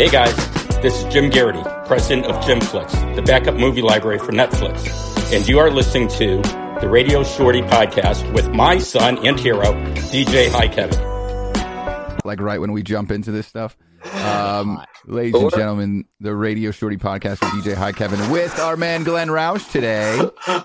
[0.00, 0.34] Hey guys,
[0.80, 4.80] this is Jim Garrity, president of Jimflix, the backup movie library for Netflix.
[5.30, 6.40] And you are listening to
[6.80, 12.18] the Radio Shorty podcast with my son and hero, DJ Hi Kevin.
[12.24, 13.76] Like right when we jump into this stuff.
[14.14, 19.04] Um, ladies and gentlemen, the Radio Shorty podcast with DJ Hi Kevin with our man
[19.04, 20.16] Glenn Roush today.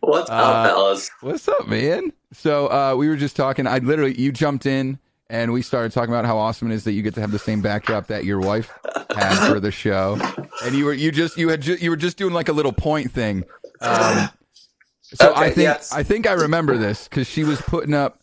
[0.00, 1.10] What's up, Uh, fellas?
[1.22, 2.12] What's up, man?
[2.32, 3.66] So uh, we were just talking.
[3.66, 4.98] I literally you jumped in
[5.30, 7.38] and we started talking about how awesome it is that you get to have the
[7.38, 8.72] same backdrop that your wife
[9.16, 10.18] had for the show,
[10.64, 12.72] and you were you just you had ju- you were just doing like a little
[12.72, 13.44] point thing.
[13.80, 14.28] Um,
[15.02, 15.92] so I think yes.
[15.92, 18.20] I think I remember this because she was putting up.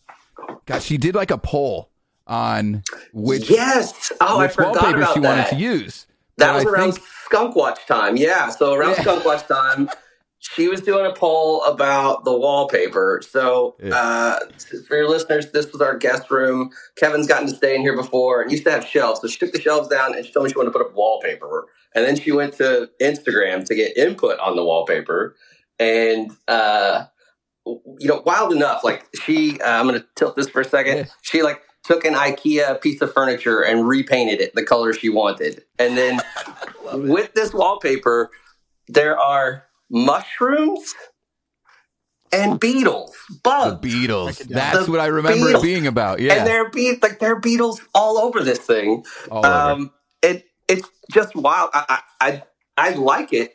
[0.66, 1.90] God, she did like a poll
[2.26, 4.12] on which yes.
[4.20, 5.28] Oh, I which forgot wallpaper about she that.
[5.28, 6.06] wanted to use.
[6.38, 8.16] That And was I around think- Skunk Watch time.
[8.16, 8.48] Yeah.
[8.50, 9.02] So around Yeah.
[9.02, 9.88] Skunk Watch time,
[10.42, 13.22] she was doing a poll about the wallpaper.
[13.24, 13.94] So Yeah.
[13.94, 14.38] uh,
[14.88, 16.70] for your listeners, this was our guest room.
[16.96, 19.20] Kevin's gotten to stay in here before and used to have shelves.
[19.20, 20.94] So she took the shelves down and she told me she wanted to put up
[20.94, 21.68] wallpaper.
[21.94, 25.36] And then she went to Instagram to get input on the wallpaper.
[25.78, 27.04] And uh,
[27.64, 30.96] you know, wild enough, like she, uh, I'm going to tilt this for a second.
[30.96, 31.04] Yeah.
[31.22, 35.62] She like took an IKEA piece of furniture and repainted it the color she wanted.
[35.78, 36.20] And then
[36.92, 38.30] with this wallpaper,
[38.88, 40.94] there are mushrooms
[42.32, 43.86] and beetles, the bugs.
[43.86, 44.38] Beatles.
[44.38, 44.88] Check That's out.
[44.88, 45.58] what I remember Beatles.
[45.58, 46.18] it being about.
[46.18, 49.04] Yeah, And there are be like there are beetles all over this thing.
[49.30, 49.48] all over.
[49.48, 49.90] Um,
[50.22, 51.70] it it's just wild.
[51.74, 52.42] I, I I
[52.78, 53.54] I like it.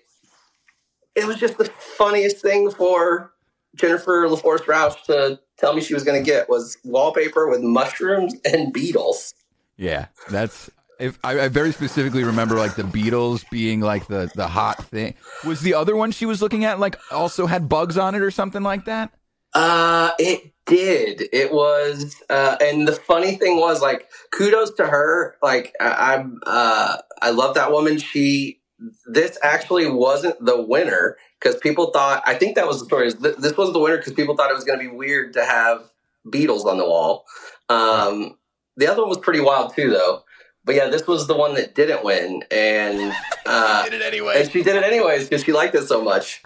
[1.15, 3.33] It was just the funniest thing for
[3.75, 8.35] Jennifer LaForce Roush to tell me she was going to get was wallpaper with mushrooms
[8.45, 9.33] and beetles.
[9.77, 10.69] Yeah, that's.
[10.99, 15.13] If I, I very specifically remember, like the Beatles being like the the hot thing.
[15.45, 18.31] Was the other one she was looking at like also had bugs on it or
[18.31, 19.11] something like that?
[19.53, 21.23] Uh, it did.
[21.31, 25.35] It was, uh, and the funny thing was, like, kudos to her.
[25.41, 27.97] Like, I, I'm, uh, I love that woman.
[27.97, 28.59] She,
[29.07, 32.21] this actually wasn't the winner because people thought.
[32.25, 33.07] I think that was the story.
[33.07, 35.33] is th- This wasn't the winner because people thought it was going to be weird
[35.33, 35.89] to have
[36.27, 37.25] Beatles on the wall.
[37.69, 38.37] Um,
[38.75, 40.23] the other one was pretty wild too, though.
[40.67, 44.61] But yeah, this was the one that didn't win, and uh, Did it and she
[44.61, 46.43] did it anyways because she liked it so much.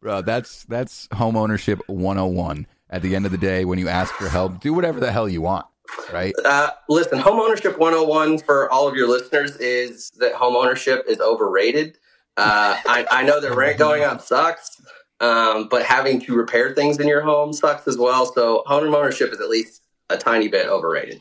[0.00, 0.20] bro.
[0.20, 2.66] That's that's home ownership 101.
[2.90, 5.28] At the end of the day, when you ask for help, do whatever the hell
[5.28, 5.64] you want,
[6.12, 6.34] right?
[6.44, 11.20] Uh, listen, home ownership 101 for all of your listeners is that home ownership is
[11.20, 11.96] overrated.
[12.36, 14.82] Uh, I, I know that rent going up sucks,
[15.20, 18.26] um, but having to repair things in your home sucks as well.
[18.26, 21.20] So home ownership is at least a tiny bit overrated.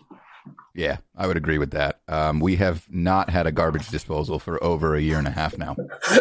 [0.79, 1.99] Yeah, I would agree with that.
[2.07, 5.57] Um, we have not had a garbage disposal for over a year and a half
[5.57, 5.75] now.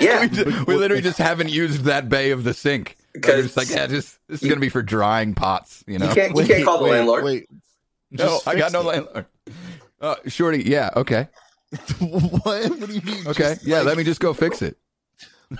[0.00, 2.96] yeah, we, ju- we literally just haven't used that bay of the sink.
[3.12, 6.08] Because- we're like, yeah, just this is gonna be for drying pots, you know.
[6.08, 7.24] you can't you can't call the wait, landlord.
[7.24, 7.46] Wait,
[8.10, 8.84] no, I got fix no it.
[8.86, 9.26] landlord.
[10.00, 11.28] Uh, Shorty, yeah, okay,
[12.00, 12.42] what?
[12.68, 13.28] What do you mean?
[13.28, 13.76] okay, Just, yeah.
[13.78, 14.76] like, let me just go fix it.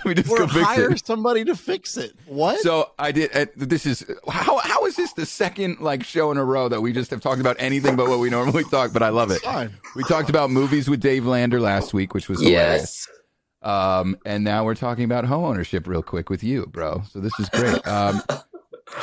[0.05, 1.05] Let me just or go fix hire it.
[1.05, 2.13] somebody to fix it.
[2.25, 2.59] What?
[2.61, 3.35] So I did.
[3.35, 6.81] Uh, this is how how is this the second like show in a row that
[6.81, 8.93] we just have talked about anything but what we normally talk?
[8.93, 9.41] But I love it.
[9.41, 9.73] Fine.
[9.95, 13.07] We talked about movies with Dave Lander last week, which was hilarious.
[13.07, 13.07] yes.
[13.61, 17.01] Um, and now we're talking about home ownership real quick with you, bro.
[17.09, 17.85] So this is great.
[17.87, 18.21] Um,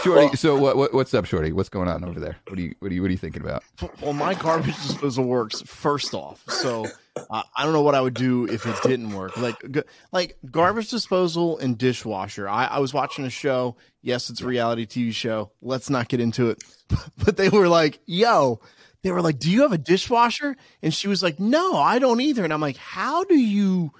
[0.05, 1.51] Shorty, Well- so what, what what's up, Shorty?
[1.53, 2.37] What's going on over there?
[2.47, 3.65] What are you what are you what are you thinking about?
[4.01, 6.87] Well, my garbage disposal works first off, so
[7.17, 9.37] uh, I don't know what I would do if it didn't work.
[9.37, 12.49] Like, g- like garbage disposal and dishwasher.
[12.49, 13.77] I, I was watching a show.
[14.01, 15.53] Yes, it's a reality TV show.
[15.61, 16.63] Let's not get into it.
[17.25, 18.61] But they were like, "Yo,"
[19.03, 22.21] they were like, "Do you have a dishwasher?" And she was like, "No, I don't
[22.21, 23.93] either." And I'm like, "How do you,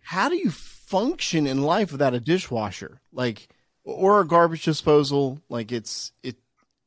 [0.00, 3.00] how do you function in life without a dishwasher?
[3.12, 3.48] Like,
[3.84, 5.40] or a garbage disposal?
[5.48, 6.36] Like, it's it."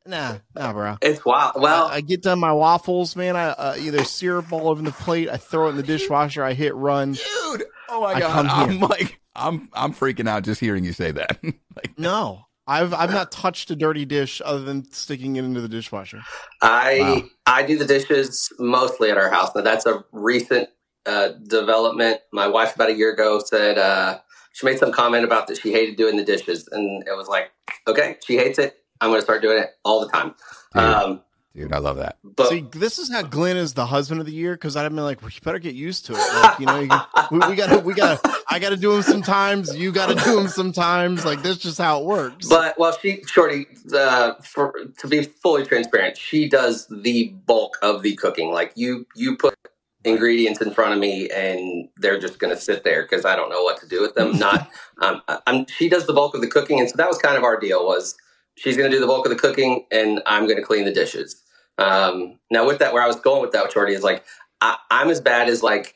[0.07, 0.97] Nah, nah, bro.
[1.01, 1.53] It's wild.
[1.55, 3.35] Well, I, I get done my waffles, man.
[3.35, 5.29] I uh, either syrup all over the plate.
[5.29, 6.43] I throw it in the dishwasher.
[6.43, 7.13] I hit run.
[7.13, 11.11] Dude, oh my I god, I'm like I'm I'm freaking out just hearing you say
[11.11, 11.39] that.
[11.43, 15.69] like No, I've I've not touched a dirty dish other than sticking it into the
[15.69, 16.21] dishwasher.
[16.61, 17.23] I Wow.
[17.47, 19.55] I do the dishes mostly at our house.
[19.55, 20.69] Now that's a recent
[21.05, 22.21] uh, development.
[22.31, 24.19] My wife about a year ago said uh,
[24.53, 27.51] she made some comment about that she hated doing the dishes, and it was like,
[27.87, 28.77] okay, she hates it.
[29.01, 30.35] I'm going to start doing it all the time.
[30.73, 30.83] Dude.
[30.83, 31.21] Um,
[31.55, 32.17] dude, I love that.
[32.23, 34.93] but See, this is how Glenn is the husband of the year because I'd have
[34.95, 36.17] been like, well, you better get used to it.
[36.17, 36.89] Like, you know, you,
[37.31, 38.19] we, we gotta, we gotta,
[38.49, 39.75] I gotta do them sometimes.
[39.75, 41.23] You gotta do them sometimes.
[41.25, 42.47] Like that's just how it works.
[42.47, 48.01] but well, she Shorty uh, for to be fully transparent, she does the bulk of
[48.01, 48.51] the cooking.
[48.51, 49.55] Like you, you put
[50.03, 53.49] ingredients in front of me and they're just going to sit there because I don't
[53.49, 54.31] know what to do with them.
[54.39, 54.69] Not,
[55.01, 56.79] um, I- I'm, she does the bulk of the cooking.
[56.79, 58.15] And so that was kind of our deal was
[58.55, 60.93] she's going to do the bulk of the cooking and I'm going to clean the
[60.93, 61.41] dishes.
[61.77, 64.23] Um, now with that, where I was going with that, Shorty is like,
[64.61, 65.95] I, I'm as bad as like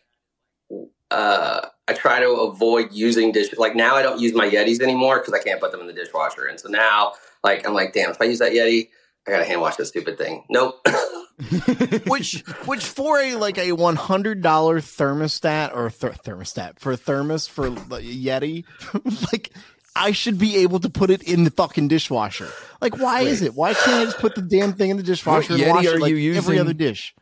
[1.11, 3.47] uh, I try to avoid using dish.
[3.57, 5.94] Like now, I don't use my Yetis anymore because I can't put them in the
[5.94, 6.45] dishwasher.
[6.45, 7.13] And so now,
[7.44, 8.89] like I'm like, damn, if I use that Yeti,
[9.27, 10.44] I gotta hand wash this stupid thing.
[10.50, 10.85] Nope.
[12.07, 17.47] which which for a like a one hundred dollar thermostat or th- thermostat for thermos
[17.47, 18.65] for Yeti,
[19.31, 19.51] like
[19.95, 22.50] I should be able to put it in the fucking dishwasher.
[22.81, 23.30] Like, why Wait.
[23.30, 23.53] is it?
[23.53, 26.00] Why can't I just put the damn thing in the dishwasher what and wash it
[26.00, 27.13] like every other dish?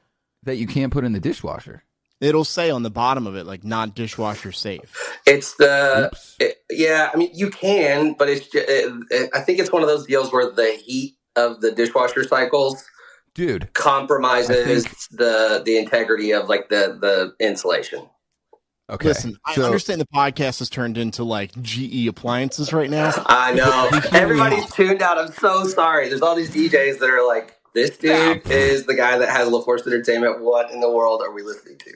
[0.44, 1.84] That you can't put in the dishwasher.
[2.20, 4.92] It'll say on the bottom of it like not dishwasher safe.
[5.26, 7.12] It's the it, yeah.
[7.14, 8.48] I mean, you can, but it's.
[8.56, 12.24] It, it, I think it's one of those deals where the heat of the dishwasher
[12.24, 12.84] cycles,
[13.36, 14.98] dude, compromises think...
[15.12, 18.08] the the integrity of like the the insulation.
[18.90, 19.10] Okay.
[19.10, 23.12] Listen, so, I understand the podcast has turned into like GE appliances right now.
[23.26, 23.90] I know.
[24.18, 25.18] Everybody's tuned out.
[25.18, 26.08] I'm so sorry.
[26.08, 28.40] There's all these DJs that are like, this dude yeah.
[28.52, 30.42] is the guy that has LaForce Entertainment.
[30.42, 31.92] What in the world are we listening to?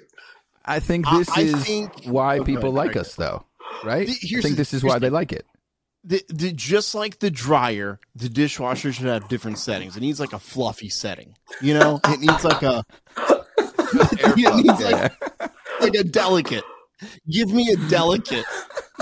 [0.66, 3.46] I think this I, I is think, why oh, okay, people like us, though,
[3.84, 4.08] right?
[4.08, 5.46] The, I think this is why they like it.
[6.04, 9.96] The, the, just like the dryer, the dishwasher should have different settings.
[9.96, 12.00] It needs like a fluffy setting, you know.
[12.06, 12.84] It needs like a,
[13.18, 15.14] it needs like,
[15.80, 16.64] like a delicate.
[17.30, 18.46] Give me a delicate.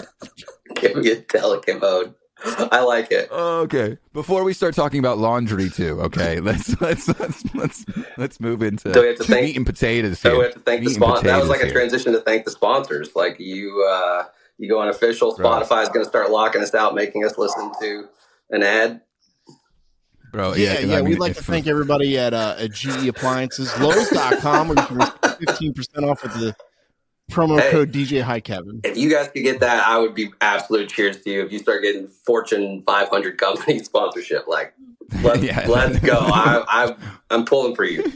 [0.76, 2.16] Give me a delicate mode.
[2.44, 3.30] I like it.
[3.32, 3.98] Okay.
[4.14, 7.86] Before we start talking about laundry too, okay, let's let's let's let's
[8.18, 10.20] let's move into so we have to thank, meat and potatoes.
[10.20, 11.28] So we have to thank the sponsor.
[11.28, 13.16] That was like a transition to thank the sponsors.
[13.16, 14.26] Like you, uh,
[14.58, 15.36] you go on official.
[15.36, 15.84] Spotify right.
[15.84, 18.08] is going to start locking us out, making us listen to
[18.52, 19.02] an ad.
[20.32, 23.08] Bro, yeah, yeah, yeah I mean, we'd like to thank everybody at uh, at GE
[23.08, 26.56] Appliances, Lowe's.com, where you can get fifteen percent off with the
[27.30, 28.82] promo hey, code DJ Hi Kevin.
[28.84, 31.46] If you guys could get that, I would be absolute cheers to you.
[31.46, 34.74] If you start getting Fortune 500 company sponsorship, like
[35.22, 35.66] let's, yeah.
[35.68, 36.14] let's go.
[36.20, 36.96] I, I
[37.30, 38.12] I'm pulling for you.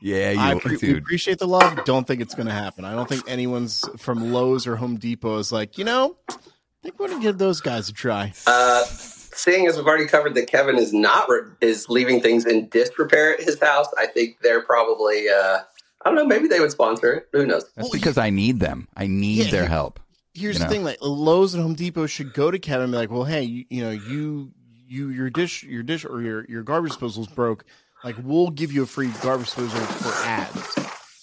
[0.00, 1.84] Yeah, you, I pre- appreciate the love.
[1.86, 2.84] Don't think it's going to happen.
[2.84, 6.34] I don't think anyone's from Lowe's or Home Depot is like, you know, I
[6.82, 8.34] think we're going to give those guys a try.
[8.46, 12.68] Uh, seeing as we've already covered that Kevin is not re- is leaving things in
[12.68, 15.60] disrepair at his house, I think they're probably uh,
[16.04, 16.26] I don't know.
[16.26, 17.28] Maybe they would sponsor it.
[17.32, 17.64] Who knows?
[17.76, 18.88] That's because I need them.
[18.96, 20.00] I need yeah, their help.
[20.34, 20.70] Here's the know?
[20.70, 23.42] thing: like Lowe's and Home Depot should go to Kevin and be like, "Well, hey,
[23.42, 24.52] you, you know, you
[24.86, 27.64] you your dish your dish or your your garbage disposal's broke.
[28.02, 30.74] Like, we'll give you a free garbage disposal for ads."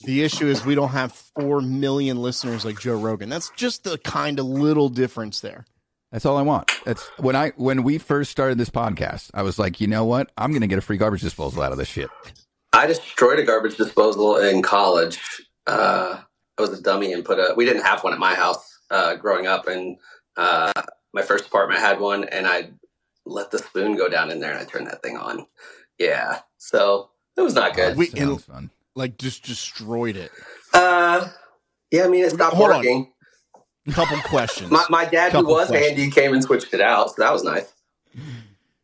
[0.03, 3.29] The issue is we don't have four million listeners like Joe Rogan.
[3.29, 5.65] That's just the kind of little difference there.
[6.11, 6.71] That's all I want.
[6.85, 10.31] That's when I when we first started this podcast, I was like, you know what?
[10.37, 12.09] I'm going to get a free garbage disposal out of this shit.
[12.73, 15.19] I destroyed a garbage disposal in college.
[15.67, 16.19] Uh,
[16.57, 17.53] I was a dummy and put a.
[17.55, 19.97] We didn't have one at my house uh, growing up, and
[20.37, 20.71] uh,
[21.13, 22.69] my first apartment had one, and I
[23.25, 25.45] let the spoon go down in there, and I turned that thing on.
[25.99, 27.97] Yeah, so it was not good.
[27.97, 28.71] We and, fun.
[28.95, 30.31] like just destroyed it.
[30.73, 31.27] Uh,
[31.91, 32.05] yeah.
[32.05, 32.97] I mean, it stopped Hold working.
[32.97, 33.93] On.
[33.93, 34.69] Couple questions.
[34.69, 35.99] my, my dad, Couple who was questions.
[35.99, 37.73] Andy, came and switched it out, so that was nice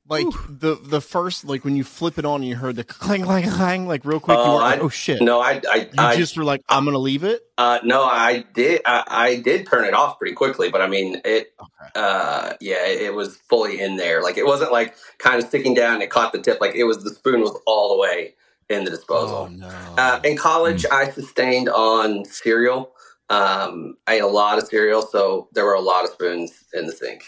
[0.10, 0.46] like Ooh.
[0.50, 3.50] the the first like when you flip it on and you heard the clang clang
[3.50, 4.38] clang like real quick.
[4.38, 5.22] Uh, you were like, oh shit!
[5.22, 7.42] No, I I, you I just were like, I'm gonna leave it.
[7.58, 8.82] Uh, no, I did.
[8.86, 11.54] I, I, did turn it off pretty quickly, but I mean it.
[11.60, 11.92] Okay.
[11.96, 14.22] Uh, yeah, it, it, was fully in there.
[14.22, 16.04] Like it wasn't like kind of sticking down.
[16.04, 16.62] It caught the tip.
[16.62, 18.36] Like it was the spoon was all the way
[18.70, 19.36] in the disposal.
[19.36, 19.68] Oh, no.
[19.98, 20.92] Uh, in college, mm.
[20.92, 22.94] I sustained on cereal.
[23.30, 26.86] Um, I ate a lot of cereal, so there were a lot of spoons in
[26.86, 27.24] the sink.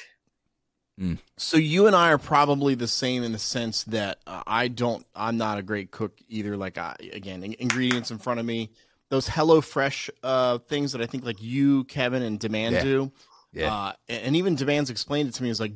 [1.00, 1.18] Mm.
[1.38, 5.06] So you and I are probably the same in the sense that uh, I don't.
[5.16, 6.58] I'm not a great cook either.
[6.58, 8.72] Like I, again, in- ingredients in front of me.
[9.10, 12.84] Those Hello Fresh uh, things that I think like you, Kevin, and Demand yeah.
[12.84, 13.12] do.
[13.52, 13.74] Yeah.
[13.74, 15.50] Uh, and even Demand's explained it to me.
[15.50, 15.74] Is like,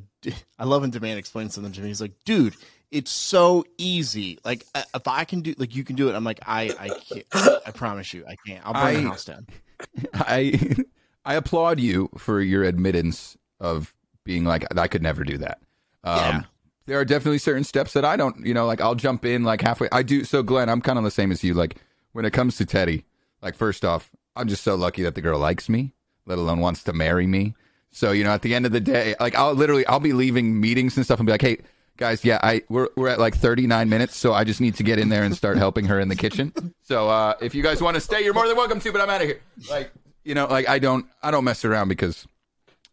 [0.58, 1.88] I love when Demand explains something to me.
[1.88, 2.54] He's like, dude,
[2.92, 4.38] it's so easy.
[4.44, 6.14] Like uh, if I can do, like you can do it.
[6.14, 7.26] I'm like, I, I can't.
[7.66, 8.64] I promise you, I can't.
[8.64, 9.46] I'll burn I, the house down.
[10.14, 10.76] I,
[11.24, 15.60] I applaud you for your admittance of being like, I could never do that.
[16.02, 16.42] Um, yeah.
[16.86, 19.62] There are definitely certain steps that I don't, you know, like I'll jump in like
[19.62, 19.88] halfway.
[19.92, 20.24] I do.
[20.24, 21.54] So, Glenn, I'm kind of the same as you.
[21.54, 21.76] Like,
[22.12, 23.04] when it comes to Teddy,
[23.42, 25.92] like, first off, I'm just so lucky that the girl likes me,
[26.26, 27.54] let alone wants to marry me.
[27.90, 30.60] So, you know, at the end of the day, like, I'll literally, I'll be leaving
[30.60, 31.58] meetings and stuff and be like, hey,
[31.96, 34.98] guys, yeah, I we're we're at like 39 minutes, so I just need to get
[34.98, 36.52] in there and start helping her in the kitchen.
[36.82, 39.08] So, uh, if you guys want to stay, you're more than welcome to, but I'm
[39.08, 39.40] out of here.
[39.70, 39.90] Like,
[40.24, 42.26] you know, like I don't I don't mess around because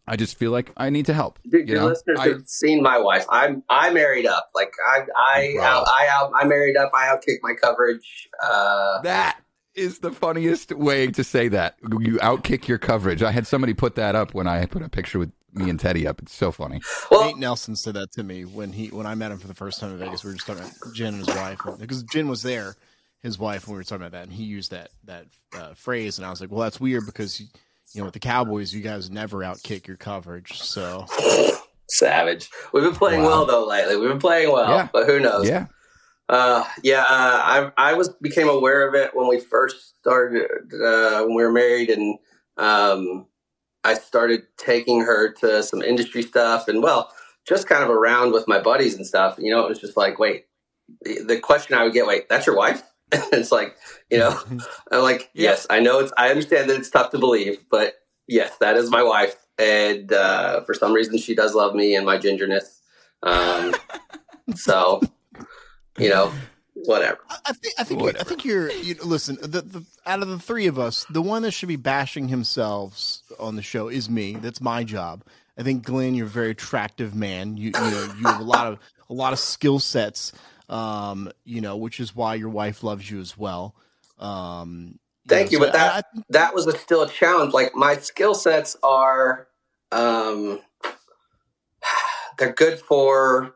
[0.06, 1.38] I just feel like I need to help.
[1.44, 1.88] Dude, you your know?
[1.88, 3.24] listeners I, have seen my wife.
[3.30, 4.50] I'm I married up.
[4.54, 6.90] Like I I out, I out I married up.
[6.94, 8.28] I outkick my coverage.
[8.42, 9.40] Uh, that
[9.74, 11.76] is the funniest way to say that.
[11.82, 13.22] You outkick your coverage.
[13.22, 16.06] I had somebody put that up when I put a picture with me and Teddy
[16.06, 16.20] up.
[16.20, 16.80] It's so funny.
[17.10, 19.54] Well, Nate Nelson said that to me when he when I met him for the
[19.54, 20.24] first time in Vegas.
[20.24, 22.74] We were just talking about Jen and his wife because Jen was there
[23.22, 26.18] his wife when we were talking about that, and he used that that uh, phrase,
[26.18, 27.40] and I was like, well, that's weird because
[27.94, 31.06] you know with the Cowboys, you guys never outkick your coverage, so.
[31.88, 32.48] Savage.
[32.72, 33.28] We've been playing wow.
[33.28, 33.96] well though lately.
[33.96, 34.88] We've been playing well, yeah.
[34.92, 35.46] but who knows?
[35.46, 35.66] Yeah.
[36.28, 41.24] Uh, yeah, uh, I I was became aware of it when we first started uh,
[41.24, 42.18] when we were married, and
[42.56, 43.26] um,
[43.84, 47.12] I started taking her to some industry stuff, and well,
[47.46, 49.36] just kind of around with my buddies and stuff.
[49.38, 50.46] You know, it was just like, wait,
[51.02, 52.82] the, the question I would get, wait, that's your wife?
[53.32, 53.76] it's like,
[54.10, 54.38] you know,
[54.90, 57.94] I'm like, yes, I know it's, I understand that it's tough to believe, but
[58.26, 62.06] yes, that is my wife, and uh, for some reason, she does love me and
[62.06, 62.80] my gingerness.
[63.22, 63.74] Um,
[64.54, 65.00] so
[65.98, 66.32] you know,
[66.74, 67.18] whatever.
[67.46, 68.24] I think I think whatever.
[68.24, 68.70] I think you're.
[68.70, 71.68] You know, listen, the, the out of the three of us, the one that should
[71.68, 74.34] be bashing himself on the show is me.
[74.34, 75.24] That's my job.
[75.58, 77.56] I think Glenn, you're a very attractive man.
[77.56, 78.78] You you know you have a lot of
[79.10, 80.32] a lot of skill sets.
[80.72, 83.74] Um, you know, which is why your wife loves you as well.
[84.18, 87.08] Um, you Thank know, you, so but that I, I, that was a, still a
[87.08, 87.52] challenge.
[87.52, 89.48] Like my skill sets are,
[89.90, 90.60] um,
[92.38, 93.54] they're good for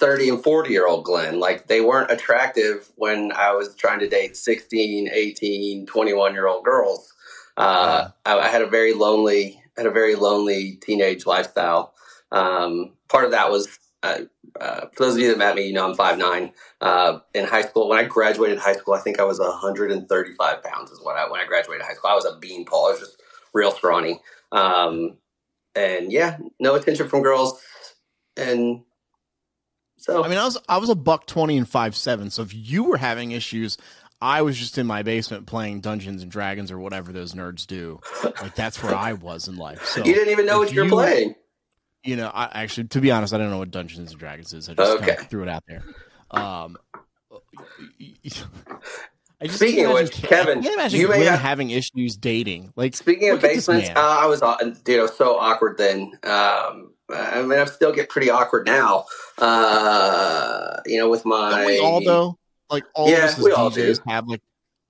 [0.00, 1.38] 30 and 40 year old Glenn.
[1.38, 6.64] Like they weren't attractive when I was trying to date 16, 18, 21 year old
[6.64, 7.12] girls.
[7.56, 11.92] Uh, I, I, had a very lonely, had a very lonely teenage lifestyle.
[12.32, 13.68] Um, part of that was,
[14.02, 14.18] uh,
[14.60, 16.52] uh, for those of you that met me, you know, I'm five nine.
[16.80, 20.90] Uh, in high school, when I graduated high school, I think I was 135 pounds
[20.90, 22.86] is what I, when I graduated high school, I was a beanpole.
[22.86, 24.20] I was just real scrawny.
[24.52, 25.18] Um,
[25.74, 27.60] and yeah, no attention from girls
[28.36, 28.82] and
[29.98, 32.30] so I mean, I was I was a buck twenty and five seven.
[32.30, 33.76] So if you were having issues,
[34.20, 38.00] I was just in my basement playing Dungeons and Dragons or whatever those nerds do.
[38.24, 39.84] Like that's where I was in life.
[39.84, 41.34] So you didn't even know what you're playing.
[42.02, 44.68] You know, I actually, to be honest, I don't know what Dungeons and Dragons is.
[44.68, 45.06] I just okay.
[45.06, 45.84] kind of threw it out there.
[46.30, 46.78] Um,
[49.42, 52.72] I just speaking of which, Kevin, you may have having issues dating.
[52.76, 56.12] Like speaking of basements, uh, I was, uh, dude, I was so awkward then.
[56.22, 59.06] Um, I mean, I still get pretty awkward now.
[59.38, 62.38] Uh, you know, with my Don't we all though,
[62.70, 64.42] like all yeah, of us as we DJs have like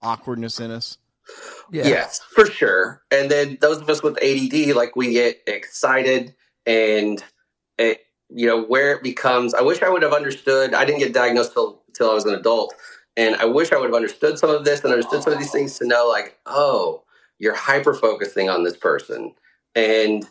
[0.02, 0.98] awkwardness in us.
[1.70, 1.86] Yeah.
[1.86, 3.02] Yes, for sure.
[3.10, 6.34] And then those of us with ADD, like we get excited
[6.66, 7.22] and
[7.78, 9.54] it, you know, where it becomes.
[9.54, 10.74] I wish I would have understood.
[10.74, 12.74] I didn't get diagnosed till till I was an adult,
[13.16, 15.50] and I wish I would have understood some of this and understood some of these
[15.50, 17.02] things to know, like, oh,
[17.38, 19.34] you're hyper focusing on this person,
[19.74, 20.26] and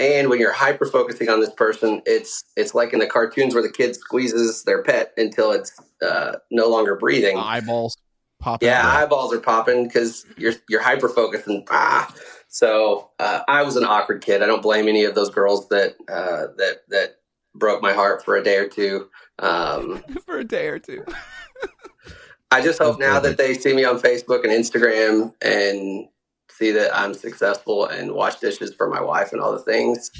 [0.00, 3.62] and when you're hyper focusing on this person, it's it's like in the cartoons where
[3.62, 5.72] the kid squeezes their pet until it's
[6.06, 7.36] uh, no longer breathing.
[7.36, 7.96] Eyeballs
[8.38, 8.68] popping.
[8.68, 12.12] Yeah, eyeballs are popping because you're you're hyper focused and ah.
[12.48, 14.42] So uh, I was an awkward kid.
[14.42, 17.18] I don't blame any of those girls that uh, that that
[17.54, 19.08] broke my heart for a day or two.
[19.38, 21.04] Um, for a day or two.
[22.50, 26.08] I just hope now that they see me on Facebook and Instagram and
[26.50, 30.10] see that I'm successful and wash dishes for my wife and all the things.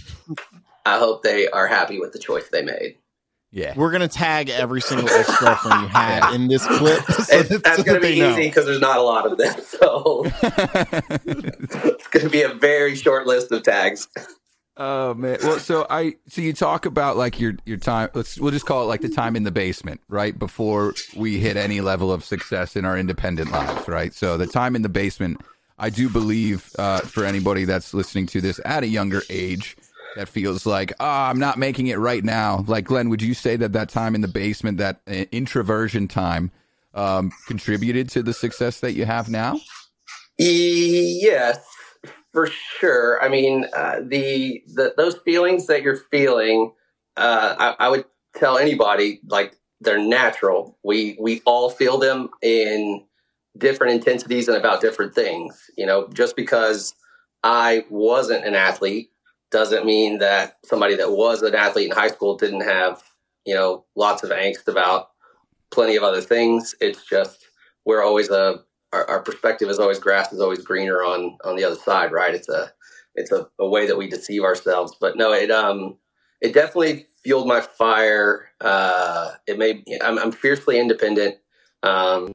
[0.84, 2.98] I hope they are happy with the choice they made.
[3.50, 7.02] Yeah, we're gonna tag every single ex girlfriend you had in this clip.
[7.28, 10.22] So that, that's so gonna be easy because there's not a lot of them, so
[10.42, 14.08] it's gonna be a very short list of tags.
[14.76, 15.38] Oh man.
[15.42, 18.10] Well, so I so you talk about like your your time.
[18.14, 21.56] Let's we'll just call it like the time in the basement, right before we hit
[21.56, 24.14] any level of success in our independent lives, right?
[24.14, 25.40] So the time in the basement
[25.78, 29.76] I do believe uh, for anybody that's listening to this at a younger age
[30.18, 32.64] that feels like, oh, I'm not making it right now.
[32.66, 36.50] Like, Glenn, would you say that that time in the basement, that uh, introversion time,
[36.92, 39.60] um, contributed to the success that you have now?
[40.36, 41.64] Yes,
[42.32, 43.22] for sure.
[43.22, 46.72] I mean, uh, the, the those feelings that you're feeling,
[47.16, 50.76] uh, I, I would tell anybody like they're natural.
[50.82, 53.04] We we all feel them in
[53.56, 55.70] different intensities and about different things.
[55.76, 56.92] You know, just because
[57.44, 59.10] I wasn't an athlete
[59.50, 63.02] doesn't mean that somebody that was an athlete in high school didn't have,
[63.44, 65.08] you know, lots of angst about
[65.70, 66.74] plenty of other things.
[66.80, 67.46] It's just
[67.84, 68.60] we're always a
[68.92, 72.34] our, our perspective is always grass is always greener on on the other side, right?
[72.34, 72.72] It's a
[73.14, 74.96] it's a, a way that we deceive ourselves.
[75.00, 75.96] But no, it um
[76.40, 78.50] it definitely fueled my fire.
[78.60, 81.36] Uh, it made I'm, I'm fiercely independent.
[81.82, 82.32] Um,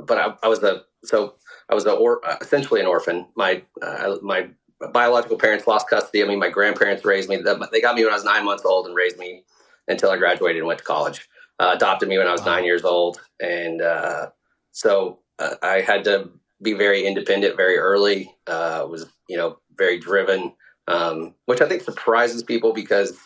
[0.00, 1.34] but I, I was a so
[1.68, 3.26] I was a or, essentially an orphan.
[3.36, 4.48] My uh, my
[4.92, 6.36] biological parents lost custody of me.
[6.36, 7.36] My grandparents raised me.
[7.36, 9.44] They got me when I was nine months old and raised me
[9.88, 11.28] until I graduated and went to college.
[11.58, 12.54] Uh, adopted me when I was wow.
[12.54, 14.30] nine years old, and uh,
[14.70, 16.30] so uh, I had to
[16.62, 18.32] be very independent very early.
[18.46, 20.52] Uh, was you know very driven,
[20.86, 23.18] um, which I think surprises people because,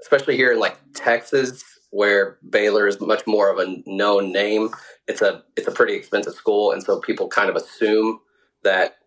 [0.00, 4.70] especially here in like Texas, where Baylor is much more of a known name.
[5.06, 8.20] It's a it's a pretty expensive school, and so people kind of assume
[8.62, 8.97] that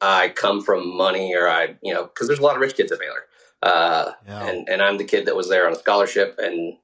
[0.00, 2.90] I come from money or I you know because there's a lot of rich kids
[2.92, 3.24] at Baylor,
[3.62, 4.46] uh, Yeah.
[4.48, 6.76] and and I'm the kid that was there on a scholarship and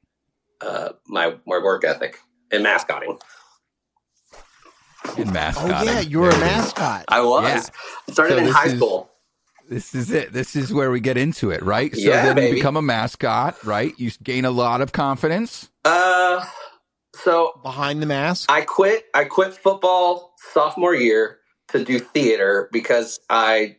[0.61, 2.19] uh, my my work ethic
[2.51, 3.19] and mascotting.
[5.17, 7.05] In Oh yeah, you were a mascot.
[7.09, 7.63] I was Yeah.
[8.09, 9.11] I started So in high is- school.
[9.69, 10.33] This is it.
[10.33, 11.93] This is where we get into it, right?
[11.93, 13.93] So Yeah, then you become a mascot, right?
[13.99, 15.71] You gain a lot of confidence.
[15.85, 16.45] Uh,
[17.17, 18.49] so Behind the mask.
[18.49, 19.07] I quit.
[19.13, 21.39] I quit football sophomore year
[21.79, 23.77] to do theater because I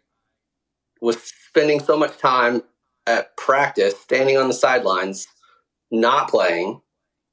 [1.02, 2.64] was spending so much time
[3.08, 5.28] at practice, standing on the sidelines,
[5.92, 6.82] not playing,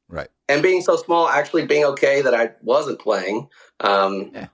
[0.08, 0.28] Right.
[0.48, 3.48] and being so small, actually being okay that I wasn't playing.
[3.80, 4.48] Um, Yeah.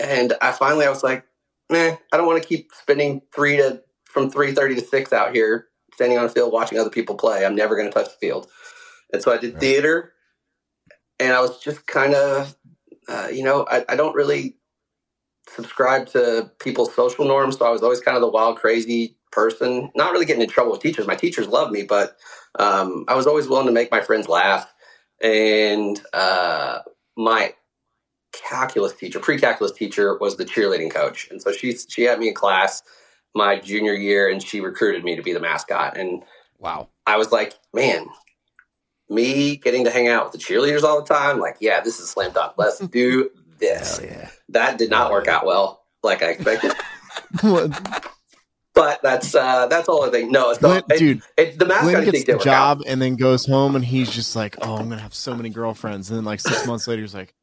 [0.00, 1.24] And I finally, I was like,
[1.70, 5.34] "Nah, I don't want to keep spending three to from three thirty to six out
[5.34, 7.46] here standing on a field watching other people play.
[7.46, 8.50] I'm never going to touch the field."
[9.12, 9.60] And so I did Right.
[9.60, 10.14] theater,
[11.20, 12.56] and I was just kind of,
[13.08, 14.56] uh, you know, I, I don't really
[15.54, 19.90] subscribe to people's social norms, so I was always kind of the wild, crazy person.
[19.94, 21.06] Not really getting in trouble with teachers.
[21.06, 22.16] My teachers loved me, but
[22.58, 24.72] um, I was always willing to make my friends laugh.
[25.22, 26.80] And uh,
[27.16, 27.54] my
[28.32, 32.34] calculus teacher, pre-calculus teacher, was the cheerleading coach, and so she she had me in
[32.34, 32.82] class
[33.34, 35.96] my junior year, and she recruited me to be the mascot.
[35.96, 36.22] And
[36.62, 36.88] Wow.
[37.06, 38.06] I was like, man,
[39.10, 42.08] me getting to hang out with the cheerleaders all the time, like, yeah, this is
[42.08, 42.54] slam dunk.
[42.56, 43.28] Let's do
[43.62, 44.28] Hell yeah.
[44.48, 46.72] That did not work out well, like I expected.
[48.74, 50.30] But that's uh, that's all I think.
[50.30, 50.90] No, it's not.
[50.90, 52.44] It, dude, it, the mascot Glenn gets the work out.
[52.44, 55.50] job and then goes home and he's just like, "Oh, I'm gonna have so many
[55.50, 57.34] girlfriends." And then like six months later, he's like,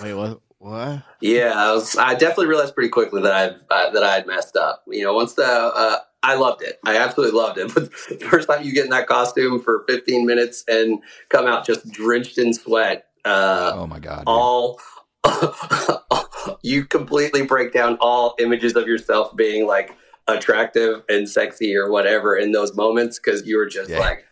[0.00, 0.40] "Wait, what?
[0.58, 4.28] What?" Yeah, I, was, I definitely realized pretty quickly that I uh, that I had
[4.28, 4.84] messed up.
[4.86, 7.70] You know, once the uh, I loved it, I absolutely loved it.
[7.74, 7.90] But
[8.20, 11.90] the first time you get in that costume for 15 minutes and come out just
[11.90, 14.22] drenched in sweat, uh, oh my god.
[14.28, 14.78] all
[16.62, 19.96] you completely break down all images of yourself being like
[20.28, 23.98] attractive and sexy or whatever in those moments because you were just Yeah.
[24.00, 24.24] like,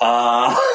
[0.00, 0.56] uh.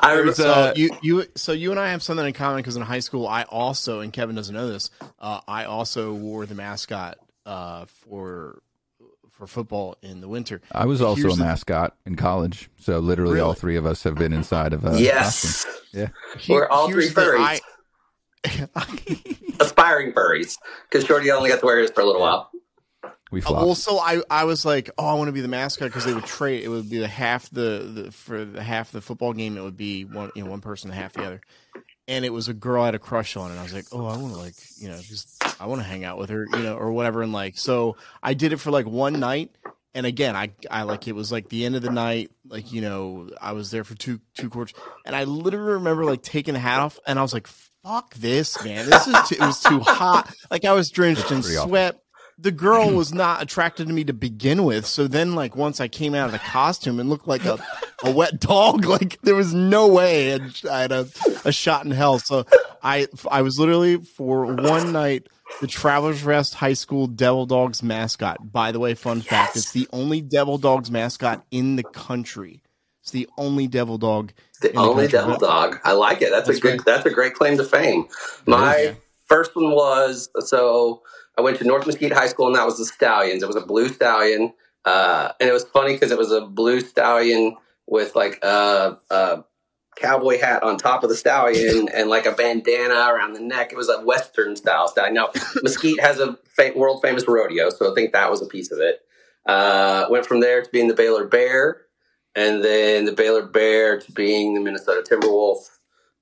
[0.00, 2.76] I remember, So uh, you you so you and I have something in common because
[2.76, 4.90] in high school I also and Kevin doesn't know this.
[5.20, 8.62] Uh, I also wore the mascot uh, for
[9.36, 10.60] for football in the winter.
[10.72, 14.02] I was also Here's a the- mascot in college, so literally all three of us
[14.04, 15.82] have been inside of a yes, costume.
[15.92, 16.08] Yeah.
[16.48, 17.60] we're all three Here's the- furries.
[19.60, 20.56] aspiring furries
[20.90, 22.50] because Shorty only got to wear his for a little while.
[23.32, 23.66] We Uh, flopped.
[23.66, 26.14] well, so I, I was like, oh, I want to be the mascot because they
[26.14, 26.62] would trade.
[26.62, 29.56] It would be the half the, the for the half the football game.
[29.56, 31.40] It would be one you know one person, half the other.
[32.08, 34.06] And it was a girl I had a crush on, and I was like, oh,
[34.06, 36.62] I want to like you know just I want to hang out with her, you
[36.62, 37.22] know, or whatever.
[37.22, 39.50] And like, so I did it for like one night.
[39.94, 42.82] And again, I I like it was like the end of the night, like you
[42.82, 46.60] know, I was there for two two quarters, and I literally remember like taking the
[46.60, 48.88] hat off, and I was like, "Fuck this, man!
[48.88, 50.32] This is too, it was too hot.
[50.50, 51.98] Like I was drenched in sweat
[52.38, 54.86] the girl was not attracted to me to begin with.
[54.86, 57.58] So then, like, once I came out of the costume and looked like a,
[58.04, 61.08] a wet dog, like, there was no way I had, I had a,
[61.44, 62.18] a shot in hell.
[62.18, 62.44] So
[62.82, 65.28] I, I was literally for one night
[65.60, 68.52] the Travelers Rest High School Devil Dogs mascot.
[68.52, 72.62] By the way, fun fact: it's the only Devil Dogs mascot in the country.
[73.02, 74.32] It's the only Devil Dog.
[74.60, 75.18] The the only country.
[75.18, 75.78] devil dog.
[75.84, 76.30] I like it.
[76.30, 76.70] That's, That's a good.
[76.78, 76.84] great.
[76.84, 78.08] That's a great claim to fame.
[78.46, 78.94] My Yeah.
[79.26, 81.02] first one was so
[81.36, 83.42] I went to North Mesquite High School, and that was the Stallions.
[83.42, 86.80] It was a blue stallion, uh, and it was funny because it was a blue
[86.80, 89.44] stallion with like a, a
[89.96, 93.72] cowboy hat on top of the stallion and like a bandana around the neck.
[93.72, 95.14] It was a Western style stallion.
[95.14, 95.30] Now
[95.62, 98.78] Mesquite has a fa- world famous rodeo, so I think that was a piece of
[98.78, 99.00] it.
[99.46, 101.82] Uh, went from there to being the Baylor Bear,
[102.34, 105.58] and then the Baylor Bear to being the Minnesota Timberwolf.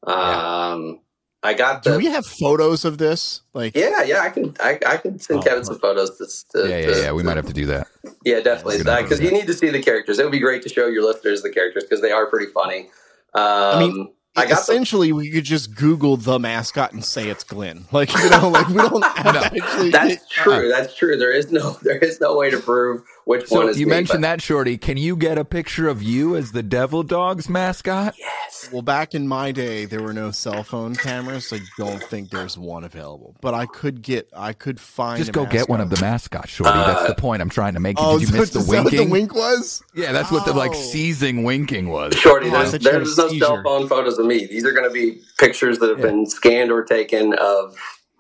[0.07, 1.01] Um,
[1.45, 3.43] I got The, Do we have photos of this?
[3.53, 4.21] Like, yeah, yeah.
[4.23, 6.17] I can I, I can send Oh, Kevin some photos.
[6.19, 6.27] To,
[6.63, 7.13] to, yeah, yeah, to- yeah.
[7.13, 7.87] We might have to do that.
[8.25, 8.79] yeah, definitely.
[8.79, 10.19] We're gonna have to Because you need to see the characters.
[10.19, 12.89] It would be great to show your listeners the characters because they are pretty funny.
[13.35, 17.45] Um, mean, I got the, essentially we could just Google the mascot and say it's
[17.45, 17.85] Glenn.
[17.93, 19.41] Like you know, like we don't have No.
[19.43, 19.91] actually.
[19.91, 20.69] that's true.
[20.69, 21.17] That's true.
[21.17, 23.91] There is no there is no way to prove which one So is you me,
[23.91, 24.77] mentioned but- that, Shorty.
[24.79, 28.15] Can you get a picture of you as the Devil Dogs mascot?
[28.19, 28.69] Yes.
[28.73, 31.49] well, back in my day, there were no cell phone cameras.
[31.49, 33.35] So I don't think there's one available.
[33.41, 34.29] But I could get.
[34.37, 35.19] I could find.
[35.19, 36.73] Just a go get one of the mascots, Shorty.
[36.73, 37.97] That's Uh, the point I'm trying to make.
[37.99, 39.07] Oh, Did you miss the is that what winking?
[39.09, 39.83] the wink was?
[39.95, 40.75] Yeah, that's what the like Oh.
[40.75, 42.15] seizing winking was.
[42.15, 43.45] Shorty, Oh, I there's, thought you there's no seizure.
[43.47, 44.47] cell phone photos of me.
[44.47, 46.07] These are going to be pictures that have Yeah.
[46.07, 47.77] been scanned or taken of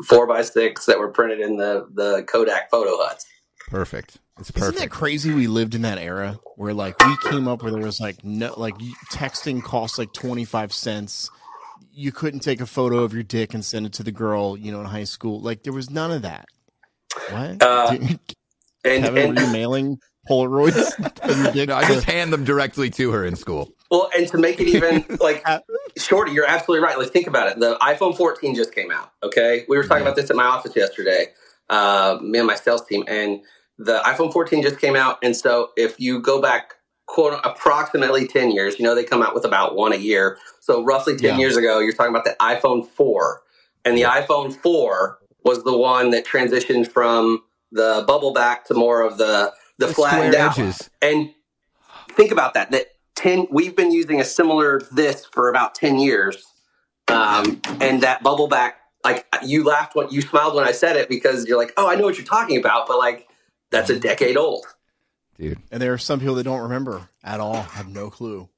[0.08, 3.24] four by six that were printed in the, the Kodak photo huts.
[3.68, 4.18] Perfect.
[4.38, 4.76] It's perfect.
[4.76, 5.32] Isn't that crazy?
[5.32, 8.52] We lived in that era where like we came up where there was like no
[8.56, 8.74] like
[9.12, 11.30] texting costs like twenty five cents.
[11.92, 14.72] You couldn't take a photo of your dick and send it to the girl, you
[14.72, 15.40] know, in high school.
[15.40, 16.46] Like there was none of that.
[17.30, 17.62] What?
[17.62, 18.18] Uh, Did-
[18.86, 19.98] And, Kevin, and were you mailing
[20.28, 20.76] Polaroids
[21.48, 21.54] of?
[21.54, 23.70] No, I just hand them directly to her in school.
[23.90, 25.42] well, and to make it even like
[25.96, 26.98] shorty, you're absolutely right.
[26.98, 27.58] Like think about it.
[27.58, 29.12] The iPhone 14 just came out.
[29.22, 30.08] Okay, we were talking Yeah.
[30.10, 31.28] about this at my office yesterday.
[31.70, 33.40] Uh, me and my sales team, and
[33.78, 35.18] the iPhone 14 just came out.
[35.22, 36.74] And so if you go back,
[37.06, 40.38] quote approximately 10 years, you know they come out with about one a year.
[40.60, 41.38] So roughly 10 Yeah.
[41.38, 43.42] years ago, you're talking about the iPhone 4,
[43.84, 49.02] and the iPhone 4 was the one that transitioned from the bubble back to more
[49.02, 50.56] of the the, The flattened out.
[50.56, 50.88] edges.
[51.02, 51.30] And
[52.12, 52.70] think about that.
[52.70, 56.44] That ten, we've been using a similar this for about ten years,
[57.08, 58.76] um, and that bubble back.
[59.04, 61.94] Like you laughed when you smiled when I said it because you're like, oh, I
[61.96, 63.28] know what you're talking about, but like
[63.70, 64.64] that's a decade old.
[65.38, 65.58] Dude.
[65.72, 68.48] and there are some people that don't remember at all, have no clue.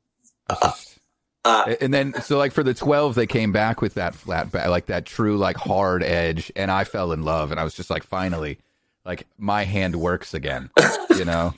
[0.50, 0.98] It's just-
[1.44, 4.66] Uh, and then so like for the 12 they came back with that flat back
[4.68, 7.88] like that true like hard edge and i fell in love and i was just
[7.88, 8.58] like finally
[9.04, 10.68] like my hand works again
[11.16, 11.54] you know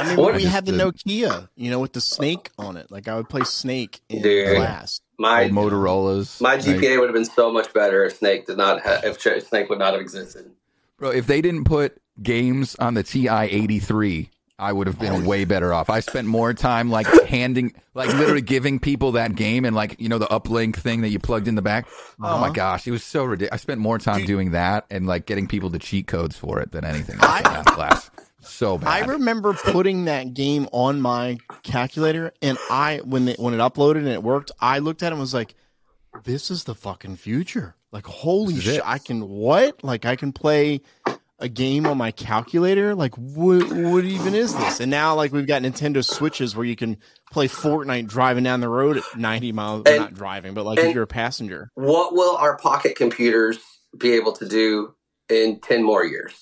[0.00, 2.76] I mean, What- we I had the just Nokia, you know, with the snake on
[2.76, 2.90] it.
[2.90, 4.56] Like I would play Snake in Dude.
[4.56, 5.00] class.
[5.18, 6.56] My old motorola's my?
[6.56, 9.78] GPA would have been so much better if Snake did not have if Snake would
[9.78, 10.50] not have existed.
[10.98, 14.28] bro if they didn't put games on the ti-83
[14.58, 18.40] i would have been way better off i spent more time like handing like literally
[18.42, 21.54] giving people that game and like you know the uplink thing that you plugged in
[21.54, 22.50] the back oh my Uh-huh.
[22.52, 24.26] gosh it was so ridiculous i spent more time Dude.
[24.26, 27.46] doing that and like getting people the cheat codes for it than anything else in
[27.46, 28.10] I- class
[28.48, 33.54] so bad I remember putting that game on my calculator, and I when it, when
[33.54, 35.54] it uploaded and it worked, I looked at it and was like,
[36.24, 38.76] "This is the fucking future!" Like, holy shit!
[38.76, 38.82] it.
[38.84, 39.82] I can what?
[39.82, 40.82] Like, I can play
[41.38, 42.94] a game on my calculator.
[42.94, 43.72] Like, what?
[43.72, 44.80] What even is this?
[44.80, 46.98] And now, like, we've got Nintendo Switches where you can
[47.30, 49.84] play Fortnite driving down the road at ninety miles.
[49.86, 51.70] And- not driving, but like if you're a passenger.
[51.74, 53.58] What will our pocket computers
[53.96, 54.94] be able to do
[55.28, 56.34] in ten more years?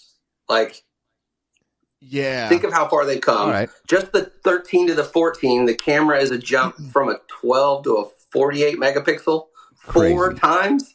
[0.48, 0.82] Like,
[2.08, 2.48] Yeah.
[2.48, 3.38] think of how far they've come.
[3.38, 7.16] all right just the 13 to the 14 the camera is a jump from a
[7.28, 10.40] 12 to a 48 megapixel four Crazy.
[10.40, 10.94] times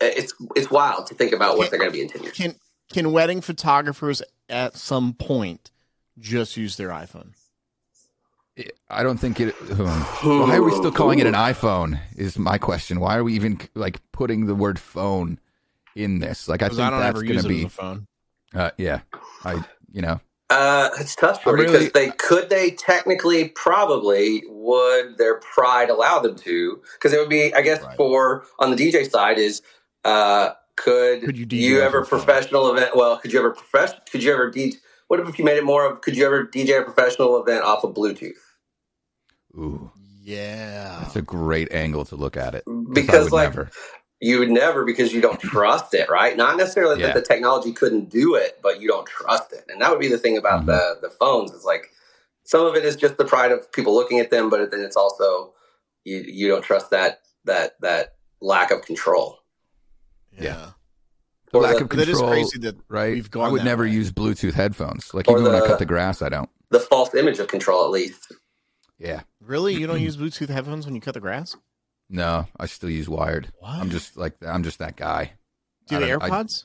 [0.00, 2.54] it's it's wild to think about what they're going to be in 10 years can
[2.92, 5.70] can wedding photographers at some point
[6.18, 7.32] just use their iPhone?
[8.90, 9.52] I don't think it.
[9.76, 12.00] Why are we still calling it an iPhone?
[12.16, 12.98] Is my question.
[12.98, 15.38] Why are we even like putting the word phone
[15.94, 16.48] in this?
[16.48, 17.64] Like, I think I, don't that's going to be.
[17.64, 18.06] a phone.
[18.54, 19.00] Uh, yeah,
[19.44, 19.62] I.
[19.92, 20.20] You know,
[20.50, 25.90] uh it's tough for I'm because really- they could they technically probably would their pride
[25.90, 27.96] allow them to because it would be i guess Right.
[27.96, 29.62] for on the dj side is
[30.04, 33.92] uh could, Could you you ever off your professional event well could you ever profess
[34.10, 34.76] could you ever DJ
[35.08, 37.84] what if you made it more of could you ever dj a professional event off
[37.84, 38.36] of bluetooth
[39.56, 39.90] ooh,
[40.22, 40.98] Yeah.
[41.00, 42.64] that's a great angle to look at it.
[42.64, 43.70] 'Cause I because would like never.
[44.20, 46.36] You would never because you don't trust it, right?
[46.36, 47.08] Not necessarily Yeah.
[47.08, 49.64] that the technology couldn't do it, but you don't trust it.
[49.68, 50.66] And that would be the thing about Mhm.
[50.66, 51.90] the the phones is like
[52.44, 54.96] some of it is just the pride of people looking at them, but then it's
[54.96, 55.54] also
[56.04, 59.38] you you don't trust that that that lack of control.
[60.38, 60.70] Yeah.
[61.52, 62.06] the lack the- of control.
[62.06, 63.14] That is crazy that right?
[63.14, 63.90] we've gone I would that never way.
[63.90, 65.14] use Bluetooth headphones.
[65.14, 66.50] Like Or even when I cut the grass, I don't.
[66.70, 68.32] The false image of control, at least.
[68.98, 71.56] Yeah, really you don't use Bluetooth headphones when you cut the grass.
[72.10, 73.52] No, I still use wired.
[73.58, 73.70] What?
[73.70, 75.32] I'm just like I'm just that guy.
[75.86, 76.64] Do you I have don't- I- AirPods?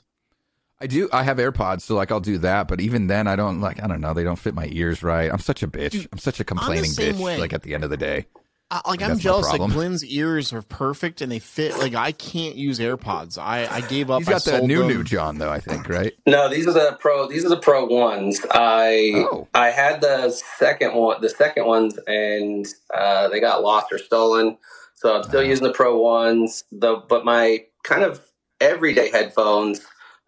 [0.82, 1.08] I do.
[1.13, 2.67] I have AirPods, so like I'll do that.
[2.67, 3.82] But even then, I don't like.
[3.82, 4.13] I don't know.
[4.13, 5.32] They don't fit my ears right.
[5.32, 5.91] I'm such a bitch.
[5.91, 7.17] Dude, I'm such a complaining bitch.
[7.19, 7.38] way.
[7.38, 8.25] Like at the end of the day,
[8.69, 9.47] I, like That's I'm jealous.
[9.49, 9.71] Like.
[9.71, 11.77] Glenn's ears are perfect and they fit.
[11.77, 13.38] Like I can't use AirPods.
[13.38, 14.19] I I gave up.
[14.21, 14.88] he's I got that new them.
[14.89, 15.51] new John though.
[15.51, 16.12] I think right.
[16.27, 17.29] No, these are the pro.
[17.29, 18.41] These are the pro ones.
[18.51, 19.47] I Oh.
[19.53, 24.58] I had the second one, the second ones, and uh, they got lost or stolen.
[25.04, 25.44] So I'm still Ah.
[25.44, 26.63] using the pro ones.
[26.72, 28.22] The but my kind of
[28.62, 29.82] everyday headphones.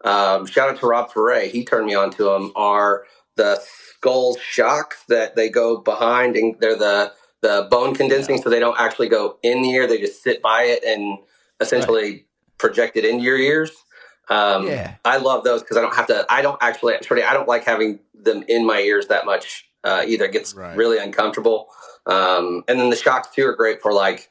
[0.04, 1.46] Um, shout out to Rob Ferre.
[1.46, 2.52] He turned me on to them.
[2.54, 8.50] Are the skull Shokz that they go behind, and they're the the bone condensing, so
[8.50, 9.86] they don't actually go in the ear.
[9.86, 11.18] They just sit by it and
[11.60, 12.26] essentially
[12.58, 13.72] project it into your ears.
[14.28, 14.94] Um, Yeah.
[15.06, 16.26] I love those because I don't have to.
[16.28, 16.96] I don't actually.
[17.00, 19.70] Shorty, I don't like having them in my ears that much.
[19.84, 20.76] Uh, either it gets Right.
[20.76, 21.68] really uncomfortable,
[22.04, 24.30] um, and then the Shokz too are great for like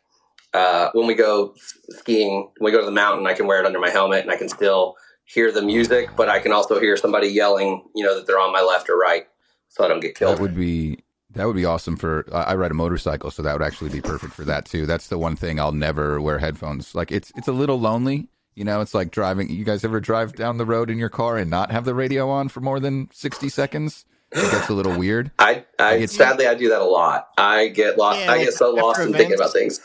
[0.56, 1.54] uh, when we go
[1.90, 2.50] skiing.
[2.60, 4.38] When we go to the mountain, I can wear it under my helmet, and I
[4.38, 7.84] can still hear the music, but I can also hear somebody yelling.
[7.96, 9.26] You know that they're on my left or right,
[9.70, 10.38] so I don't get killed.
[10.38, 11.00] That would be
[11.34, 12.26] that would be awesome for.
[12.32, 14.86] I I ride a motorcycle, so that would actually be perfect for that too.
[14.86, 16.96] That's the one thing I'll never wear headphones.
[16.96, 19.50] Like it's it's a little lonely You know, it's like driving.
[19.50, 22.30] You guys ever drive down the road in your car and not have the radio
[22.30, 24.06] on for more than sixty seconds?
[24.32, 25.32] It gets a little weird.
[25.40, 27.28] I, I Like, it's- sadly I do that a lot.
[27.38, 28.20] I get lost.
[28.20, 29.80] Yeah, I get so lost after in thinking events- about things.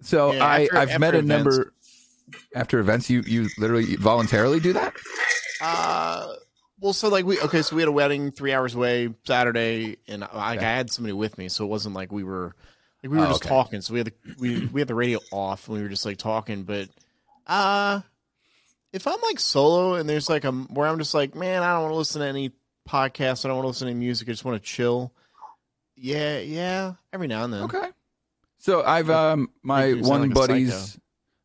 [0.00, 1.72] So Yeah, I after- I've met after a number
[2.54, 3.08] after events.
[3.10, 4.94] You you literally voluntarily do that.
[5.60, 6.34] Uh,
[6.80, 10.20] well, so like we okay, so we had a wedding three hours away Saturday, and
[10.20, 10.66] like Okay.
[10.66, 12.54] I had somebody with me, so it wasn't like we were
[13.02, 13.48] like we were Oh, just okay.
[13.48, 13.80] talking.
[13.80, 16.18] So we had the we we had the radio off, and we were just like
[16.18, 16.62] talking.
[16.62, 16.88] But
[17.48, 18.02] uh,
[18.92, 21.82] if I'm like solo and there's like a where I'm just like, man, I don't
[21.82, 22.52] want to listen to any
[22.88, 25.12] podcasts, I don't want to listen to any music, I just want to chill.
[25.96, 27.62] Yeah, yeah, every now and then.
[27.64, 27.88] Okay.
[28.58, 30.98] So I've um my Make you sound one like buddy's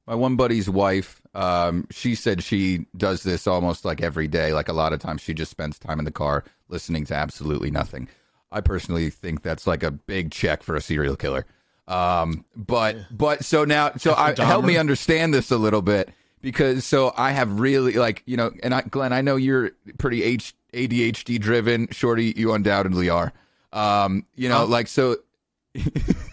[0.08, 1.22] my one buddy's wife.
[1.34, 4.54] Um, she said she does this almost like every day.
[4.54, 7.72] Like a lot of times, she just spends time in the car listening to absolutely
[7.72, 8.08] nothing.
[8.52, 11.46] I personally think that's like a big check for a serial killer.
[11.88, 16.10] Um, but but so now so I help me understand this a little bit
[16.42, 20.24] because so I have really like you know and I, Glenn I know you're pretty
[20.24, 21.88] H, ADHD driven.
[21.92, 23.32] Shorty, you undoubtedly are.
[23.72, 24.66] Um, you know Huh?
[24.68, 25.18] like so.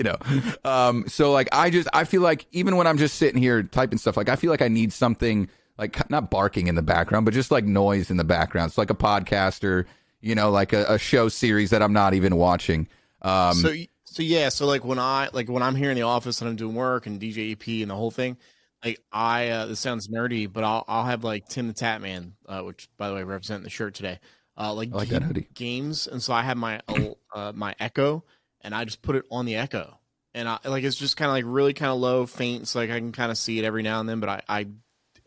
[0.00, 0.16] you know.
[0.64, 3.98] Um so like i just i feel like even when i'm just sitting here typing
[3.98, 7.34] stuff like i feel like i need something like not barking in the background but
[7.34, 8.68] just like noise in the background.
[8.70, 9.86] It's like a podcast or
[10.22, 12.88] you know like a, a show series that i'm not even watching.
[13.22, 16.40] Um so so yeah so like when i like when i'm here in the office
[16.40, 18.36] and i'm doing work and dj ep and the whole thing
[18.84, 22.62] like i uh this sounds nerdy but i'll i'll have like Tim the Tatman uh
[22.62, 24.18] which by the way representing the shirt today.
[24.56, 25.48] Uh like, I like ga- that hoodie.
[25.54, 26.80] games and so i have my
[27.34, 28.24] uh my echo
[28.62, 29.98] and i just put it on the echo
[30.34, 32.90] and i like it's just kind of like really kind of low faint so like
[32.90, 34.66] i can kind of see it every now and then but i i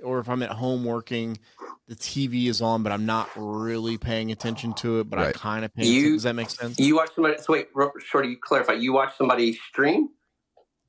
[0.04, 1.38] or if i'm at home working
[1.88, 5.63] the tv is on but i'm not really paying attention to it but i kind
[5.65, 7.38] of pay You- attention does that make sense You watch somebody.
[7.41, 7.67] So wait,
[8.06, 8.74] Shorty, you clarify.
[8.74, 10.10] You watch somebody stream?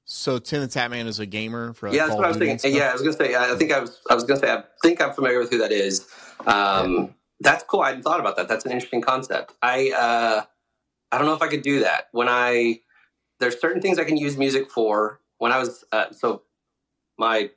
[0.07, 2.75] So Tim the Tatman is a gamer for like, yeah, that's what I was thinking.
[2.75, 3.35] Yeah, I was gonna say.
[3.35, 4.01] I think I was.
[4.11, 4.53] I was gonna say.
[4.53, 6.07] I think I'm familiar with who that is.
[6.47, 7.81] Um, That's cool.
[7.81, 8.47] I hadn't thought about that.
[8.47, 9.55] That's an interesting concept.
[9.63, 9.93] I.
[9.93, 10.43] Uh,
[11.15, 12.09] I don't know if I could do that.
[12.11, 12.81] When I
[13.39, 15.21] there's certain things I can use music for.
[15.39, 16.43] When I was uh, so
[17.19, 17.51] my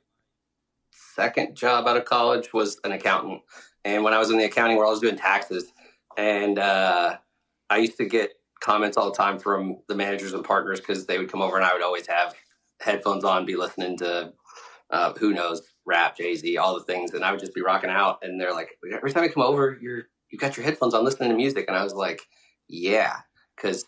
[0.92, 3.42] second job out of college was an accountant,
[3.84, 5.72] and when I was in the accounting world, I was doing taxes,
[6.16, 7.16] and uh,
[7.68, 11.18] I used to get comments all the time from the managers and partners because they
[11.18, 12.34] would come over and I would always have
[12.80, 14.32] headphones on, be listening to
[14.90, 17.90] uh, who knows rap, Jay Z, all the things, and I would just be rocking
[17.90, 18.18] out.
[18.22, 21.30] And they're like, every time I come over, you're you got your headphones on, listening
[21.30, 22.20] to music, and I was like,
[22.68, 23.20] yeah,
[23.60, 23.84] because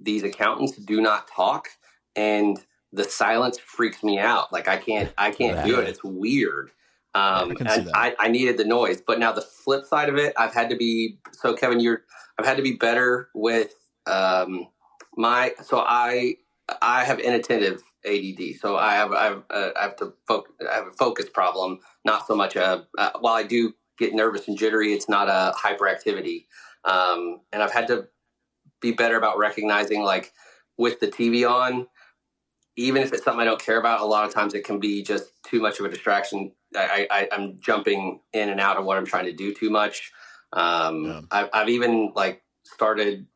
[0.00, 1.68] these accountants do not talk,
[2.16, 2.58] and
[2.92, 4.52] the silence freaks me out.
[4.52, 5.88] Like I can't, I can't do it.
[5.88, 6.70] It's weird.
[7.14, 7.90] Um, I and.
[7.94, 10.76] I, I needed the noise, but now the flip side of it, I've had to
[10.76, 12.02] be so Kevin, you're,
[12.38, 13.74] I've had to be better with
[14.06, 14.68] um,
[15.16, 15.52] my.
[15.64, 16.36] So I,
[16.80, 20.54] I have inattentive ADD, so I have, I have, uh, I have to focus.
[20.70, 22.86] I have a focus problem, not so much a.
[22.96, 26.46] Uh, while I do get nervous and jittery, it's not a hyperactivity,
[26.84, 28.06] um, and I've had to
[28.80, 30.32] be better about recognizing like
[30.76, 31.86] with the TV on,
[32.76, 35.02] even if it's something I don't care about, a lot of times it can be
[35.02, 36.52] just too much of a distraction.
[36.76, 40.12] I, I, I'm jumping in and out of what I'm trying to do too much.
[40.52, 41.20] Um, Yeah.
[41.30, 43.26] I've, I've even like started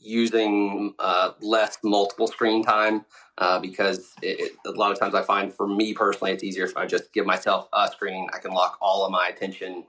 [0.00, 3.04] using uh, less multiple screen time
[3.38, 6.64] uh, because it, it, a lot of times I find for me personally, it's easier
[6.64, 8.28] if I just give myself a screen.
[8.32, 9.84] I can lock all of my attention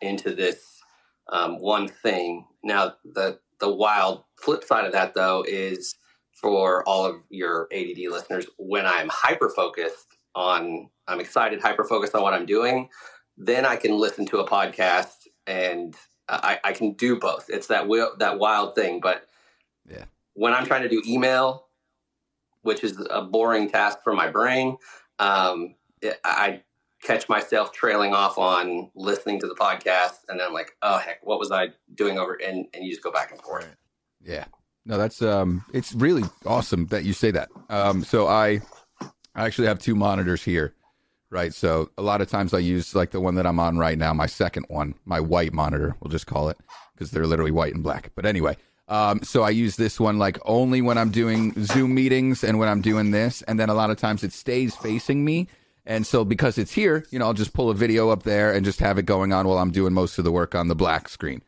[0.00, 0.80] into this
[1.28, 2.46] um, one thing.
[2.62, 5.96] Now, the the wild flip side of that though is
[6.32, 12.14] for all of your ADD listeners, when I'm hyper focused on, I'm excited, hyper focused
[12.14, 12.90] on what I'm doing,
[13.38, 15.96] then I can listen to a podcast and
[16.28, 17.46] I, I can do both.
[17.48, 19.00] It's that wi- that wild thing.
[19.00, 19.26] But
[19.88, 20.04] Yeah.
[20.34, 21.68] when I'm trying to do email,
[22.62, 24.76] which is a boring task for my brain,
[25.18, 26.62] um, it, I
[27.06, 31.24] catch myself trailing off on listening to the podcast, and then I'm like, oh heck,
[31.24, 32.34] what was I doing over?
[32.34, 33.68] And and you just go back and forth.
[34.20, 34.46] Yeah.
[34.84, 37.48] No, that's um it's really awesome that you say that.
[37.70, 38.60] Um so I
[39.34, 40.74] I actually have two monitors here.
[41.28, 41.52] Right.
[41.52, 44.12] So a lot of times I use like the one that I'm on right now,
[44.14, 46.56] my second one, my white monitor, we'll just call it,
[46.94, 48.12] because they're literally white and black.
[48.14, 48.56] But anyway,
[48.88, 52.68] um, so I use this one like only when I'm doing Zoom meetings and when
[52.68, 55.48] I'm doing this, and then a lot of times it stays facing me.
[55.86, 58.64] And so because it's here, you know, I'll just pull a video up there and
[58.64, 61.08] just have it going on while I'm doing most of the work on the black
[61.08, 61.42] screen.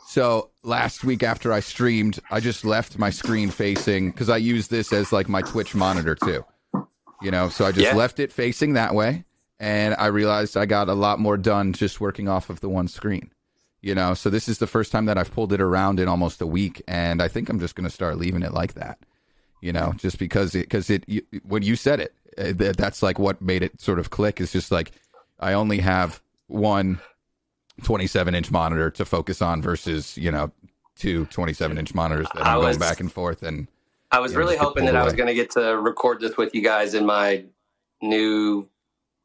[0.00, 4.68] So last week after I streamed, I just left my screen facing because I use
[4.68, 6.44] this as like my Twitch monitor too.
[7.20, 7.96] You know, so I just Yeah.
[7.96, 9.24] left it facing that way,
[9.58, 12.88] and I realized I got a lot more done just working off of the one
[12.88, 13.30] screen.
[13.80, 16.40] You know, so this is the first time that I've pulled it around in almost
[16.40, 18.98] a week, and I think I'm just going to start leaving it like that.
[19.60, 23.42] You know, just because it because it you, when you said it, that's like what
[23.42, 24.40] made it sort of click.
[24.40, 24.92] Is just like
[25.40, 27.00] I only have one
[27.84, 30.50] 27 inch monitor to focus on versus you know
[30.96, 33.68] two 27 inch monitors that I I'm was- going back and forth and
[34.10, 36.54] I was really get hoping that I was going to get to record this with
[36.54, 37.44] you guys in my
[38.00, 38.66] new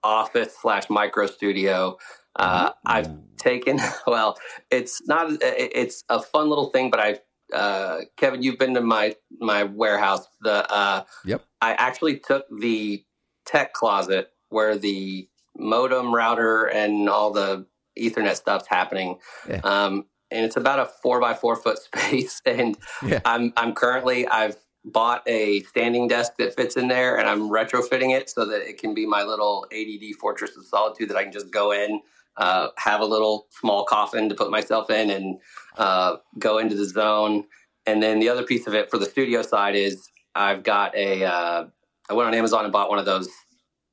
[0.03, 1.97] office slash micro studio.
[2.35, 4.37] Uh, I've taken well,
[4.69, 5.27] it's not.
[5.41, 10.27] It's a fun little thing, but I, uh, Kevin, you've been to my my warehouse.
[10.41, 11.45] The uh, Yep.
[11.63, 13.05] I actually took the
[13.45, 17.65] tech closet where the modem, router, and all the
[17.97, 19.19] Ethernet stuff's happening.
[19.47, 19.61] Yeah.
[19.63, 23.21] Um, and it's about a four by four foot space, and Yeah.
[23.23, 28.13] I'm I'm currently I've bought a standing desk that fits in there, and I'm retrofitting
[28.13, 31.31] it so that it can be my little ADD fortress of solitude that I can
[31.31, 32.01] just go in,
[32.35, 35.39] uh, have a little small coffin to put myself in, and
[35.77, 37.45] uh, go into the zone.
[37.85, 41.23] And then the other piece of it for the studio side is I've got a
[41.23, 41.65] uh,
[42.09, 43.29] I went on Amazon and bought one of those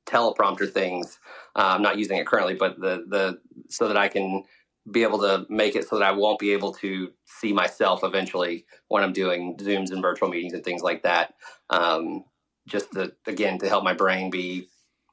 [0.07, 1.19] teleprompter things.
[1.55, 4.43] Uh, I'm not using it currently, but the the so that I can
[4.89, 8.65] be able to make it so that I won't be able to see myself eventually
[8.87, 11.35] when I'm doing Zooms and virtual meetings and things like that.
[11.69, 12.23] Um,
[12.67, 14.67] just to again to help my brain be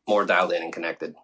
[0.08, 1.14] more dialed in and connected.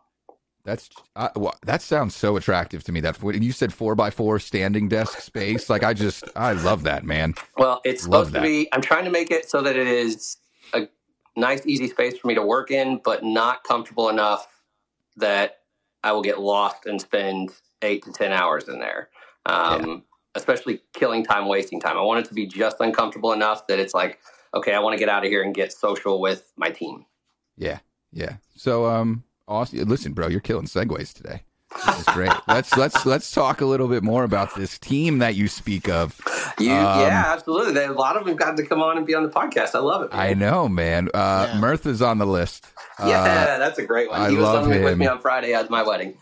[0.64, 3.00] That's uh, well, that sounds so attractive to me.
[3.00, 7.04] That you said four by four standing desk space, like I just I love that
[7.04, 7.34] man.
[7.58, 8.38] Well, it's Love supposed that.
[8.40, 8.68] to be.
[8.72, 10.38] I'm trying to make it so that it is
[10.72, 10.88] a
[11.36, 14.46] nice, easy space for me to work in, but not comfortable enough
[15.16, 15.58] that
[16.02, 17.50] I will get lost and spend
[17.82, 19.10] eight to ten hours in there.
[19.46, 20.04] Um,
[20.36, 21.96] Especially killing time, wasting time.
[21.96, 24.18] I want it to be just uncomfortable enough that it's like,
[24.52, 27.06] okay, I want to get out of here and get social with my team.
[27.56, 27.78] Yeah,
[28.10, 28.38] yeah.
[28.56, 29.78] So um, awesome.
[29.88, 31.42] Listen, bro, you're killing segues today.
[31.86, 32.30] This is great.
[32.48, 36.20] let's let's let's talk a little bit more about this team that you speak of.
[36.58, 37.72] You, Um, yeah, absolutely.
[37.72, 39.74] They- A lot of them got to come on and be on the podcast.
[39.74, 40.12] I love it.
[40.12, 40.20] man.
[40.20, 41.08] I know, man.
[41.12, 41.60] Uh, Yeah.
[41.60, 42.66] Murtha's on the list.
[43.00, 43.22] yeah,
[43.54, 44.20] Uh, that's a great one.
[44.20, 46.16] I he was love on with me on Friday at my wedding.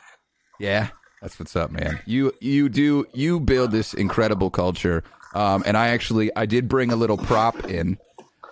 [0.59, 0.89] Yeah,
[1.21, 2.01] that's what's up, man.
[2.07, 5.05] You you do you build this incredible culture.
[5.35, 7.99] Um, and I actually I did bring a little prop in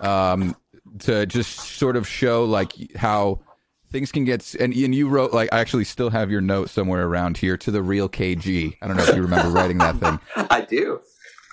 [0.01, 0.55] um,
[1.01, 3.41] to just sort of show like how
[3.91, 7.07] things can get and, and you wrote like I actually still have your note somewhere
[7.07, 8.77] around here to the real KG.
[8.81, 10.19] I don't know if you remember writing that thing.
[10.51, 11.01] I do.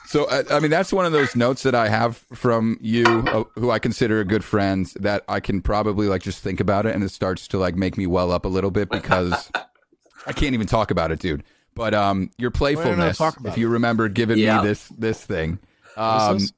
[0.08, 3.43] So I, I mean, that's one of those notes that I have from you, uh,
[3.56, 4.86] who I consider a good friend.
[5.02, 7.97] That I can probably like just think about it, and it starts to like make
[7.97, 9.52] me well up a little bit because
[10.26, 11.43] I can't even talk about it, dude.
[11.76, 14.62] But um, your playfulness, talk about if you remember giving Yeah.
[14.62, 15.60] me this this thing,
[15.97, 16.54] um, this?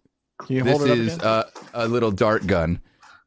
[0.46, 1.28] Can you this hold it up is again?
[1.28, 2.80] uh, a little dart gun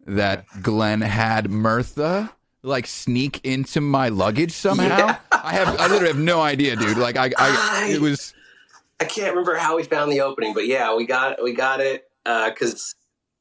[0.06, 2.30] that Glenn had Murtha
[2.62, 4.86] like sneak into my luggage somehow.
[4.86, 5.18] Yeah.
[5.32, 6.96] I have I literally have no idea, dude.
[6.98, 8.34] Like I, I it was.
[9.00, 12.08] I can't remember how we found the opening, but yeah, we got we got it
[12.24, 12.94] because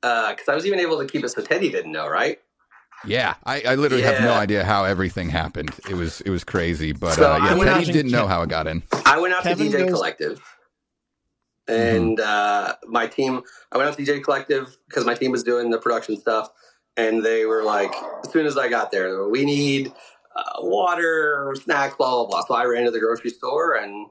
[0.04, 2.40] uh, because I was even able to keep it so Teddy didn't know, right?
[3.06, 5.72] Yeah, I, I literally have no idea how everything happened.
[5.90, 8.68] It was it was crazy, but So uh, yeah, Teddy didn't know how it got
[8.68, 8.84] in.
[9.06, 10.42] I went out Kevin to DJ goes- Collective,
[11.68, 13.42] and uh, my team.
[13.72, 16.50] I went out to DJ Collective because my team was doing the production stuff,
[16.98, 17.94] and they were like,
[18.26, 19.94] as soon as I got there, we need
[20.36, 22.46] uh, water, snacks, blah blah blah.
[22.46, 24.08] So I ran to the grocery store, and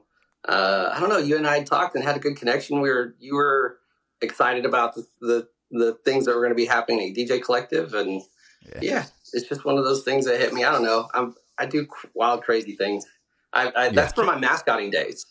[0.47, 1.17] uh, I don't know.
[1.17, 2.81] You and I had talked and had a good connection.
[2.81, 3.77] We were you were
[4.21, 7.93] excited about the the, the things that were going to be happening at DJ Collective,
[7.93, 8.21] and
[8.67, 8.79] Yeah.
[8.81, 9.05] yeah.
[9.33, 10.63] it's just one of those things that hit me.
[10.63, 11.07] I don't know.
[11.13, 13.05] I'm I do wild, crazy things.
[13.53, 15.25] I, I that's for my mascotting days.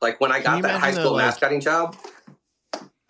[0.00, 1.96] Like when I got that high school the, like- mascotting job,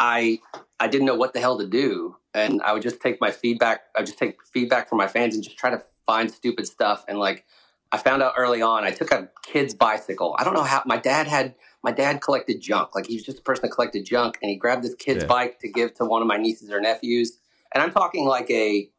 [0.00, 0.40] I
[0.80, 3.82] I didn't know what the hell to do, and I would just take my feedback.
[3.96, 7.04] I would just take feedback from my fans and just try to find stupid stuff.
[7.08, 7.44] And like
[7.92, 10.36] I found out early on, I took a kid's bicycle.
[10.38, 11.54] I don't know how my dad had.
[11.82, 12.94] My dad collected junk.
[12.94, 15.28] Like he was just a person that collected junk, and he grabbed this kid's Yeah.
[15.28, 17.38] bike to give to one of my nieces or nephews.
[17.72, 18.90] And I'm talking like a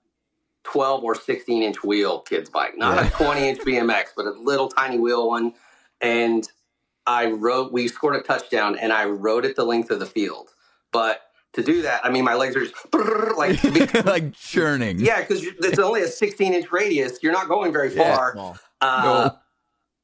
[0.63, 3.07] 12 or 16 inch wheel kid's bike, not Yeah.
[3.07, 5.53] a 20 inch BMX, but a little tiny wheel one.
[6.01, 6.49] And
[7.07, 10.53] I rode, we scored a touchdown and I rode it the length of the field.
[10.91, 11.21] But
[11.53, 12.75] to do that, I mean, my legs are just
[13.37, 14.99] like, to be- like churning.
[14.99, 17.19] yeah, because it's only a 16 inch radius.
[17.23, 18.15] You're not going very Yeah.
[18.15, 18.33] far.
[18.35, 19.35] Well, Uh, No.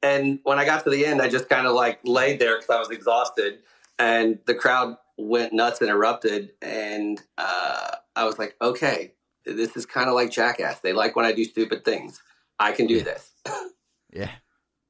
[0.02, 2.70] And when I got to the end, I just kind of like laid there because
[2.70, 3.60] I was exhausted,
[3.98, 6.52] and the crowd went nuts and erupted.
[6.62, 9.14] And uh, I was like, okay,
[9.46, 10.80] this is kind of like Jackass.
[10.82, 12.22] They like when I do stupid things.
[12.60, 13.04] I can do Yeah.
[13.04, 13.32] this.
[14.14, 14.32] yeah,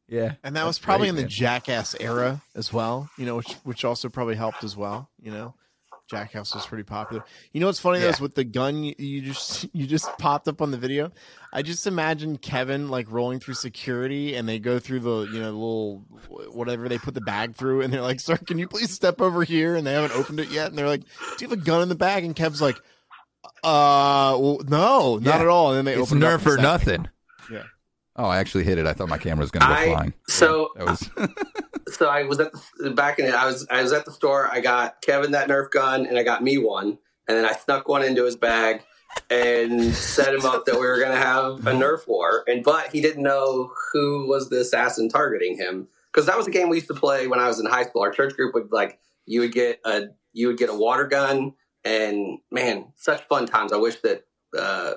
[0.09, 0.33] yeah.
[0.43, 1.29] and that was probably great, in the man.
[1.29, 3.09] Jackass era as well.
[3.17, 5.09] You know, which which also probably helped as well.
[5.21, 5.55] You know,
[6.07, 7.23] Jackass was pretty popular.
[7.51, 10.47] You know what's funny though is with the gun you, you just you just popped
[10.47, 11.11] up on the video.
[11.51, 15.51] I just imagine Kevin like rolling through security and they go through the you know
[15.51, 15.97] little
[16.51, 19.43] whatever they put the bag through and they're like, "Sir, can you please step over
[19.43, 21.81] here?" And they haven't opened it yet and they're like, "Do you have a gun
[21.81, 22.77] in the bag?" And Kev's like.
[23.63, 25.41] Uh, well, no, not Yeah.
[25.41, 25.69] at all.
[25.73, 27.07] And then they It's up Nerf or nothing.
[28.17, 28.87] Oh, I actually hit it.
[28.87, 30.13] I thought my camera was going to go I- flying.
[30.27, 31.09] so That was
[31.97, 33.33] so I was at the, back in it.
[33.33, 34.49] I was I was at the store.
[34.51, 36.97] I got Kevin that Nerf gun, and I got me one,
[37.27, 38.83] and then I snuck one into his bag
[39.29, 42.43] and set him up that we were going to have a Nerf war.
[42.47, 46.51] And but he didn't know who was the assassin targeting him because that was a
[46.51, 48.01] game we used to play when I was in high school.
[48.01, 51.53] Our church group would like you would get a you would get a water gun,
[51.83, 53.73] and man, such fun times.
[53.73, 54.23] I wish that.
[54.57, 54.93] Uh,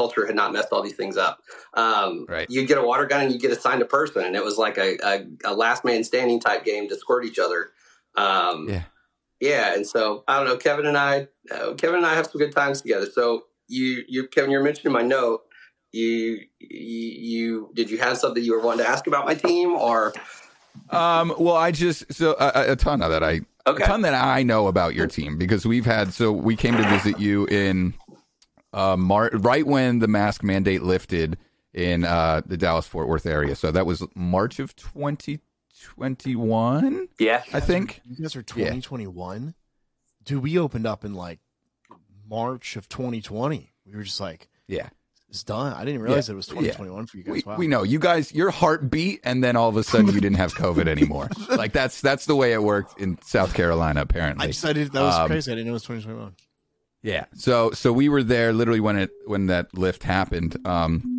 [0.00, 1.34] culture had not messed all these things up
[1.74, 2.48] um, Right.
[2.52, 4.76] you'd get a water gun and you'd get assigned a person and it was like
[4.78, 5.14] a, a,
[5.52, 7.60] a last man standing type game to squirt each other
[8.16, 8.82] um, Yeah.
[9.40, 12.38] yeah and so i don't know kevin and i uh, kevin and i have some
[12.44, 15.40] good times together so you you kevin you're mentioning my note
[15.92, 19.70] you, you you did you have something you were wanting to ask about my team
[19.74, 20.12] or
[20.90, 21.34] um.
[21.38, 23.22] Well, I just so a, a ton of that.
[23.24, 26.54] I okay a ton that I know about your team because we've had so we
[26.56, 27.94] came to visit you in
[28.72, 31.36] uh Mar- right when the mask mandate lifted
[31.74, 33.54] in uh the Dallas Fort Worth area.
[33.56, 38.00] So that was March of 2021, yeah I think.
[38.04, 38.44] You guys are Yeah.
[38.74, 39.54] 2021?
[40.24, 41.40] Dude, we opened up in like
[42.28, 43.72] March of 2020.
[43.86, 44.88] We were just like, Yeah.
[45.28, 45.72] it's done.
[45.72, 46.34] I didn't realize Yeah.
[46.34, 47.32] it was 2021 for you guys.
[47.32, 47.56] We, wow.
[47.56, 50.36] we know you guys your heart beat and then all of a sudden you didn't
[50.36, 51.28] have COVID anymore.
[51.50, 54.44] like that's that's the way it worked in South Carolina apparently.
[54.44, 55.50] I just, I did, that was Um, crazy.
[55.50, 56.34] I didn't know it was 2021.
[57.02, 57.24] Yeah.
[57.34, 60.56] So so we were there literally when it when that lift happened.
[60.66, 61.16] Um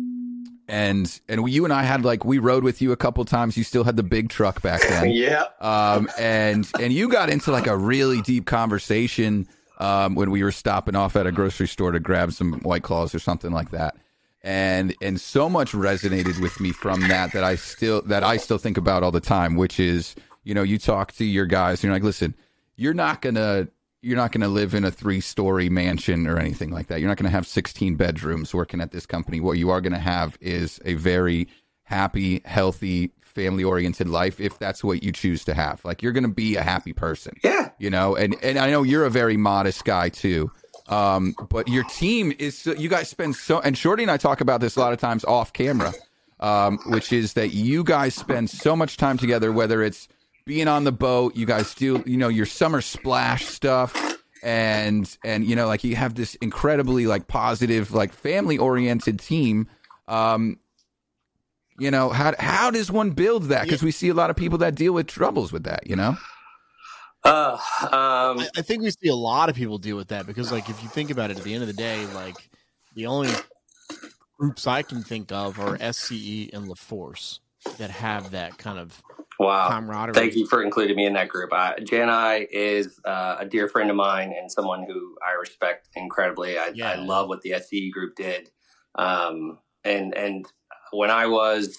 [0.68, 3.56] and and we, you and I had like we rode with you a couple times.
[3.56, 5.10] You still had the big truck back then.
[5.10, 10.42] yeah Um and and you got into like a really deep conversation um when we
[10.44, 13.70] were stopping off at a grocery store to grab some white claws or something like
[13.70, 13.96] that.
[14.42, 18.58] And and so much resonated with me from that that I still that I still
[18.58, 20.14] think about all the time, which is,
[20.44, 22.34] you know, you talk to your guys and you're like, listen,
[22.76, 23.68] you're not gonna
[24.02, 27.00] you're not gonna live in a three story mansion or anything like that.
[27.00, 29.40] You're not gonna have 16 bedrooms working at this company.
[29.40, 31.48] What you are gonna have is a very
[31.84, 35.82] happy, healthy, family oriented life if that's what you choose to have.
[35.84, 39.04] Like you're gonna be a happy person yeah you know and and i know you're
[39.04, 40.50] a very modest guy too
[40.88, 44.60] um but your team is you guys spend so and shorty and i talk about
[44.60, 45.92] this a lot of times off camera
[46.40, 50.08] um which is that you guys spend so much time together whether it's
[50.44, 53.96] being on the boat you guys do you know your summer splash stuff.
[54.42, 59.68] And and you know like you have this incredibly like positive like family oriented team.
[60.08, 60.58] Um
[61.78, 63.64] you know how how does one build that?
[63.64, 66.16] Because we see a lot of people that deal with troubles with that you know?
[67.24, 70.50] Uh, um, I, I think we see a lot of people deal with that because,
[70.50, 72.34] like, if you think about it, at the end of the day, like,
[72.96, 73.30] the only
[74.38, 77.38] groups I can think of are SCE and LaForce
[77.78, 79.00] that have that kind of
[79.38, 80.14] wow camaraderie.
[80.14, 81.52] Thank you for including me in that group.
[81.52, 86.58] Uh, Janai is uh, a dear friend of mine and someone who I respect incredibly.
[86.58, 86.90] I, Yeah.
[86.90, 88.50] I love what the SCE group did.
[88.94, 90.46] Um, and and
[90.92, 91.76] when I was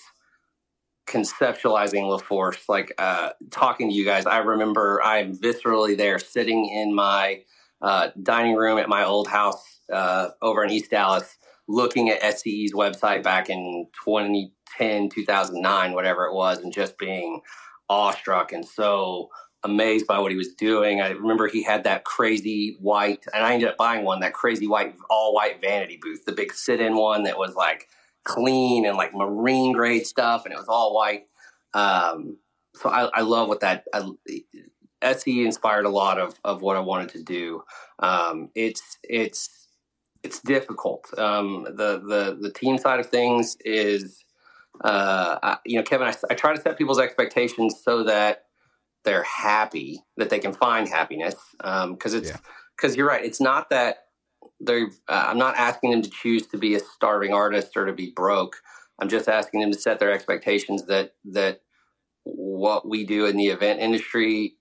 [1.08, 6.94] conceptualizing LaForce, like uh, talking to you guys, I remember I'm viscerally there, sitting in
[6.94, 7.44] my
[7.82, 11.38] uh, dining room at my old house uh, over in East Dallas,
[11.68, 17.42] looking at SCE's website back in 2010, 2009, whatever it was, and just being
[17.90, 19.30] awestruck and so
[19.64, 21.02] amazed by what he was doing.
[21.02, 24.68] I remember he had that crazy white, and I ended up buying one, that crazy
[24.68, 27.88] white, all white vanity booth, the big sit in one that was like
[28.26, 31.28] clean and like marine grade stuff, and it was all white.
[31.74, 32.38] Um,
[32.76, 34.10] so I, I love what that I,
[35.02, 37.64] SE inspired a lot of, of what I wanted to do.
[38.00, 39.63] Um, it's it's
[40.24, 41.08] it's difficult.
[41.18, 44.24] Um, the the the team side of things is,
[44.84, 46.08] uh, I, you know, Kevin.
[46.08, 48.46] I, I try to set people's expectations so that
[49.04, 51.36] they're happy, that they can find happiness.
[51.58, 52.38] Because it's Yeah.
[52.78, 53.24] because you're right.
[53.24, 54.06] It's not that
[54.60, 54.88] they're.
[55.08, 58.12] Uh, I'm not asking them to choose to be a starving artist or to be
[58.16, 58.58] broke.
[59.00, 61.62] I'm just asking them to set their expectations that that
[62.24, 64.56] what we do in the event industry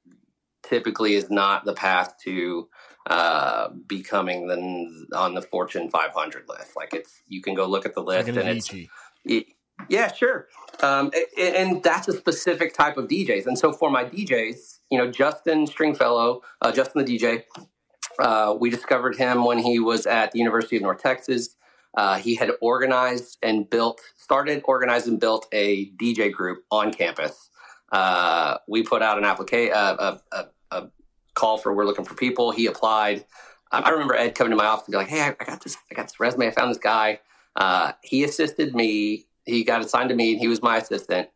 [0.64, 2.68] typically is not the path to
[3.08, 6.76] uh, becoming the on the Fortune 500 list.
[6.76, 8.72] Like it's you can go look at the Like list an and it's
[9.24, 9.46] it-
[9.88, 10.46] yeah, sure.
[10.82, 13.46] Um, a- a- and that's a specific type of DJs.
[13.46, 17.42] And so for my DJs, you know, Justin Stringfellow, uh, Justin the DJ,
[18.20, 21.56] uh, we discovered him when he was at the University of North Texas.
[21.96, 27.50] Uh, he had organized and built, started, organized, and built a DJ group on campus.
[27.90, 30.18] Uh, we put out an application, uh,
[31.34, 32.50] call for we're looking for people.
[32.50, 33.24] He applied.
[33.70, 35.76] I remember Ed coming to my office and be like, "Hey, I, I got this,
[35.90, 36.46] I got this resume.
[36.46, 37.20] I found this guy."
[37.56, 39.26] Uh, he assisted me.
[39.44, 41.28] He got assigned to me, and he was my assistant.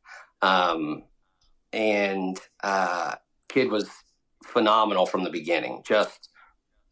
[0.43, 1.05] Um,
[1.73, 3.15] and uh,
[3.49, 3.89] kid was
[4.45, 5.83] phenomenal from the beginning.
[5.85, 6.29] Just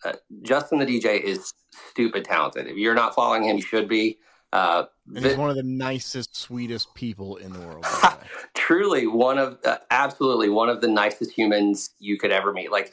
[0.05, 1.53] uh, Justin the DJ is
[1.91, 2.67] stupid talented.
[2.67, 4.19] If you're not following him, you should be.
[4.55, 4.87] Uh,
[5.17, 7.85] and he's one of the nicest, sweetest people in the world.
[8.55, 12.71] Truly, one of uh, absolutely one of the nicest humans you could ever meet.
[12.71, 12.93] Like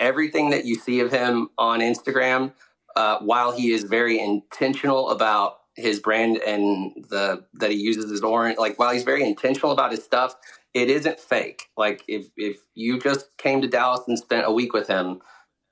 [0.00, 2.52] everything that you see of him on Instagram,
[2.96, 8.22] uh, while he is very intentional about his brand and the that he uses his
[8.22, 10.34] orange, like while he's very intentional about his stuff,
[10.74, 11.68] it isn't fake.
[11.76, 15.20] Like if if you just came to Dallas and spent a week with him,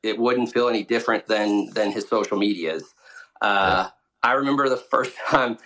[0.04, 2.94] it wouldn't feel any different than than his social medias.
[3.42, 3.88] Uh,
[4.24, 5.58] I remember the first time.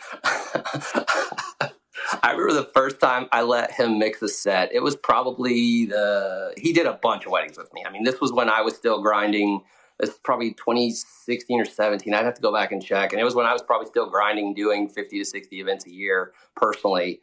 [2.23, 4.75] I remember the first time I let him mix a set.
[4.75, 7.85] It was probably the he did a bunch of weddings with me.
[7.87, 9.63] I mean, this was when I was still grinding.
[10.01, 12.15] It's probably 2016 or 17.
[12.15, 13.13] I'd have to go back and check.
[13.13, 15.91] And it was when I was probably still grinding, doing 50 to 60 events a
[15.91, 17.21] year personally.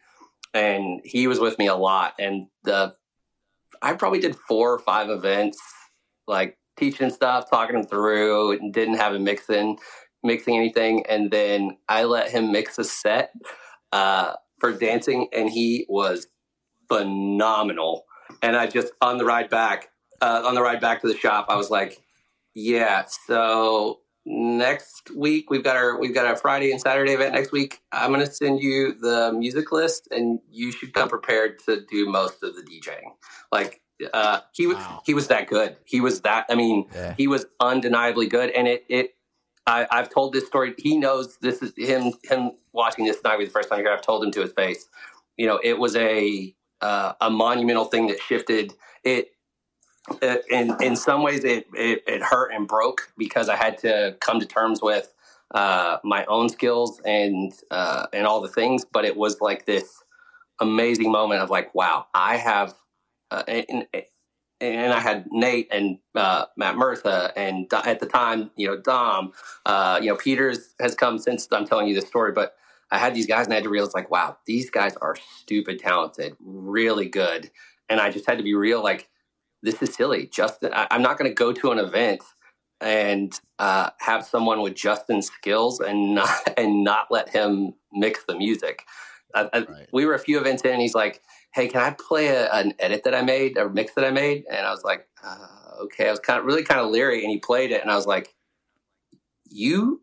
[0.54, 2.16] And he was with me a lot.
[2.20, 2.96] And the
[3.82, 5.60] I probably did four or five events,
[6.28, 9.78] like teaching stuff, talking him through, and didn't have him mixing
[10.26, 11.06] mixing anything.
[11.08, 13.34] And then I let him mix a set
[13.92, 16.28] uh, for dancing, and he was
[16.88, 18.06] phenomenal.
[18.42, 19.90] And I just on the ride back,
[20.22, 22.02] uh, on the ride back to the shop, I was like,
[22.54, 27.52] "Yeah, so next week we've got our we've got our Friday and Saturday event next
[27.52, 27.82] week.
[27.92, 32.10] I'm going to send you the music list, and you should come prepared to do
[32.10, 33.14] most of the DJing.
[33.52, 33.82] Like
[34.14, 35.02] uh, he was wow.
[35.06, 35.78] he was that good.
[35.86, 36.46] He was that.
[36.50, 37.14] I mean, yeah.
[37.18, 39.15] he was undeniably good, and it it
[39.68, 40.76] I, have told this story.
[40.78, 42.14] He knows this is him.
[42.24, 43.92] Him watching this not be the first time here.
[43.92, 44.88] I've told him to his face.
[45.38, 49.32] You know, it was a uh, a monumental thing that shifted it.
[50.22, 54.16] it in in some ways, it, it, it hurt and broke because I had to
[54.22, 55.12] come to terms with
[55.54, 58.86] uh, my own skills and uh, and all the things.
[58.86, 60.04] But it was like this
[60.60, 62.76] amazing moment of like, wow, I have.
[63.32, 63.88] Uh, and,
[64.62, 69.34] and I had Nate and uh, Matt Murtha, and at the time, you know, Dom,
[69.66, 72.56] uh, you know, Peters has come since I'm telling you this story, but
[72.92, 75.80] I had these guys and I had to realize, like, wow, these guys are stupid
[75.80, 77.52] talented, really good.
[77.90, 79.10] And I just had to be real, like,
[79.62, 80.28] this is silly.
[80.28, 82.22] Justin, I, am not going to go to an event
[82.80, 88.36] and uh, have someone with Justin's skills and not, and not let him mix the
[88.36, 88.84] music.
[89.34, 89.90] I, I, right.
[89.92, 91.22] We were a few events in, and he's like,
[91.56, 94.44] hey, can I play a, an edit that I made, a mix that I made?
[94.52, 96.08] And I was like, uh, okay.
[96.08, 98.06] I was kind of really kind of leery, and he played it, and I was
[98.06, 98.36] like,
[99.50, 100.02] you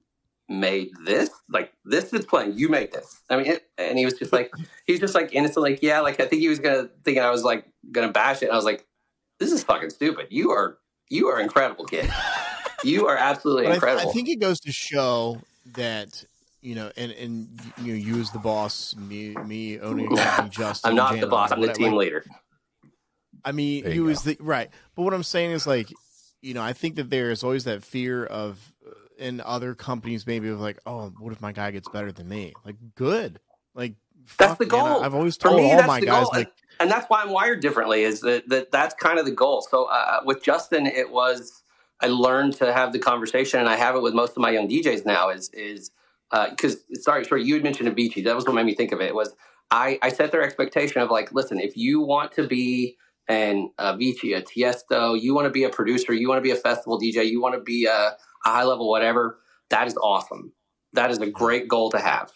[0.48, 1.30] made this?
[1.48, 2.59] Like this is playing.
[2.59, 3.20] You made this.
[3.30, 4.50] I mean it, and he was just like
[4.86, 7.42] he's just like innocent like yeah like i think he was gonna thinking i was
[7.42, 8.86] like gonna bash it and i was like
[9.42, 10.28] this is fucking stupid.
[10.30, 10.78] You are
[11.09, 12.11] you are incredible kid.
[12.84, 15.40] You are absolutely incredible I, I think it goes to show
[15.74, 16.24] that
[16.62, 20.16] you know, and and you know, you as the boss, me me owning
[20.50, 20.90] Justin.
[20.90, 21.50] I'm not the boss.
[21.50, 22.24] I'm the team leader.
[23.44, 24.70] I mean, you, you as the right.
[24.94, 25.92] But what I'm saying is like,
[26.40, 30.26] you know, I think that there is always that fear of uh, in other companies
[30.26, 32.52] maybe of like, oh, what if my guy gets better than me?
[32.64, 33.40] Like, good.
[33.74, 33.94] Like
[34.38, 34.84] that's the goal.
[34.84, 36.30] Man, I've always told me, all my guys goal.
[36.32, 38.04] like, and that's why I'm wired differently.
[38.04, 39.66] Is that, that that's kind of the goal.
[39.68, 41.64] So uh, with Justin, it was
[42.00, 44.68] I learned to have the conversation, and I have it with most of my young
[44.68, 45.30] DJs now.
[45.30, 45.90] Is is
[46.33, 48.24] because uh, sorry, sorry, you had mentioned Avicii.
[48.24, 49.14] That was what made me think of it.
[49.14, 49.35] Was
[49.70, 52.97] I, I set their expectation of like, listen, if you want to be
[53.28, 56.57] an Avicii, a Tiesto, you want to be a producer, you want to be a
[56.57, 59.39] festival DJ, you want to be a, a high level whatever.
[59.70, 60.53] That is awesome.
[60.93, 62.33] That is a great goal to have.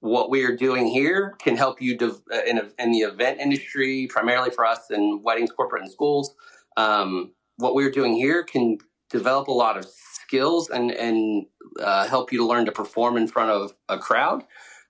[0.00, 4.08] What we are doing here can help you uh, in, a, in the event industry,
[4.08, 6.34] primarily for us in weddings, corporate, and schools.
[6.76, 8.78] Um, what we're doing here can
[9.10, 9.86] develop a lot of
[10.32, 11.46] skills and and
[11.78, 14.44] uh, help you to learn to perform in front of a crowd.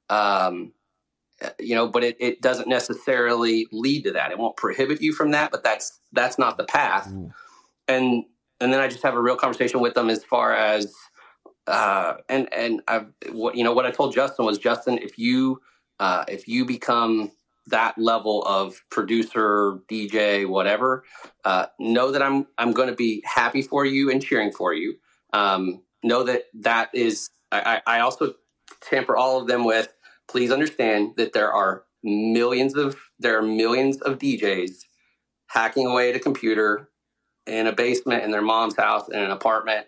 [0.09, 0.73] Um,
[1.59, 4.31] you know, but it, it doesn't necessarily lead to that.
[4.31, 7.11] It won't prohibit you from that, but that's that's not the path.
[7.13, 7.33] Ooh.
[7.89, 8.25] And
[8.61, 10.95] and then I just have a real conversation with them as far as
[11.67, 15.61] uh, and and I've what you know what I told Justin was Justin, if you
[15.99, 17.33] uh, if you become
[17.67, 21.05] that level of producer, DJ, whatever,
[21.45, 24.99] uh, know that I'm I'm going to be happy for you and cheering for you
[25.33, 28.35] um, know that that is I, I also
[28.81, 29.93] tamper all of them with
[30.29, 34.85] please understand that there are millions of there are millions of DJs
[35.49, 36.89] hacking away at a computer
[37.47, 39.87] in a basement in their mom's house in an apartment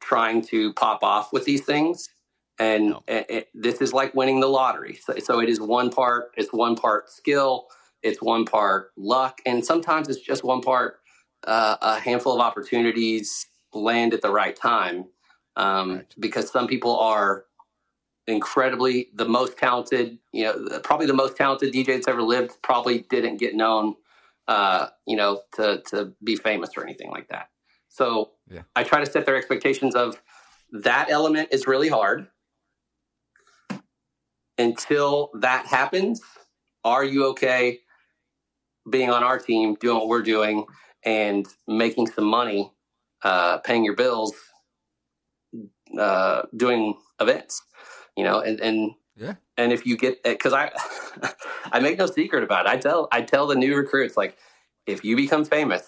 [0.00, 2.08] trying to pop off with these things
[2.58, 3.02] and no.
[3.08, 6.52] it, it, this is like winning the lottery so, so it is one part it's
[6.52, 7.66] one part skill
[8.02, 10.98] it's one part luck and sometimes it's just one part
[11.46, 15.06] uh, a handful of opportunities land at the right time
[15.56, 16.14] um, right.
[16.18, 17.44] because some people are
[18.26, 23.00] incredibly the most talented you know probably the most talented dj that's ever lived probably
[23.10, 23.94] didn't get known
[24.48, 27.50] uh, you know to to be famous or anything like that
[27.88, 28.62] so yeah.
[28.76, 30.18] i try to set their expectations of
[30.74, 32.26] that element is really hard.
[34.58, 36.20] Until that happens,
[36.84, 37.80] are you okay
[38.90, 40.66] being on our team, doing what we're doing,
[41.04, 42.72] and making some money,
[43.24, 44.32] uh, paying your bills,
[45.98, 47.62] uh, doing events?
[48.16, 49.34] You know, and and Yeah.
[49.56, 50.70] and if you get because I
[51.72, 52.70] I make no secret about it.
[52.70, 54.36] I tell I tell the new recruits like
[54.86, 55.86] if you become famous,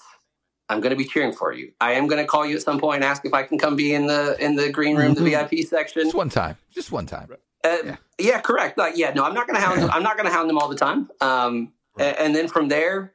[0.68, 1.72] I'm going to be cheering for you.
[1.80, 3.76] I am going to call you at some point and ask if I can come
[3.76, 6.02] be in the in the green room, the VIP section.
[6.04, 6.56] Just one time.
[6.70, 7.28] Just one time.
[7.64, 7.96] Uh, Yeah.
[8.18, 8.40] yeah.
[8.40, 8.78] correct.
[8.78, 9.88] Like, yeah, no, I'm not going to hound.
[9.92, 11.08] I'm not going to hound them all the time.
[11.20, 13.12] Um, a- and, then from there,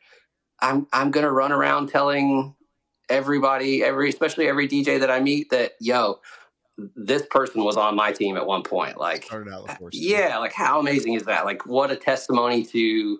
[0.61, 2.55] I'm I'm going to run around telling
[3.11, 6.19] everybody, every especially every DJ that I meet that yo,
[6.95, 8.97] this person was on my team at one point.
[8.97, 9.93] Like, Started out, course.
[9.95, 11.45] yeah, like how amazing is that?
[11.45, 13.19] Like, what a testimony to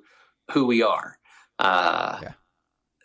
[0.52, 1.18] who we are.
[1.60, 2.34] Uh, Yeah.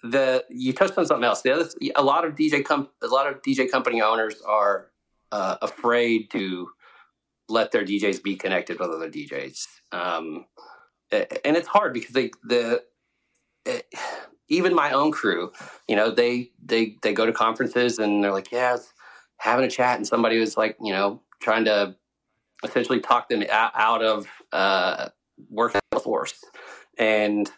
[0.03, 1.43] The you touched on something else.
[1.43, 4.93] The other, a lot of DJ com- a lot of DJ company owners are
[5.33, 6.69] uh, afraid to
[7.49, 10.45] let their DJs be connected with other DJs, um,
[11.11, 12.83] and it's hard because they the
[13.65, 13.81] eh,
[14.49, 15.53] even my own crew,
[15.89, 18.77] you know, they they they go to conferences and they're like, yeah,
[19.39, 21.97] having a chat, and somebody was like, you know, trying to
[22.65, 25.09] essentially talk them out, of uh,
[25.51, 26.45] working the force,
[26.99, 27.51] and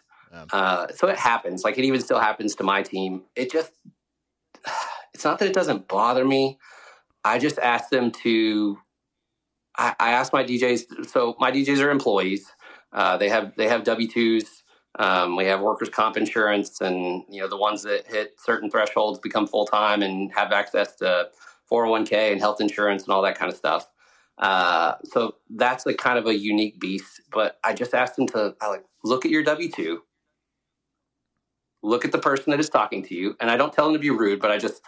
[0.51, 1.63] uh, so it happens.
[1.63, 3.23] Like it even still happens to my team.
[3.35, 3.71] It just
[5.13, 6.59] it's not that it doesn't bother me.
[7.23, 8.77] I just ask them to.
[9.77, 11.07] I, I ask my DJs.
[11.07, 12.51] So my DJs are employees.
[12.91, 14.58] Uh, they have they have W twos.
[14.99, 19.17] Um, we have workers' comp insurance, and you know the ones that hit certain thresholds
[19.17, 21.29] become full time and have access to
[21.71, 23.87] 401k and health insurance and all that kind of stuff.
[24.37, 27.21] Uh, so that's a kind of a unique beast.
[27.31, 30.01] But I just asked them to I like look at your W two,
[31.81, 33.99] look at the person that is talking to you, and I don't tell them to
[33.99, 34.81] be rude, but I just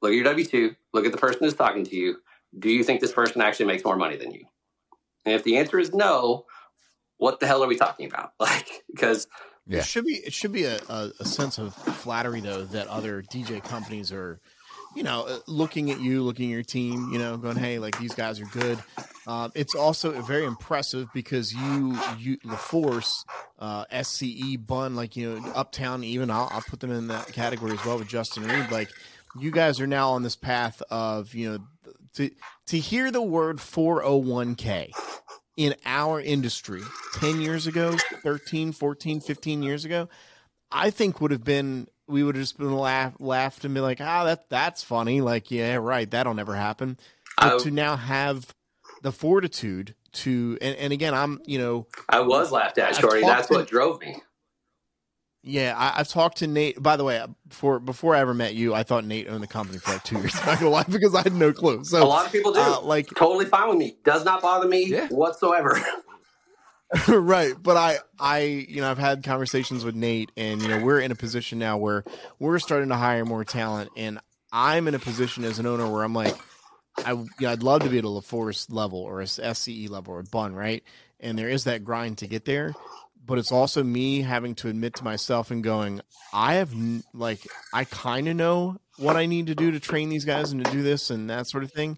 [0.00, 2.18] look at your W two, look at the person that's talking to you.
[2.60, 4.44] Do you think this person actually makes more money than you?
[5.24, 6.46] And if the answer is no,
[7.18, 8.34] what the hell are we talking about?
[8.40, 9.26] Like because
[9.68, 9.80] Yeah.
[9.80, 13.22] It should be it should be a, a, a sense of flattery though that other
[13.22, 14.40] DJ companies are,
[14.96, 17.98] you know, uh, looking at you, looking at your team, you know, going, hey, like
[17.98, 18.78] these guys are good.
[19.26, 23.24] Um, it's also very impressive because you you LaForce,
[23.58, 27.72] uh, SCE, Bun, like you know, Uptown, even I'll, I'll put them in that category
[27.72, 28.70] as well with Justin Reed.
[28.70, 28.88] Like
[29.38, 31.58] you guys are now on this path of you know
[32.14, 32.30] to
[32.68, 34.92] to hear the word 401k
[35.58, 36.80] in our industry
[37.14, 40.08] 10 years ago 13 14 15 years ago
[40.70, 44.00] i think would have been we would have just been laugh, laughed and be like
[44.00, 46.96] ah that that's funny like yeah right that'll never happen
[47.36, 48.54] but I, to now have
[49.02, 53.20] the fortitude to and, and again i'm you know I was laughed at, Shorty.
[53.20, 54.22] That's what drove me.
[55.42, 58.74] Yeah I, i've talked to nate by the way before before i ever met you
[58.74, 61.22] i thought nate owned the company for like two years not gonna lie because i
[61.22, 62.60] had no clue So A lot of people do.
[62.60, 63.96] uh, like totally fine with me.
[64.04, 65.08] Does not bother me Yeah.
[65.08, 65.80] whatsoever.
[67.08, 70.98] right but i i you know i've had conversations with nate and you know we're
[71.00, 72.04] in a position now where
[72.38, 74.18] we're starting to hire more talent and
[74.52, 76.42] i'm in a position as an owner where i'm like
[77.04, 80.14] i you know, i'd love to be at a laforce level or a sce level
[80.14, 80.82] or a bun right
[81.20, 82.78] and there is that grind to get there
[83.28, 86.00] but it's also me having to admit to myself and going
[86.32, 86.74] i have
[87.14, 90.64] like i kind of know what i need to do to train these guys and
[90.64, 91.96] to do this and that sort of thing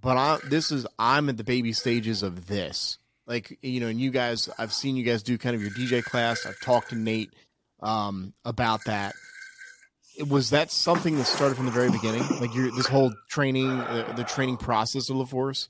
[0.00, 2.98] but I, this is i'm at the baby stages of this.
[3.26, 6.04] Like you know and you guys i've seen you guys do kind of your dj
[6.04, 6.46] class.
[6.46, 7.30] I've talked to nate
[7.80, 9.14] um, about that.
[10.28, 12.22] Was that something that started from the very beginning?
[12.40, 15.68] Like your this whole training uh, the training process of laforce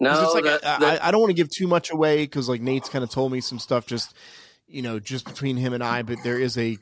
[0.00, 2.48] No, like the- I, the- I, I don't want to give too much away because
[2.48, 4.14] like nate's kind of told me some stuff just
[4.66, 6.78] you know just between him and i but there is a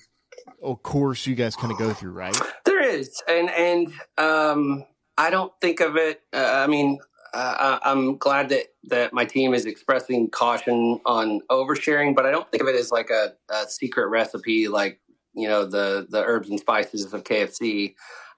[0.62, 4.84] a course you guys kind of go through right There is, and and um,
[5.16, 6.20] I don't think of it.
[6.32, 6.98] Uh, I mean,
[7.34, 12.30] uh, I- I'm glad that that my team is expressing caution on oversharing, but I
[12.30, 15.00] don't think of it as like a, a secret recipe, like
[15.34, 17.94] you know the the herbs and spices of KFC.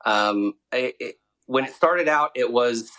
[0.07, 1.15] Um, it, it,
[1.47, 2.91] when it started out, it was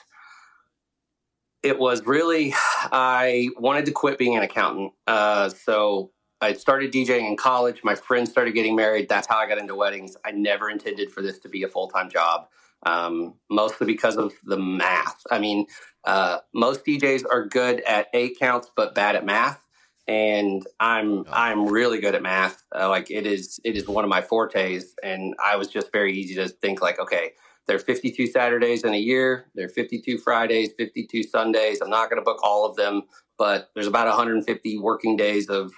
[1.64, 2.53] it was really
[2.91, 7.82] I wanted to quit being an accountant, uh, so I started DJing in college.
[7.84, 9.07] My friends started getting married.
[9.07, 10.18] That's how I got into weddings.
[10.26, 12.47] I never intended for this to be a full time job,
[12.84, 15.22] um, mostly because of the math.
[15.30, 15.68] I mean,
[16.03, 19.64] uh, most DJs are good at eight counts, but bad at math.
[20.07, 22.64] And I'm I'm really good at math.
[22.76, 24.95] Uh, like it is it is one of my fortes.
[25.03, 27.34] And I was just very easy to think like, okay,
[27.68, 29.47] there are 52 Saturdays in a year.
[29.55, 31.82] There are 52 Fridays, 52 Sundays.
[31.82, 33.03] I'm not going to book all of them,
[33.38, 35.72] but there's about 150 working days of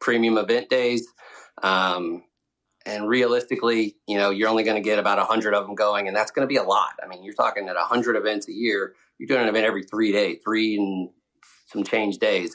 [0.00, 1.06] premium event days.
[1.62, 2.22] Um,
[2.86, 6.16] and realistically, you know, you're only going to get about hundred of them going, and
[6.16, 6.92] that's going to be a lot.
[7.02, 8.94] I mean, you're talking at hundred events a year.
[9.18, 11.08] You're doing an event every three days, three and
[11.66, 12.54] some change days.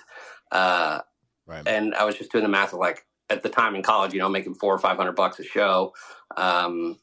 [0.52, 1.02] Uh,
[1.48, 1.68] Right.
[1.68, 4.20] and I was just doing the math of like at the time in college, you
[4.20, 5.94] know, making four or five hundred bucks a show,
[6.38, 7.00] um,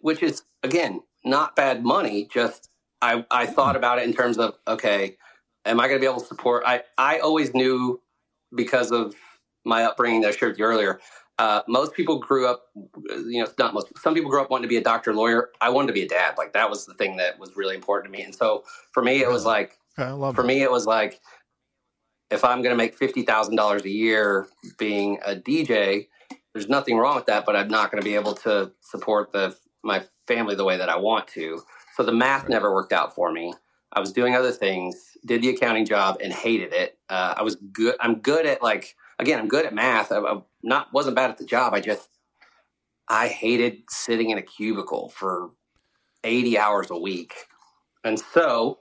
[0.00, 2.28] which is again not bad money.
[2.32, 2.70] Just
[3.02, 5.16] I I thought about it in terms of okay,
[5.64, 6.62] am I going to be able to support?
[6.66, 8.00] I I always knew
[8.54, 9.14] because of
[9.64, 11.00] my upbringing that I shared with you earlier.
[11.38, 13.92] Uh, most people grew up, you know, not most.
[13.98, 15.50] Some people grew up wanting to be a doctor, lawyer.
[15.60, 16.36] I wanted to be a dad.
[16.36, 18.24] Like that was the thing that was really important to me.
[18.24, 20.46] And so for me, it was like for that.
[20.46, 21.20] me, it was like
[22.30, 24.48] if I'm going to make fifty thousand dollars a year
[24.78, 26.08] being a DJ,
[26.52, 27.46] there's nothing wrong with that.
[27.46, 29.56] But I'm not going to be able to support the
[29.88, 31.62] my family the way that I want to.
[31.96, 32.50] So the math Right.
[32.50, 33.54] never worked out for me.
[33.92, 36.98] I was doing other things, did the accounting job, and hated it.
[37.10, 37.96] Uh, I was good.
[38.00, 39.40] I'm good at like again.
[39.40, 40.12] I'm good at math.
[40.12, 41.74] I, I not wasn't bad at the job.
[41.74, 42.10] I just
[43.08, 45.50] I hated sitting in a cubicle for
[46.24, 47.34] 80 hours a week.
[48.04, 48.80] And so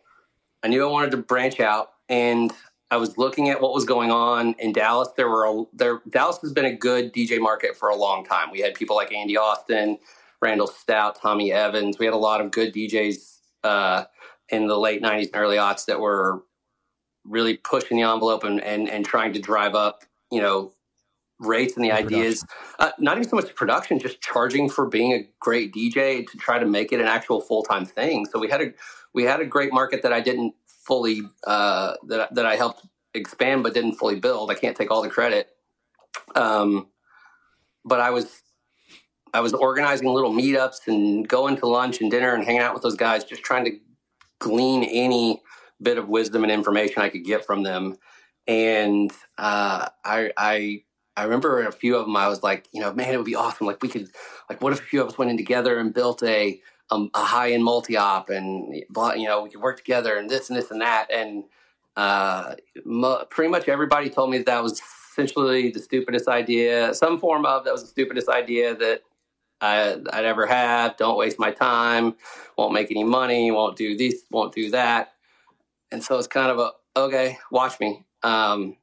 [0.64, 2.52] I knew I wanted to branch out and
[2.92, 5.10] I was looking at what was going on in Dallas.
[5.18, 8.52] There were a, there Dallas has been a good DJ market for a long time.
[8.52, 10.00] We had people like Andy Austin,
[10.42, 11.98] Randall Stout, Tommy Evans.
[12.00, 14.06] We had a lot of good DJs uh,
[14.50, 16.44] in the late '90s and early aughts that were
[17.26, 20.72] really pushing the envelope and and, and trying to drive up, you know,
[21.40, 22.46] rates and the The ideas.
[22.80, 26.60] Uh, not even so much production, just charging for being a great DJ to try
[26.60, 28.26] to make it an actual full time thing.
[28.26, 28.74] So we had a
[29.14, 33.64] we had a great market that I didn't fully uh, that that I helped expand,
[33.64, 34.52] but didn't fully build.
[34.52, 35.50] I can't take all the credit.
[36.36, 36.88] Um,
[37.86, 38.42] but I was
[39.38, 42.82] I was organizing little meetups and going to lunch and dinner and hanging out with
[42.82, 43.72] those guys, just trying to
[44.40, 45.44] glean any
[45.80, 47.98] bit of wisdom and information I could get from them.
[48.48, 50.82] And uh, I, I,
[51.16, 52.18] I remember a few of them.
[52.18, 53.68] I was like, you know, man, it would be awesome.
[53.68, 54.10] Like we could,
[54.50, 56.60] like, what if a few of us went in together and built a
[56.90, 60.30] um, a high end multi op, and blah, you know, we could work together and
[60.32, 61.12] this and this and that.
[61.12, 61.44] And
[61.96, 64.82] uh, mo- pretty much everybody told me that, that was
[65.12, 69.02] essentially the stupidest idea, some form of that was the stupidest idea that
[69.62, 70.98] I, I'd ever have.
[70.98, 72.16] Don't waste my time.
[72.58, 73.52] Won't make any money.
[73.52, 74.24] Won't do this.
[74.32, 75.14] Won't do that.
[75.92, 77.38] And so it's kind of a okay.
[77.52, 78.06] Watch me.
[78.24, 78.78] Um,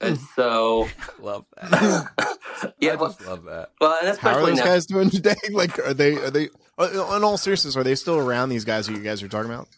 [0.00, 0.88] and so
[1.20, 2.38] love that.
[2.80, 2.92] yeah.
[2.92, 3.70] I Well, love that.
[3.80, 4.64] well, and How are especially those now.
[4.64, 5.34] guys doing today?
[5.50, 6.48] Like, are they are they?
[6.78, 8.48] uh, In all seriousness, are they still around?
[8.50, 9.68] These guys that you guys are talking about?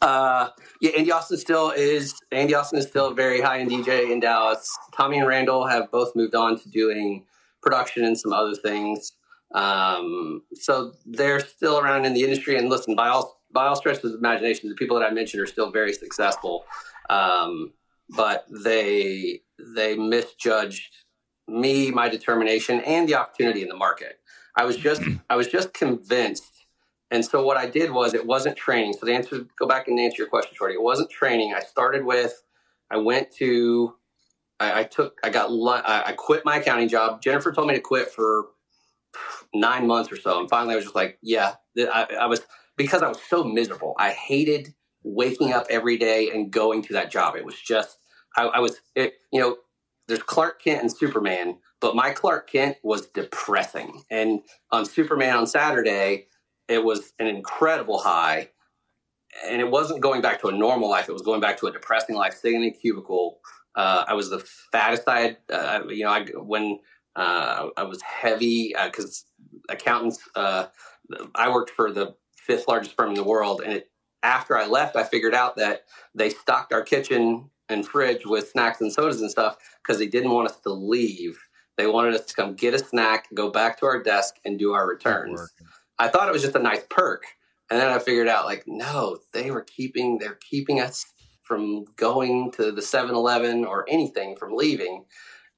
[0.00, 0.48] Uh,
[0.80, 2.14] yeah, Andy Austin still is.
[2.30, 4.68] Andy Austin is still very high in DJ in Dallas.
[4.96, 7.24] Tommy and Randall have both moved on to doing
[7.62, 9.12] production and some other things.
[9.54, 12.56] Um, so they're still around in the industry.
[12.56, 15.42] And listen, by all by all stretches of the imagination, the people that I mentioned
[15.42, 16.64] are still very successful.
[17.08, 17.72] Um,
[18.10, 20.92] but they they misjudged
[21.46, 24.18] me, my determination, and the opportunity in the market.
[24.56, 26.54] I was just I was just convinced
[27.14, 28.94] and so what I did was it wasn't training.
[28.94, 30.74] So the answer, go back and answer your question, Shorty.
[30.74, 31.54] It wasn't training.
[31.54, 32.42] I started with,
[32.90, 33.94] I went to,
[34.58, 37.22] I, I took, I got, I I quit my accounting job.
[37.22, 38.46] Jennifer told me to quit for
[39.54, 40.40] nine months or so.
[40.40, 42.40] And finally I was just like, yeah, I, I was,
[42.76, 43.94] because I was so miserable.
[43.98, 47.36] I hated waking up every day and going to that job.
[47.36, 47.98] It was just,
[48.36, 49.56] I, I was, it, you know,
[50.08, 54.02] there's Clark Kent and Superman, but my Clark Kent was depressing.
[54.10, 54.40] And
[54.70, 56.26] on Superman on Saturday,
[56.68, 58.50] it was an incredible high
[59.46, 61.72] and it wasn't going back to a normal life it was going back to a
[61.72, 63.40] depressing life sitting in a cubicle
[63.76, 64.38] uh, i was the
[64.70, 66.78] fattest i had uh, you know I, when
[67.16, 69.24] uh, i was heavy because
[69.68, 70.66] accountants uh,
[71.34, 73.90] i worked for the fifth largest firm in the world and it,
[74.22, 75.84] after i left i figured out that
[76.14, 80.30] they stocked our kitchen and fridge with snacks and sodas and stuff because they didn't
[80.30, 81.38] want us to leave.
[81.76, 84.72] They wanted us to come get a snack go back to our desk and do
[84.72, 85.52] our returns.
[85.98, 87.24] I thought it was just a nice perk.
[87.70, 91.06] And then I figured out like, no, they were keeping, they're keeping us
[91.42, 95.04] from going to the 7 Eleven or anything from leaving.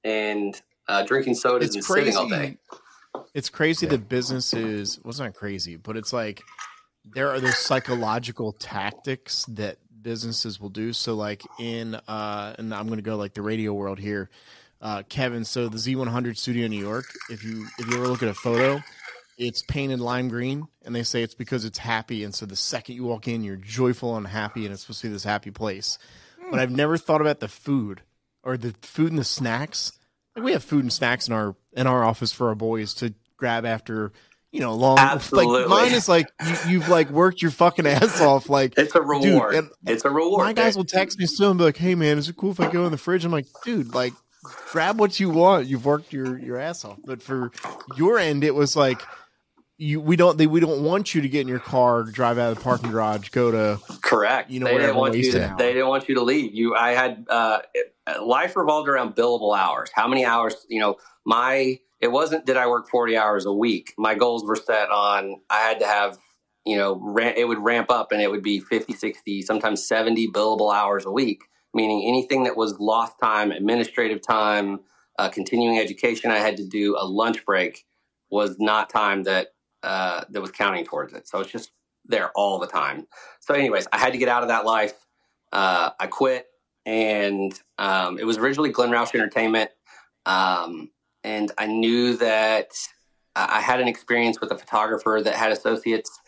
[0.04, 2.58] And uh, drinking sodas and It's sitting all day.
[2.68, 3.28] crazy.
[3.34, 4.98] It's crazy that businesses.
[5.02, 6.42] Well, it's not crazy, but it's like
[7.04, 10.92] there are those psychological tactics that businesses will do.
[10.92, 14.30] So, like in, uh, and I'm going to go like the radio world here,
[14.80, 15.44] uh, Kevin.
[15.44, 17.06] So the Z100 studio in New York.
[17.30, 18.82] If you if you ever look at a photo,
[19.38, 22.24] it's painted lime green, and they say it's because it's happy.
[22.24, 25.08] And so the second you walk in, you're joyful and happy, and it's supposed to
[25.08, 25.98] be this happy place.
[26.50, 28.02] But I've never thought about the food
[28.44, 29.92] or the food and the snacks.
[30.36, 33.14] Like we have food and snacks in our in our office for our boys to
[33.36, 34.12] grab after
[34.52, 34.98] you know long.
[34.98, 35.60] Absolutely.
[35.62, 38.48] Like mine is like you, you've like worked your fucking ass off.
[38.48, 39.54] Like It's a reward.
[39.54, 40.44] and it's a reward.
[40.44, 42.60] my guys will text me soon and be like, "Hey man, is it cool if
[42.60, 44.12] I go in the fridge?" I'm like, "Dude, like
[44.70, 45.66] grab what you want.
[45.66, 46.98] You've worked your your ass off.
[47.04, 47.50] But for
[47.96, 49.00] your end, it was like
[49.78, 52.50] you we don't they, we don't want you to get in your car, drive out
[52.50, 54.50] of the parking garage, go to correct.
[54.50, 55.32] You know, they didn't want you.
[55.32, 56.54] To, they didn't want you to leave.
[56.54, 57.60] You, I had uh,
[58.22, 59.90] life revolved around billable hours.
[59.94, 60.66] How many hours?
[60.68, 63.92] You know, my it wasn't did I work forty hours a week.
[63.98, 66.18] My goals were set on I had to have
[66.64, 70.26] you know ran, it would ramp up and it would be 50, 60, sometimes seventy
[70.28, 71.42] billable hours a week.
[71.74, 74.80] Meaning anything that was lost time, administrative time,
[75.18, 77.84] uh, continuing education I had to do, a lunch break
[78.30, 79.48] was not time that
[79.82, 81.28] uh, that was counting towards it.
[81.28, 81.70] So it's just
[82.06, 83.06] there all the time.
[83.40, 84.94] So, anyways, I had to get out of that life.
[85.52, 86.46] Uh, I quit,
[86.84, 89.70] and um, it was originally Glenn Roush Entertainment.
[90.24, 90.90] Um,
[91.24, 92.72] and I knew that
[93.34, 96.20] I had an experience with a photographer that had associates,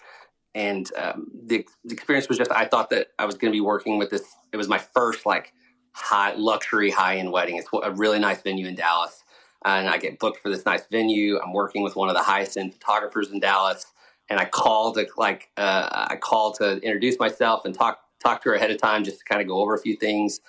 [0.54, 3.60] and um, the, the experience was just I thought that I was going to be
[3.60, 4.24] working with this.
[4.52, 5.52] It was my first like
[5.92, 7.56] high luxury high end wedding.
[7.56, 9.24] It's a really nice venue in Dallas,
[9.64, 11.38] and I get booked for this nice venue.
[11.38, 13.86] I'm working with one of the highest end photographers in Dallas,
[14.28, 18.50] and I called to like uh, I called to introduce myself and talk talk to
[18.50, 20.40] her ahead of time just to kind of go over a few things.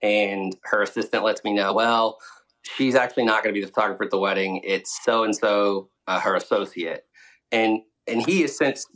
[0.00, 2.18] And her assistant lets me know, well,
[2.62, 4.60] she's actually not going to be the photographer at the wedding.
[4.62, 7.04] It's so and so, her associate,
[7.52, 8.86] and and he has since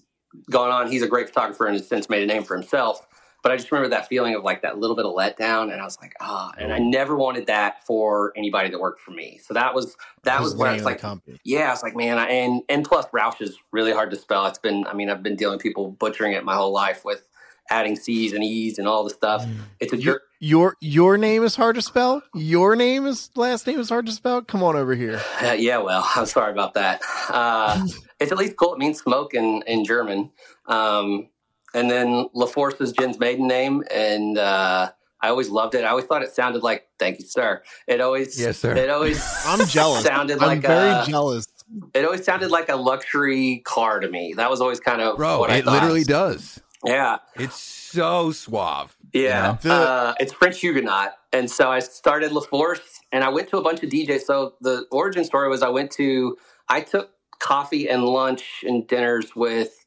[0.50, 0.90] gone on.
[0.90, 3.06] He's a great photographer and has since made a name for himself.
[3.42, 5.84] But I just remember that feeling of like that little bit of letdown, and I
[5.84, 9.40] was like, ah, and I never wanted that for anybody that worked for me.
[9.42, 11.40] So that was that was where I was like, company.
[11.44, 14.46] yeah, I was like, man, I, and and plus Roush is really hard to spell.
[14.46, 17.26] It's been, I mean, I've been dealing with people butchering it my whole life with
[17.70, 19.44] adding C's and E's and all the stuff.
[19.80, 22.22] It's a Your, your your name is hard to spell.
[22.34, 24.42] Your name is last name is hard to spell.
[24.42, 25.20] Come on over here.
[25.42, 27.00] Uh, yeah, well, I'm sorry about that.
[27.28, 27.84] Uh,
[28.20, 28.74] it's at least cool.
[28.74, 30.30] It means smoke in in German.
[30.66, 31.28] Um,
[31.74, 35.84] and then LaForce is Jen's maiden name, and uh, I always loved it.
[35.84, 38.74] I always thought it sounded like "Thank you, sir." It always, Yes, sir.
[38.76, 40.04] It always I'm jealous.
[40.04, 41.46] sounded I'm like very a, jealous.
[41.94, 44.34] it always sounded like a luxury car to me.
[44.36, 45.74] That was always kind of Bro, what I it thought.
[45.74, 46.60] literally does.
[46.84, 48.96] Yeah, It's so suave.
[49.12, 49.74] Yeah, You know?
[49.76, 52.80] uh, it's French Huguenot, and so I started LaForce,
[53.12, 54.22] and I went to a bunch of DJs.
[54.22, 56.36] So the origin story was I went to,
[56.68, 59.86] I took coffee and lunch and dinners with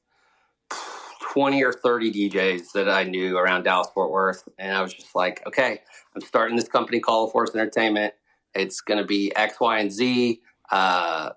[1.36, 5.14] twenty or thirty DJs that I knew around Dallas Fort Worth, and I was just
[5.16, 5.82] like, okay,
[6.16, 8.14] I'm starting this company called Force Entertainment.
[8.54, 11.32] It's going to be X, Y, and Z, uh,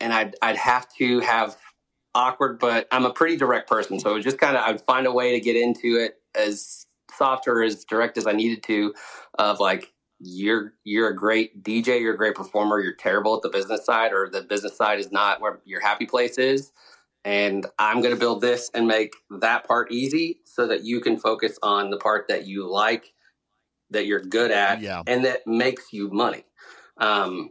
[0.00, 1.56] and I'd I'd have to have
[2.16, 5.06] awkward, but I'm a pretty direct person, so it was just kind of I'd find
[5.06, 6.86] a way to get into it as
[7.16, 8.92] soft or as direct as I needed to.
[9.38, 13.50] Of like, you're you're a great DJ, you're a great performer, you're terrible at the
[13.50, 16.72] business side, or the business side is not where your happy place is.
[17.24, 21.18] And I'm going to build this and make that part easy so that you can
[21.18, 23.12] focus on the part that you like,
[23.90, 25.02] that you're good at, Yeah.
[25.06, 26.44] and that makes you money.
[26.98, 27.50] Um,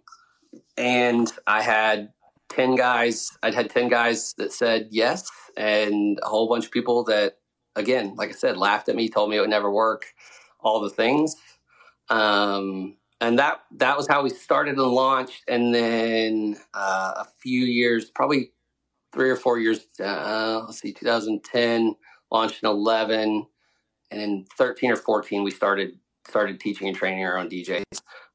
[0.78, 2.14] and I had
[2.50, 7.04] 10 guys, I'd had 10 guys that said yes, and a whole bunch of people
[7.06, 7.38] that,
[7.76, 10.06] again, like I said, laughed at me, told me it would never work,
[10.60, 11.36] all the things.
[12.10, 15.44] Um, and that that was how we started and launched.
[15.48, 18.52] And then uh, a few years, probably
[19.14, 21.96] three or four years, uh, let's see, 2010,
[22.32, 23.46] launched in 11,
[24.12, 25.92] and in 13 or 14, we started
[26.28, 27.84] started teaching and training our own DJs.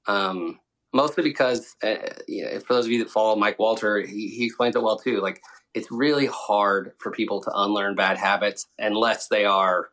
[0.07, 0.59] Um,
[0.95, 1.97] mostly because, uh,
[2.27, 4.99] you know, for those of you that follow Mike Walter, he, he explains it well
[4.99, 5.21] too.
[5.21, 5.43] Like,
[5.75, 9.89] it's really hard for people to unlearn bad habits unless they are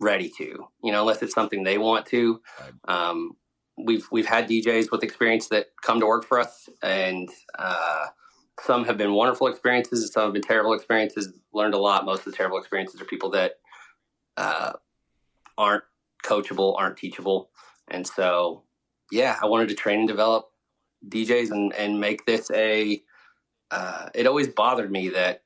[0.00, 2.40] ready to, you know, unless it's something they want to.
[2.88, 3.32] Um,
[3.76, 7.28] we've we've had DJs with experience that come to work for us, and
[7.58, 8.06] uh,
[8.60, 11.32] some have been wonderful experiences, some have been terrible experiences.
[11.52, 12.04] Learned a lot.
[12.04, 13.54] Most of the terrible experiences are people that
[14.36, 14.72] uh,
[15.58, 15.84] aren't
[16.24, 17.50] coachable, aren't teachable,
[17.88, 18.62] and so
[19.10, 20.50] yeah, I wanted to train and develop
[21.08, 23.02] DJs and and make this a.
[23.70, 25.42] Uh, it always bothered me that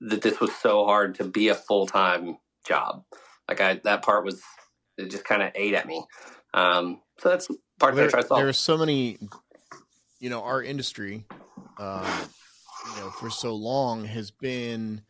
[0.00, 3.04] that this was so hard to be a full time job.
[3.48, 4.42] Like I, that part was
[4.98, 6.04] it just kind of ate at me.
[6.54, 7.48] Um, so that's
[7.78, 8.40] part that I there, try to solve.
[8.40, 9.18] there are so many
[10.18, 11.24] you know our industry
[11.78, 12.06] um
[12.94, 15.02] you know for so long has been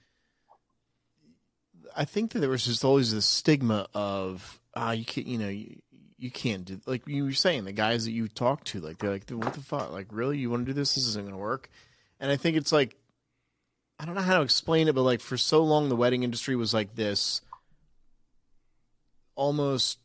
[1.96, 5.48] i think that there was just always this stigma of ah you can't you know
[5.48, 5.80] you,
[6.22, 9.10] you can't do like you were saying the guys that you talk to like they're
[9.10, 9.90] like what the fuck?
[9.90, 10.38] Like really?
[10.38, 10.94] You want to do this?
[10.94, 11.68] This isn't going to work.
[12.20, 12.96] And i think it's like
[13.98, 16.54] i don't know how to explain it but like for so long the wedding industry
[16.54, 17.40] was like this
[19.34, 19.98] almost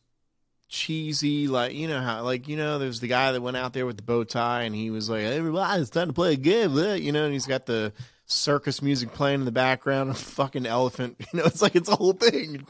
[0.68, 3.86] cheesy, like you know how, like you know, there's the guy that went out there
[3.86, 6.76] with the bow tie, and he was like, "Everybody, it's time to play a game,"
[6.76, 7.92] uh," you know, and he's got the
[8.26, 11.96] circus music playing in the background, a fucking elephant, you know, it's like it's a
[11.96, 12.66] whole thing.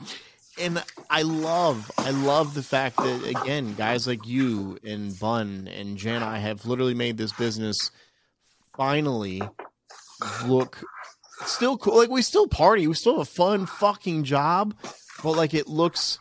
[0.61, 5.97] and I love, I love the fact that again, guys like you and Bun and
[5.97, 7.91] Jen, I have literally made this business
[8.77, 9.43] finally
[10.47, 10.79] look
[11.47, 11.97] still cool.
[11.97, 14.75] Like we still party, we still have a fun fucking job,
[15.23, 16.19] but like it looks,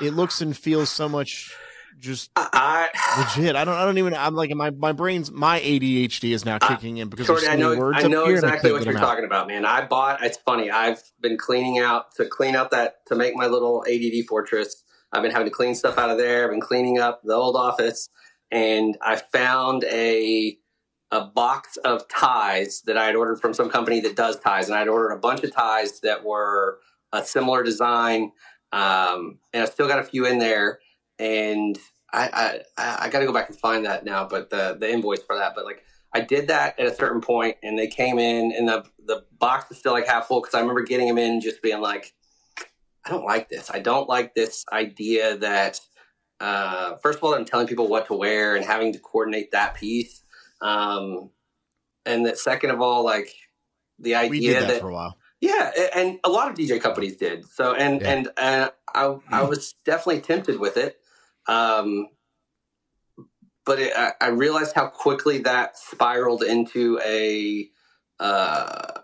[0.00, 1.54] it looks and feels so much
[1.98, 3.54] just I, legit.
[3.54, 3.74] I don't.
[3.74, 4.14] I don't even.
[4.14, 7.56] I'm like my my brain's my ADHD is now uh, kicking in because there's I
[7.56, 9.00] know, words I know here and I exactly what you're out.
[9.00, 9.64] talking about, man.
[9.64, 10.22] I bought.
[10.24, 10.70] It's funny.
[10.70, 14.82] I've been cleaning out to clean out that to make my little ADD fortress.
[15.12, 16.44] I've been having to clean stuff out of there.
[16.44, 18.08] I've been cleaning up the old office,
[18.50, 20.58] and I found a
[21.12, 24.76] a box of ties that I had ordered from some company that does ties, and
[24.76, 26.78] I'd ordered a bunch of ties that were
[27.12, 28.32] a similar design,
[28.72, 30.80] um, and I still got a few in there,
[31.18, 31.78] and
[32.12, 35.22] I I, I got to go back and find that now, but the the invoice
[35.22, 38.52] for that, but like I did that at a certain point, and they came in,
[38.52, 41.32] and the the box was still like half full because I remember getting them in,
[41.32, 42.12] and just being like,
[43.04, 43.70] I don't like this.
[43.72, 45.80] I don't like this idea that.
[46.40, 49.76] Uh, first of all, I'm telling people what to wear and having to coordinate that
[49.76, 50.24] piece.
[50.60, 51.30] Um,
[52.04, 53.32] and that second of all, like
[54.00, 55.16] the idea that, that for a while.
[55.42, 57.44] Yeah, and a lot of DJ companies did.
[57.44, 58.12] So, and Yeah.
[58.12, 61.00] and uh, I I was definitely tempted with it,
[61.48, 62.06] um,
[63.66, 67.68] but it, I, I realized how quickly that spiraled into a
[68.20, 69.00] uh,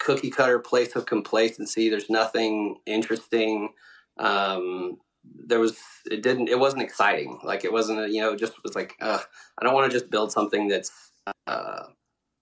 [0.00, 1.88] cookie cutter place of complacency.
[1.88, 3.68] There's nothing interesting.
[4.18, 5.78] Um, there was
[6.10, 7.38] it didn't it wasn't exciting.
[7.44, 9.20] Like it wasn't a, you know it just was like uh,
[9.56, 10.90] I don't want to just build something that's
[11.46, 11.84] uh,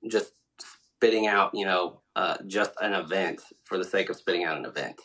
[0.09, 0.33] just
[0.97, 4.65] spitting out you know uh, just an event for the sake of spitting out an
[4.65, 5.01] event.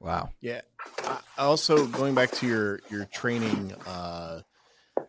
[0.00, 0.30] Wow.
[0.40, 0.60] Yeah.
[1.02, 4.40] I- Also, going back to your your training uh,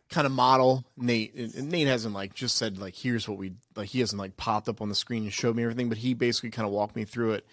[0.09, 1.33] kind of model, Nate.
[1.35, 3.89] and Nate hasn't like just said like here's what we like.
[3.89, 6.51] He hasn't like popped up on the screen and showed me everything, but he basically
[6.51, 7.45] kind of walked me through it.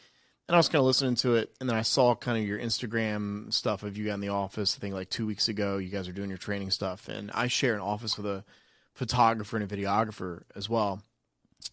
[0.49, 2.59] And I was kind of listening to it, and then I saw kind of your
[2.59, 4.77] Instagram stuff of you in the office.
[4.77, 7.47] I think like two weeks ago, you guys are doing your training stuff, and I
[7.47, 8.45] share an office with a
[8.95, 11.01] photographer and a videographer as well.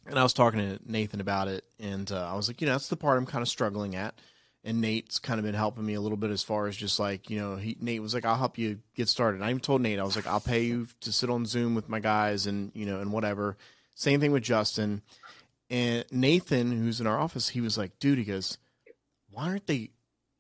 [0.06, 2.74] And I was talking to Nathan about it, and uh, I was like, you know,
[2.74, 4.16] that's the part I'm kind of struggling at
[4.64, 7.30] and Nate's kind of been helping me a little bit as far as just like
[7.30, 9.38] you know he Nate was like I'll help you get started.
[9.38, 11.76] And I even told Nate I was like I'll pay you to sit on Zoom
[11.76, 13.58] with my guys and you know and whatever.
[13.96, 15.02] Same thing with Justin
[15.70, 17.50] and Nathan who's in our office.
[17.50, 18.58] He was like, dude, he goes,
[19.32, 19.92] why aren't they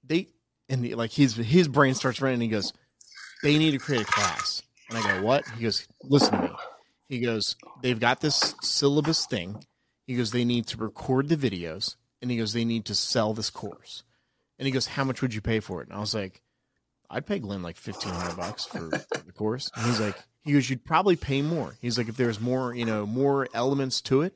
[0.04, 0.28] they
[0.68, 2.42] and the, like his his brain starts running.
[2.42, 2.74] He goes,
[3.42, 4.64] they need to create a class.
[4.90, 5.48] And I go, what?
[5.50, 6.50] He goes, listen to me.
[7.10, 9.64] He goes, they've got this syllabus thing.
[10.06, 13.34] He goes, they need to record the videos, and he goes, they need to sell
[13.34, 14.04] this course.
[14.58, 15.88] And he goes, how much would you pay for it?
[15.88, 16.42] And I was like,
[17.10, 18.90] I'd pay Glenn like fifteen hundred bucks for
[19.26, 19.72] the course.
[19.76, 21.76] And he's like, he goes, you'd probably pay more.
[21.82, 24.34] He's like, if there's more, you know, more elements to it.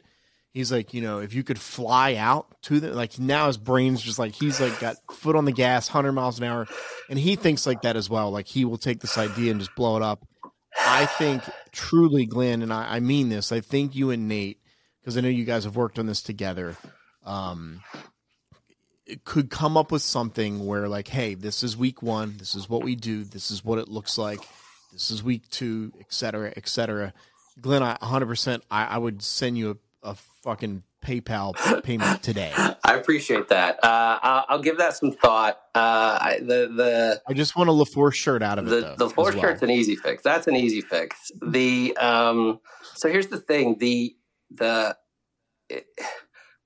[0.54, 4.02] He's like, you know, if you could fly out to the like now his brain's
[4.02, 6.68] just like he's like got foot on the gas, hundred miles an hour,
[7.10, 8.30] and he thinks like that as well.
[8.30, 10.28] Like he will take this idea and just blow it up.
[10.80, 11.44] I think
[11.74, 13.52] truly, Glenn, and I, I mean this.
[13.52, 14.60] I think you and Nate,
[15.02, 16.78] because I know you guys have worked on this together.
[17.26, 17.82] Um,
[19.26, 22.36] could come up with something where like, hey, this is week one.
[22.38, 23.26] This is what we do.
[23.26, 24.40] This is what it looks like.
[24.94, 27.14] This is week two, et cetera, et cetera.
[27.60, 32.52] Glenn, I 100%, I, I would send you a, a fucking PayPal payment today.
[32.56, 33.84] I appreciate that.
[33.84, 35.60] Uh, I'll, I'll give that some thought.
[35.76, 38.70] Uh, I, the the I just want a LaForce shirt out of it.
[38.70, 39.40] the though, the four well.
[39.40, 40.24] shirt's an easy fix.
[40.24, 41.32] That's an easy fix.
[41.42, 42.60] The um.
[42.96, 43.78] So here's the thing.
[43.80, 44.16] The
[44.52, 44.98] the.
[45.70, 45.86] It,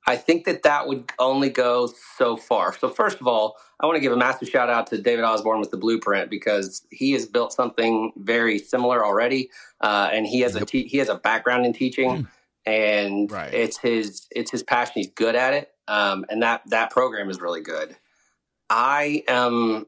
[0.09, 2.73] I think that that would only go so far.
[2.73, 5.59] So first of all, I want to give a massive shout out to David Osborne
[5.59, 9.49] with the Blueprint because he has built something very similar already,
[9.81, 12.25] uh, and he has a te- he has a background in teaching,
[12.67, 13.53] and Right.
[13.53, 14.93] it's his it's his passion.
[14.95, 17.95] He's good at it, um, and that that program is really good.
[18.69, 19.85] I am.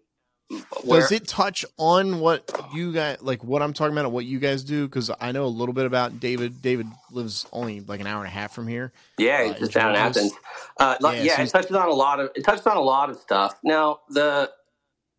[0.84, 3.44] where- Does it touch on what you guys like?
[3.44, 4.88] What I'm talking about, and what you guys do?
[4.88, 6.60] Because I know a little bit about David.
[6.62, 8.92] David lives only like an hour and a half from here.
[9.20, 10.34] Yeah, uh, just down in Athens.
[10.80, 13.12] Uh, Yeah, yeah, so it touches on a lot of it touches on a lot
[13.12, 13.60] of stuff.
[13.64, 14.52] Now the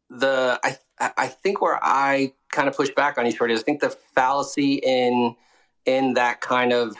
[0.08, 0.78] the I
[1.16, 3.90] I think where I kind of push back on you, Shorty, is I think the
[3.90, 5.36] fallacy in
[5.86, 6.96] in that kind of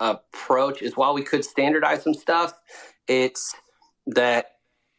[0.00, 2.52] approach is while we could standardize some stuff,
[3.08, 3.54] it's
[4.06, 4.52] that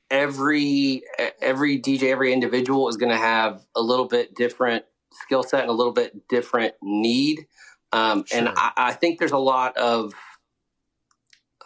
[0.10, 1.04] every
[1.42, 5.70] every DJ, every individual is going to have a little bit different skill set and
[5.70, 7.48] a little bit different need.
[7.92, 10.14] Um, And I, I think there's a lot of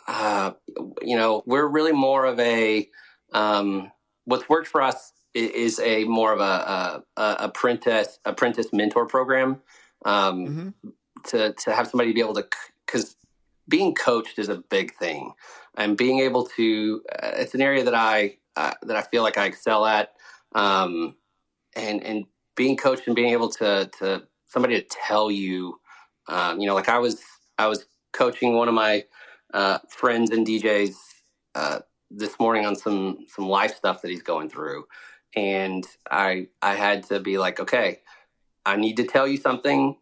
[0.07, 0.51] uh,
[1.01, 2.89] you know, we're really more of a
[3.33, 3.91] um,
[4.25, 9.61] what's worked for us is a more of a, a, a apprentice apprentice mentor program
[10.05, 10.89] um, Mm-hmm.
[11.27, 12.45] to to have somebody be able to
[12.85, 13.15] because
[13.67, 15.33] being coached is a big thing
[15.75, 19.37] and being able to uh, it's an area that I uh, that I feel like
[19.37, 20.13] I excel at,
[20.53, 21.15] um,
[21.75, 25.79] and and being coached and being able to to somebody to tell you,
[26.27, 27.21] um, you know, like I was
[27.57, 29.05] I was coaching one of my
[29.53, 30.95] uh, friends and DJs
[31.55, 34.85] uh, this morning on some some life stuff that he's going through,
[35.35, 38.01] and I I had to be like, okay,
[38.65, 39.97] I need to tell you something.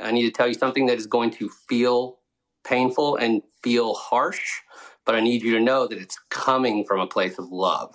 [0.00, 2.18] I need to tell you something that is going to feel
[2.64, 4.60] painful and feel harsh,
[5.04, 7.94] but I need you to know that it's coming from a place of love,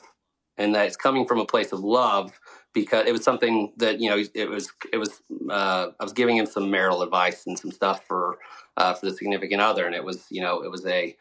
[0.57, 2.31] and that it's coming from a place of love
[2.73, 6.37] because it was something that you know it was it was uh, I was giving
[6.37, 8.37] him some marital advice and some stuff for
[8.77, 11.15] uh, for the significant other, and it was you know it was a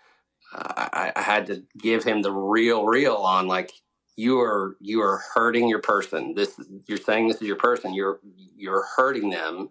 [0.55, 3.73] uh, I, I had to give him the real real on like
[4.17, 6.35] you are you are hurting your person.
[6.35, 7.95] This you're saying this is your person.
[7.95, 8.21] You're
[8.57, 9.71] you're hurting them,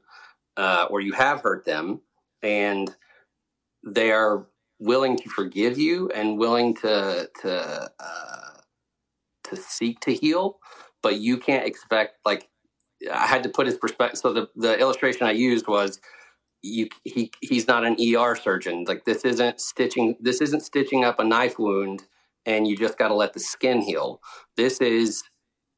[0.57, 2.01] uh, or you have hurt them,
[2.43, 2.95] and
[3.85, 4.47] they are
[4.79, 8.59] willing to forgive you and willing to to uh,
[9.45, 10.57] to seek to heal.
[11.01, 12.49] But you can't expect like
[13.11, 14.19] I had to put his perspective.
[14.19, 15.99] So the the illustration I used was
[16.61, 18.85] you he he's not an ER surgeon.
[18.87, 22.03] Like this isn't stitching this isn't stitching up a knife wound
[22.45, 24.21] and you just got to let the skin heal.
[24.57, 25.23] This is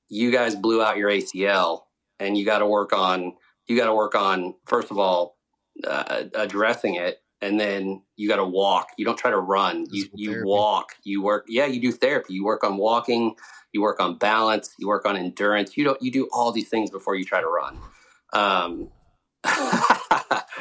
[0.10, 1.82] you guys blew out your ACL
[2.20, 3.34] and you got to work on
[3.68, 5.38] you got to work on first of all
[5.86, 8.90] uh, addressing it and then you got to walk.
[8.98, 9.86] You don't try to run.
[9.92, 10.48] You you therapy.
[10.48, 10.96] walk.
[11.04, 11.46] You work.
[11.48, 12.34] Yeah, you do therapy.
[12.34, 13.36] You work on walking.
[13.74, 14.74] You work on balance.
[14.80, 15.78] You work on endurance.
[15.78, 16.02] You don't.
[16.02, 17.80] You do all these things before you try to run.
[18.34, 18.90] Um,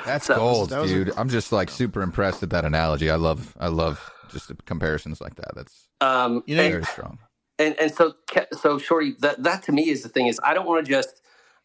[0.05, 1.13] That's so, gold, dude.
[1.17, 3.11] i am just like super impressed at that analogy.
[3.11, 5.55] I love, I love just comparisons like that.
[5.55, 7.19] That's um, you know, very and, strong.
[7.59, 8.15] And and so
[8.53, 11.23] so shorty, that that to me is the thing is I don't want to just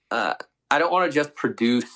[0.10, 0.34] uh,
[0.70, 1.92] I don't want to just produce.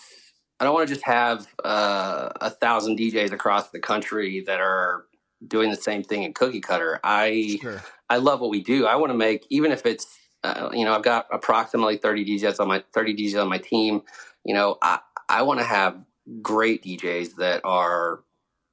[0.59, 5.05] I don't want to just have uh, a thousand DJs across the country that are
[5.47, 6.99] doing the same thing in cookie cutter.
[7.03, 7.83] I sure.
[8.09, 8.85] I love what we do.
[8.85, 10.07] I want to make even if it's
[10.43, 14.01] uh, you know I've got approximately thirty DJs on my thirty DJs on my team.
[14.43, 14.99] You know I
[15.29, 15.97] I want to have
[16.41, 18.23] great DJs that are,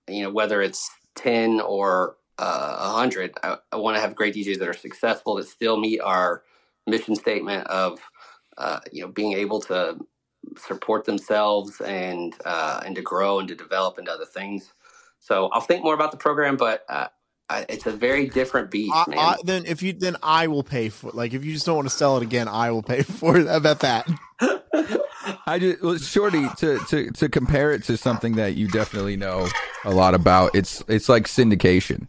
[0.09, 4.59] you know, whether it's 10 or uh, 100, I, I want to have great DJs
[4.59, 6.43] that are successful that still meet our
[6.87, 8.01] mission statement of,
[8.59, 9.99] uh, you know, being able to
[10.57, 14.72] support themselves and uh, and to grow and to develop into other things.
[15.20, 17.09] So I'll think more about the program, but uh,
[17.49, 19.18] I, it's a very different beast, I, man.
[19.18, 21.88] I, then if you then I will pay for like if you just don't want
[21.88, 23.47] to sell it again, I will pay for it.
[23.47, 24.09] I bet that.
[25.47, 29.49] I just well, shorty to, to to compare it to something that you definitely know
[29.84, 30.55] a lot about.
[30.55, 32.09] It's it's like syndication,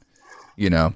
[0.56, 0.96] you know.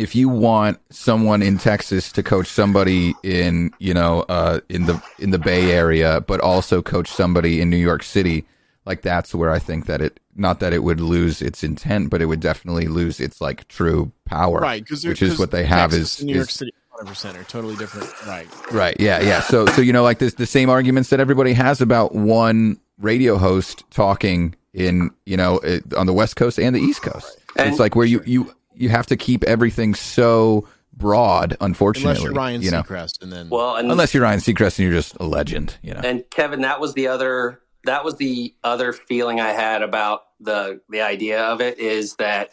[0.00, 5.02] If you want someone in Texas to coach somebody in you know uh, in the
[5.18, 8.46] in the Bay Area, but also coach somebody in New York City,
[8.84, 12.22] like that's where I think that it not that it would lose its intent, but
[12.22, 14.82] it would definitely lose its like true power, right?
[14.82, 16.72] Because Which is what they have Texas, is New York is, City
[17.06, 18.10] percent are totally different.
[18.26, 18.72] Right.
[18.72, 18.96] Right.
[18.98, 19.20] Yeah.
[19.20, 19.40] Yeah.
[19.40, 23.36] So, so, you know, like this, the same arguments that everybody has about one radio
[23.36, 25.60] host talking in, you know,
[25.96, 27.38] on the West Coast and the East Coast.
[27.56, 32.10] And it's like where you, you, you have to keep everything so broad, unfortunately.
[32.10, 32.82] Unless you're Ryan you know?
[32.82, 33.48] Seacrest and then.
[33.48, 36.00] Well, and, unless you're Ryan Seacrest and you're just a legend, you know.
[36.02, 40.80] And Kevin, that was the other, that was the other feeling I had about the,
[40.88, 42.50] the idea of it is that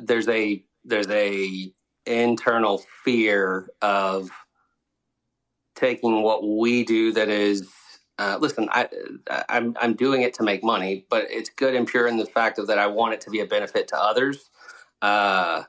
[0.00, 1.72] there's a, there's a
[2.06, 4.30] internal fear of
[5.74, 7.68] taking what we do that is
[8.18, 8.88] uh, listen I,
[9.48, 12.58] I'm, I'm doing it to make money but it's good and pure in the fact
[12.58, 14.48] of that i want it to be a benefit to others
[15.02, 15.62] uh,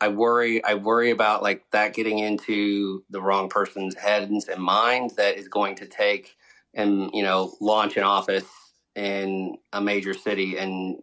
[0.00, 5.14] i worry i worry about like that getting into the wrong person's heads and minds
[5.16, 6.36] that is going to take
[6.74, 8.46] and you know launch an office
[8.94, 10.98] in a major city and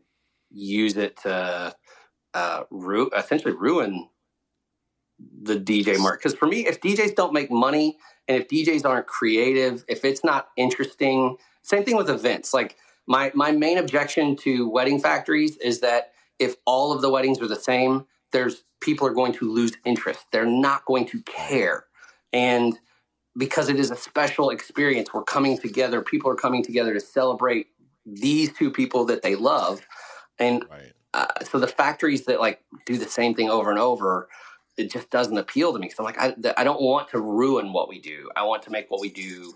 [0.51, 1.73] use it to
[2.33, 4.09] uh, ru- essentially ruin
[5.41, 6.19] the DJ market.
[6.19, 7.97] Because for me, if DJs don't make money
[8.27, 12.53] and if DJs aren't creative, if it's not interesting, same thing with events.
[12.53, 12.75] Like
[13.07, 17.47] my my main objection to wedding factories is that if all of the weddings are
[17.47, 20.25] the same, there's people are going to lose interest.
[20.31, 21.85] They're not going to care.
[22.33, 22.77] And
[23.37, 27.67] because it is a special experience, we're coming together, people are coming together to celebrate
[28.05, 29.81] these two people that they love.
[30.37, 30.93] And right.
[31.13, 34.29] uh, so the factories that like do the same thing over and over,
[34.77, 35.89] it just doesn't appeal to me.
[35.89, 38.29] So I'm like, I, I don't want to ruin what we do.
[38.35, 39.53] I want to make what we do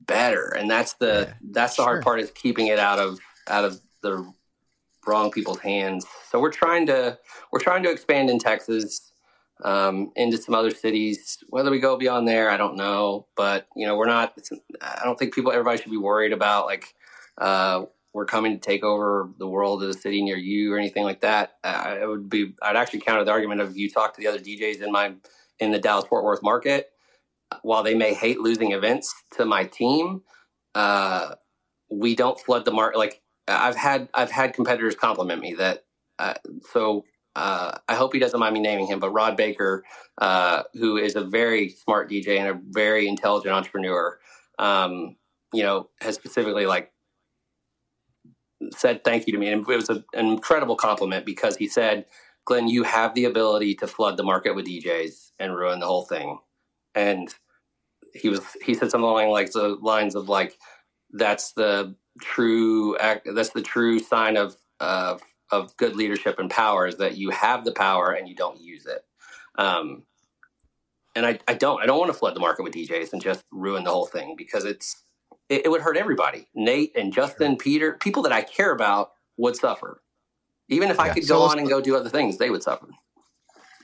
[0.00, 0.54] better.
[0.56, 1.84] And that's the, yeah, that's the sure.
[1.84, 4.32] hard part is keeping it out of, out of the
[5.06, 6.06] wrong people's hands.
[6.30, 7.18] So we're trying to,
[7.52, 9.12] we're trying to expand in Texas,
[9.64, 11.42] um, into some other cities.
[11.48, 13.26] Whether we go beyond there, I don't know.
[13.36, 14.34] But you know, we're not.
[14.80, 16.94] I don't think people, everybody should be worried about like
[17.38, 21.04] uh, we're coming to take over the world of the city near you or anything
[21.04, 24.26] like that, I would be I'd actually counter the argument of you talk to the
[24.26, 25.14] other DJs in my
[25.58, 26.90] in the Dallas Fort Worth market,
[27.62, 30.22] while they may hate losing events to my team,
[30.74, 31.34] uh,
[31.90, 32.98] we don't flood the market.
[32.98, 33.20] Like
[33.58, 35.84] I've had I've had competitors compliment me that.
[36.18, 36.34] Uh,
[36.72, 37.04] so
[37.36, 39.84] uh, I hope he doesn't mind me naming him, but Rod Baker,
[40.18, 44.18] uh, who is a very smart DJ and a very intelligent entrepreneur,
[44.58, 45.16] um,
[45.52, 46.92] you know, has specifically like
[48.76, 52.04] said thank you to me, and it was a, an incredible compliment because he said,
[52.44, 56.04] "Glenn, you have the ability to flood the market with DJs and ruin the whole
[56.04, 56.38] thing,"
[56.94, 57.34] and
[58.14, 60.58] he was he said something along like the lines of like,
[61.12, 63.28] "That's the true act.
[63.32, 67.64] That's the true sign of of of good leadership and power is that you have
[67.64, 69.04] the power and you don't use it."
[69.56, 70.04] Um,
[71.14, 73.44] and I, I don't I don't want to flood the market with DJs and just
[73.50, 75.04] ruin the whole thing because it's
[75.48, 76.48] it, it would hurt everybody.
[76.54, 77.58] Nate and Justin, sure.
[77.58, 80.02] Peter, people that I care about would suffer.
[80.68, 81.02] Even if yeah.
[81.02, 82.88] I could so go on and go do other things, they would suffer.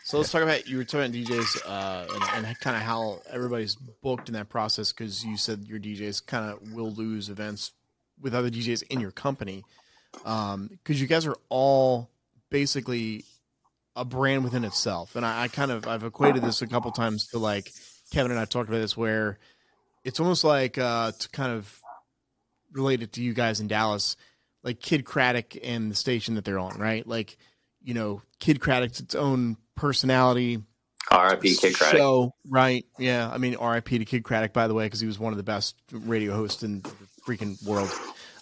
[0.07, 2.07] So let's talk about you were talking about DJs uh,
[2.37, 6.24] and, and kind of how everybody's booked in that process because you said your DJs
[6.24, 7.73] kind of will lose events
[8.20, 9.65] with other DJs in your company
[10.12, 12.09] because um, you guys are all
[12.51, 13.24] basically
[13.97, 15.16] a brand within itself.
[15.16, 17.73] And I, I, kind of I've equated this a couple times to like
[18.12, 19.41] Kevin and I talked about this where
[20.05, 21.81] it's almost like uh, to kind of
[22.70, 24.16] relate it to you guys in Dallas,
[24.62, 27.05] like Kidd Kraddick and the station that they're on, right?
[27.05, 27.37] Like,
[27.87, 30.61] you know, Kidd Kraddick's its own personality.
[31.11, 31.55] R.I.P.
[31.55, 31.93] Kidd Kraddick.
[31.93, 32.85] Show, right?
[32.99, 34.01] Yeah, I mean, R.I.P.
[34.01, 36.65] to Kidd Kraddick, by the way, because he was one of the best radio hosts
[36.65, 36.91] in the
[37.25, 37.89] freaking world.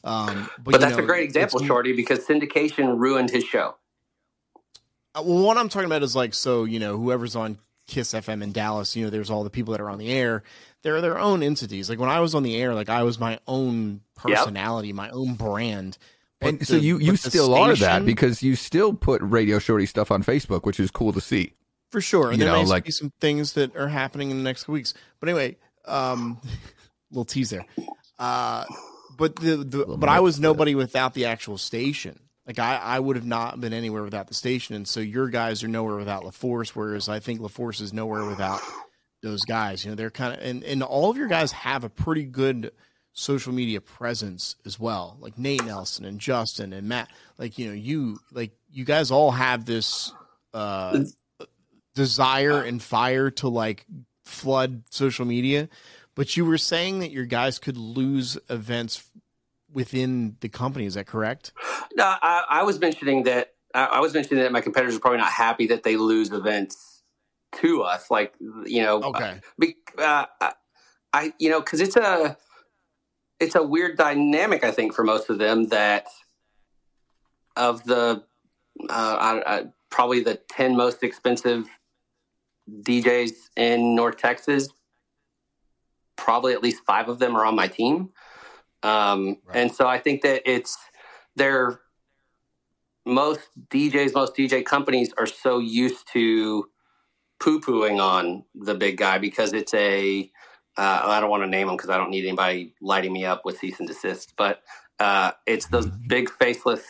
[0.03, 3.77] Um, but, but that's know, a great example, Shorty, because syndication ruined his show.
[5.15, 8.43] Uh, well, what I'm talking about is like, so you know, whoever's on Kiss FM
[8.43, 10.43] in Dallas, you know, there's all the people that are on the air,
[10.83, 11.91] they're their own entities.
[11.91, 14.97] Like when I was on the air, like I was my own personality, yep.
[14.97, 15.99] my own brand.
[16.45, 19.87] And the, so you you still station, are that because you still put Radio Shorty
[19.87, 21.55] stuff on Facebook, which is cool to see.
[21.91, 22.31] For sure.
[22.31, 24.69] And you there know, may like, be some things that are happening in the next
[24.69, 24.95] weeks.
[25.21, 25.57] But anyway,
[25.87, 26.41] um
[27.11, 27.65] little teaser.
[28.19, 28.65] Uh
[29.17, 32.19] but the, the but I was nobody without the actual station.
[32.47, 35.65] Like I, I would have not been anywhere without the station, and so your guys
[35.65, 38.61] are nowhere without LaForce, whereas I think LaForce is nowhere without
[39.23, 39.85] those guys.
[39.85, 42.73] You know, they're kind of and, and all of your guys have a pretty good
[43.15, 45.17] social media presence as well.
[45.21, 47.09] Like Nate Nelson and Justin and Matt.
[47.39, 50.13] Like, you know, you like you guys all have this
[50.53, 51.05] uh
[51.95, 53.87] desire and fire to like
[54.25, 55.69] flood social media.
[56.15, 59.09] But you were saying that your guys could lose events
[59.73, 60.87] within the company.
[60.87, 61.53] Is that correct?
[61.97, 65.33] No, I, I was mentioning that I was mentioning that my competitors are probably not
[65.33, 67.03] happy that they lose events
[67.57, 68.11] to us.
[68.11, 68.35] Like
[68.67, 69.41] you know, okay,
[69.99, 70.27] uh,
[71.13, 72.37] I you know because it's a
[73.41, 74.65] it's a weird dynamic.
[74.65, 76.07] I think for most of them that
[77.57, 78.25] of the
[78.89, 81.67] uh, I, I, probably the ten most expensive
[82.71, 84.69] DJs in North Texas.
[86.17, 88.11] Probably at least five of them are on my team,
[88.83, 89.57] um, right.
[89.57, 90.79] and so I think that it's
[91.35, 91.81] they're
[93.05, 93.41] most
[93.71, 96.69] DJs, most DJ companies are so used to
[97.41, 100.31] poo pooing on the big guy because it's a
[100.77, 103.45] uh, I don't want to name them because I don't need anybody lighting me up
[103.45, 104.63] with cease and desist, but
[104.99, 106.09] uh, it's those mm-hmm.
[106.09, 106.83] big faceless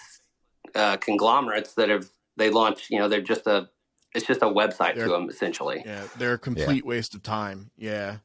[0.75, 2.91] uh, conglomerates that have they launched.
[2.91, 3.69] You know, they're just a
[4.15, 5.83] it's just a website they're, to them essentially.
[5.85, 6.89] Yeah, they're a complete yeah.
[6.89, 7.71] waste of time.
[7.77, 8.17] Yeah.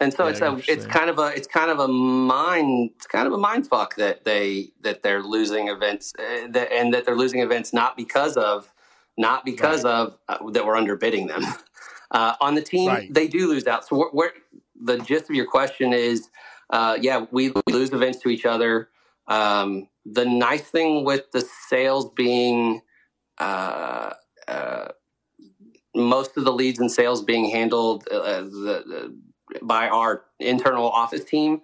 [0.00, 3.06] And so yeah, it's a it's kind of a it's kind of a mind it's
[3.06, 7.04] kind of a mind fuck that they that they're losing events uh, that, and that
[7.04, 8.72] they're losing events not because of
[9.16, 9.92] not because right.
[9.92, 11.44] of uh, that we're underbidding them.
[12.10, 13.12] Uh, on the team, right.
[13.12, 13.84] they do lose out.
[13.84, 14.32] So, we're where,
[14.84, 16.28] the gist of your question is,
[16.70, 18.88] uh, yeah, we, we, lose events to each other.
[19.26, 22.82] Um, the nice thing with the sales being
[23.38, 24.12] uh,
[24.46, 24.88] uh,
[25.94, 29.16] most of the leads and sales being handled uh, the,
[29.62, 31.60] by our internal office team,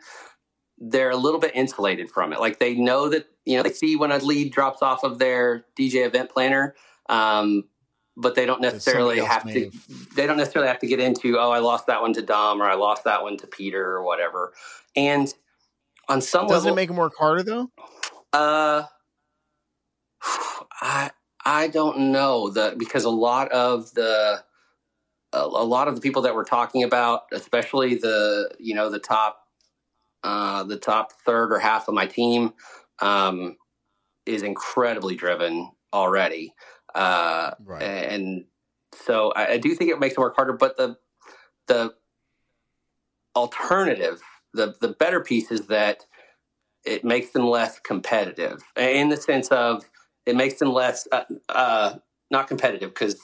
[0.78, 2.40] they're a little bit insulated from it.
[2.40, 5.66] Like they know that you know they see when a lead drops off of their
[5.78, 6.74] DJ event planner,
[7.08, 7.64] um,
[8.16, 9.70] but they don't necessarily have to.
[10.14, 11.38] They don't necessarily have to get into.
[11.38, 14.02] Oh, I lost that one to Dom, or I lost that one to Peter, or
[14.02, 14.52] whatever.
[14.96, 15.32] And
[16.08, 17.70] on some does level, it make them work harder though?
[18.32, 18.84] Uh,
[20.80, 21.10] I
[21.44, 24.42] I don't know that because a lot of the
[25.32, 28.98] a, a lot of the people that we're talking about, especially the you know the
[28.98, 29.44] top
[30.22, 32.52] uh, the top third or half of my team,
[33.00, 33.56] um,
[34.26, 36.54] is incredibly driven already.
[36.94, 37.82] Uh, right.
[37.82, 38.44] And
[38.94, 40.96] so I, I, do think it makes it work harder, but the
[41.66, 41.94] the
[43.36, 44.20] alternative,
[44.52, 46.06] the the better piece is that
[46.84, 49.88] it makes them less competitive in the sense of
[50.26, 51.94] it makes them less uh, uh,
[52.30, 53.20] not competitive because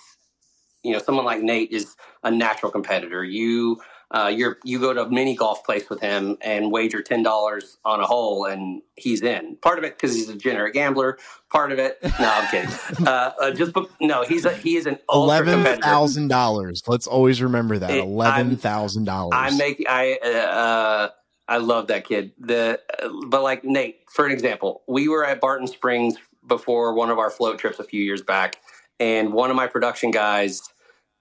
[0.86, 3.24] you know, someone like Nate is a natural competitor.
[3.24, 7.22] You uh, you're you go to a mini golf place with him and wager ten
[7.22, 9.56] dollars on a hole and he's in.
[9.56, 11.18] Part of it because he's a degenerate gambler.
[11.50, 12.70] Part of it, no, I'm kidding.
[13.06, 16.82] Uh, uh, just no, he's a he is an eleven thousand dollars.
[16.86, 19.32] Let's always remember that eleven thousand dollars.
[19.34, 21.08] I make I uh, uh,
[21.48, 22.32] I love that kid.
[22.38, 22.80] The
[23.26, 26.16] but like Nate, for an example, we were at Barton Springs
[26.46, 28.56] before one of our float trips a few years back,
[28.98, 30.62] and one of my production guys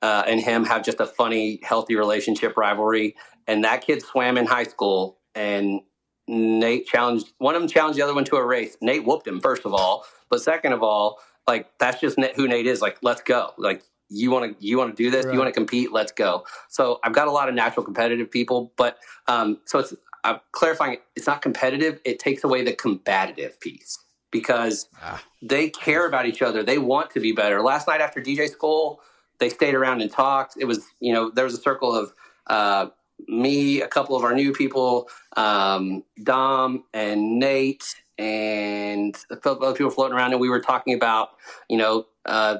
[0.01, 3.15] uh, and him have just a funny, healthy relationship rivalry.
[3.47, 5.81] And that kid swam in high school, and
[6.27, 8.77] Nate challenged one of them challenged the other one to a race.
[8.81, 12.67] Nate whooped him first of all, but second of all, like that's just who Nate
[12.67, 12.81] is.
[12.81, 13.51] Like, let's go.
[13.57, 15.33] Like you want to you want to do this, right.
[15.33, 16.45] you want to compete, let's go.
[16.69, 18.97] So I've got a lot of natural competitive people, but
[19.27, 19.93] um, so it's
[20.23, 20.97] I'm clarifying.
[21.15, 21.99] It's not competitive.
[22.03, 23.99] It takes away the combative piece
[24.31, 25.23] because ah.
[25.41, 26.63] they care about each other.
[26.63, 27.61] They want to be better.
[27.61, 28.99] Last night after DJ Skull
[29.39, 30.55] they stayed around and talked.
[30.59, 32.13] It was, you know, there was a circle of
[32.47, 32.87] uh,
[33.27, 39.75] me, a couple of our new people, um, Dom and Nate, and a couple other
[39.75, 41.31] people floating around, and we were talking about,
[41.69, 42.57] you know, uh,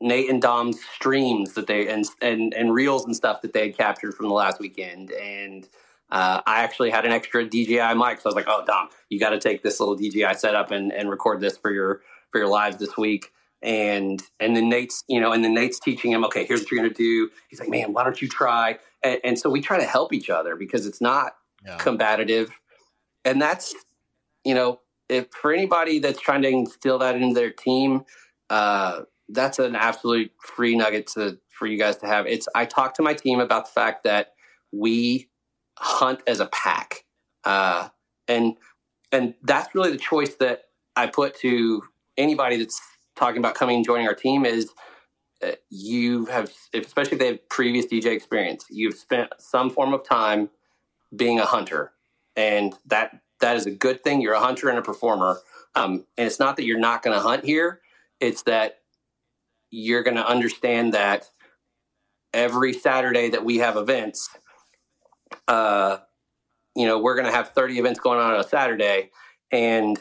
[0.00, 3.76] Nate and Dom's streams that they and and and reels and stuff that they had
[3.76, 5.68] captured from the last weekend, and
[6.10, 9.20] uh, I actually had an extra DJI mic, so I was like, "Oh, Dom, you
[9.20, 12.48] got to take this little DJI setup and and record this for your for your
[12.48, 13.32] lives this week."
[13.62, 16.80] And and then Nate's you know and then Nate's teaching him okay here's what you're
[16.80, 17.30] gonna do.
[17.48, 18.78] He's like man why don't you try?
[19.02, 21.32] And, and so we try to help each other because it's not
[21.64, 21.76] yeah.
[21.76, 22.50] combative.
[23.24, 23.74] And that's
[24.44, 28.04] you know if for anybody that's trying to instill that into their team
[28.50, 32.26] uh, that's an absolute free nugget to for you guys to have.
[32.26, 34.34] It's I talk to my team about the fact that
[34.72, 35.28] we
[35.78, 37.04] hunt as a pack
[37.44, 37.88] uh,
[38.26, 38.56] and
[39.10, 40.64] and that's really the choice that
[40.96, 41.82] I put to
[42.16, 42.80] anybody that's
[43.18, 44.70] talking about coming and joining our team is
[45.42, 50.04] uh, you have, especially if they have previous DJ experience, you've spent some form of
[50.06, 50.50] time
[51.14, 51.92] being a hunter,
[52.36, 54.20] and that that is a good thing.
[54.20, 55.38] You're a hunter and a performer,
[55.74, 57.80] um, and it's not that you're not going to hunt here;
[58.20, 58.78] it's that
[59.70, 61.30] you're going to understand that
[62.32, 64.30] every Saturday that we have events,
[65.46, 65.98] uh,
[66.74, 69.10] you know, we're going to have 30 events going on on a Saturday,
[69.52, 69.98] and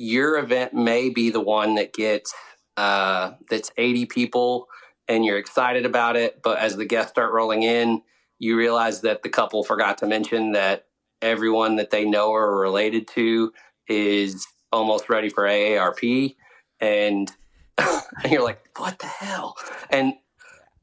[0.00, 2.32] your event may be the one that gets
[2.76, 4.66] uh, that's 80 people
[5.08, 8.02] and you're excited about it but as the guests start rolling in
[8.38, 10.86] you realize that the couple forgot to mention that
[11.20, 13.52] everyone that they know or are related to
[13.88, 16.34] is almost ready for AARP
[16.80, 17.30] and,
[17.78, 18.02] and
[18.32, 19.56] you're like what the hell?
[19.90, 20.14] And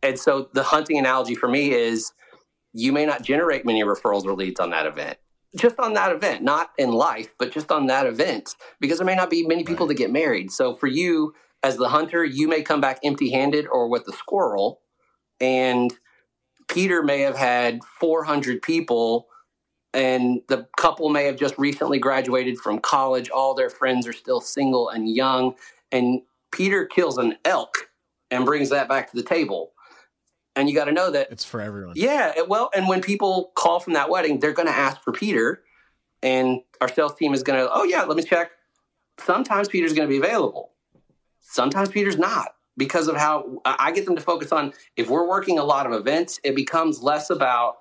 [0.03, 2.11] and so the hunting analogy for me is
[2.73, 5.17] you may not generate many referrals or leads on that event
[5.55, 9.15] just on that event, not in life, but just on that event, because there may
[9.15, 9.95] not be many people right.
[9.95, 10.51] to get married.
[10.51, 11.33] So for you
[11.63, 14.81] as the hunter, you may come back empty handed or with the squirrel.
[15.39, 15.93] And
[16.67, 19.27] Peter may have had 400 people,
[19.93, 23.29] and the couple may have just recently graduated from college.
[23.29, 25.55] All their friends are still single and young.
[25.91, 26.21] And
[26.51, 27.89] Peter kills an elk
[28.29, 29.71] and brings that back to the table
[30.57, 31.93] and you got to know that it's for everyone.
[31.95, 35.63] Yeah, well, and when people call from that wedding, they're going to ask for Peter,
[36.23, 38.51] and our sales team is going to, oh yeah, let me check.
[39.19, 40.71] Sometimes Peter's going to be available.
[41.39, 44.73] Sometimes Peter's not because of how I get them to focus on.
[44.95, 47.77] If we're working a lot of events, it becomes less about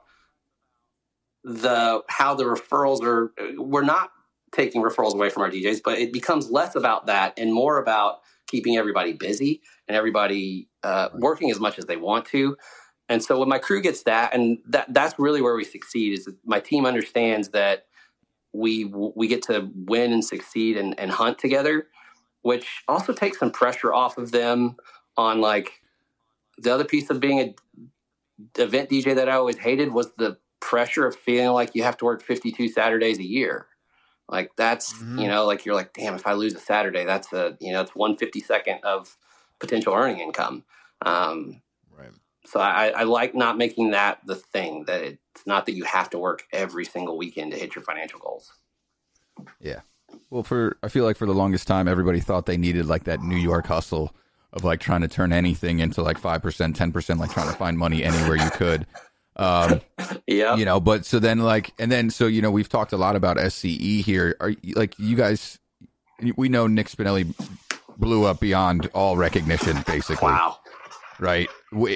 [1.45, 3.33] the how the referrals are.
[3.57, 4.13] We're not
[4.53, 8.21] taking referrals away from our DJs, but it becomes less about that and more about
[8.47, 12.57] keeping everybody busy and everybody uh, working as much as they want to.
[13.09, 16.29] And so when my crew gets that, and that that's really where we succeed is
[16.45, 17.87] my team understands that
[18.53, 21.87] we we get to win and succeed and, and hunt together,
[22.43, 24.77] which also takes some pressure off of them
[25.17, 25.81] on like
[26.59, 27.55] the other piece of being a
[28.59, 32.05] event DJ that I always hated was the pressure of feeling like you have to
[32.05, 33.67] work 52 Saturdays a year.
[34.29, 35.19] Like that's, mm-hmm.
[35.19, 37.81] you know, like you're like, damn, if I lose a Saturday, that's a, you know,
[37.81, 39.17] it's one fifty second of
[39.61, 40.65] potential earning income.
[41.03, 41.63] Um,
[41.97, 42.11] right.
[42.45, 46.11] So I, I like not making that the thing that it's not that you have
[46.11, 48.53] to work every single weekend to hit your financial goals.
[49.61, 49.81] Yeah.
[50.31, 53.21] Well, for I feel like for the longest time, everybody thought they needed like that
[53.21, 54.15] New York hustle
[54.53, 57.57] of like trying to turn anything into like five percent, ten percent, like trying to
[57.57, 58.87] find money anywhere you could.
[59.37, 59.81] Um,
[60.27, 62.97] yeah, you know, but so then like, and then so you know, we've talked a
[62.97, 64.37] lot about SCE here.
[64.41, 65.59] Are like you guys?
[66.37, 67.35] We know Nick Spinelli
[67.99, 70.29] blew up beyond all recognition, basically.
[70.29, 70.59] Wow.
[71.19, 71.49] Right.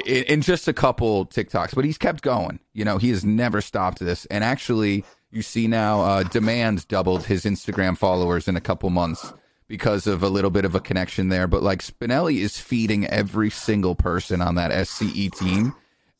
[0.06, 2.58] In just a couple TikToks, but he's kept going.
[2.72, 4.24] You know, he has never stopped this.
[4.26, 9.32] And actually, you see now, uh, Demand doubled his Instagram followers in a couple months
[9.68, 11.46] because of a little bit of a connection there.
[11.46, 15.74] But like Spinelli is feeding every single person on that SCE team,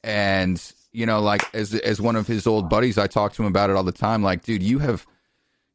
[0.04, 3.48] and you know, like as as one of his old buddies, I talk to him
[3.48, 4.22] about it all the time.
[4.22, 5.06] Like, dude, you have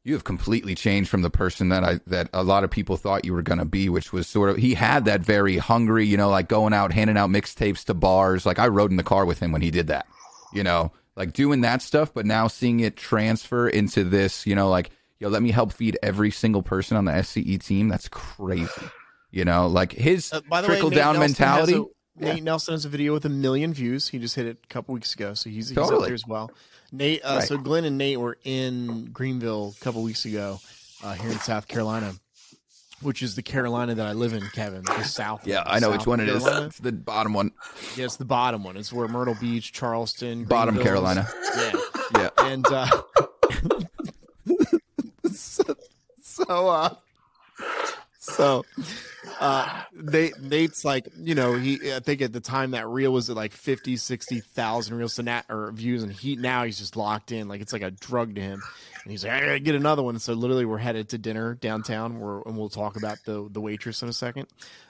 [0.04, 3.24] you have completely changed from the person that I that a lot of people thought
[3.24, 6.16] you were going to be, which was sort of he had that very hungry, you
[6.16, 8.46] know, like going out handing out mixtapes to bars.
[8.46, 10.06] Like I rode in the car with him when he did that,
[10.52, 12.14] you know, like doing that stuff.
[12.14, 15.98] But now seeing it transfer into this, you know, like yo, let me help feed
[16.02, 17.88] every single person on the SCE team.
[17.88, 18.70] That's crazy,
[19.30, 21.84] you know, like his Uh, trickle way, down Nelson mentality.
[22.18, 24.08] A, Nate Nelson has a video with a million views.
[24.08, 26.50] He just hit it a couple weeks ago, so he's, he's up there as well.
[26.92, 27.48] Nate, uh, Right.
[27.48, 30.60] so Glenn and Nate were in Greenville a couple weeks ago
[31.04, 32.14] uh, here in South Carolina,
[33.02, 35.46] which is the Carolina that I live in, Kevin, the South.
[35.46, 36.42] yeah, I know which one it is.
[36.42, 36.66] Carolina.
[36.66, 37.50] It's the bottom one,
[37.96, 38.76] Yeah, it's the bottom one.
[38.76, 40.78] It's where Myrtle Beach, Charleston, bottom.
[40.78, 41.28] Carolina.
[41.56, 41.72] Yeah,
[42.16, 42.86] Yeah, and uh,
[45.32, 45.64] so,
[46.22, 46.94] so uh
[48.26, 48.64] so
[49.40, 53.30] uh they Nate's like you know he I think at the time that reel was
[53.30, 57.32] at like 50 60,000 reels to nat or views and he now he's just locked
[57.32, 58.62] in like it's like a drug to him
[59.04, 62.20] and he's like I gotta get another one so literally we're headed to dinner downtown
[62.20, 64.48] where and we'll talk about the the waitress in a second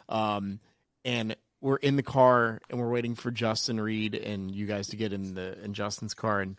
[0.09, 0.61] um
[1.05, 4.97] and we're in the car and we're waiting for Justin Reed and you guys to
[4.97, 6.57] get in the in Justin's car and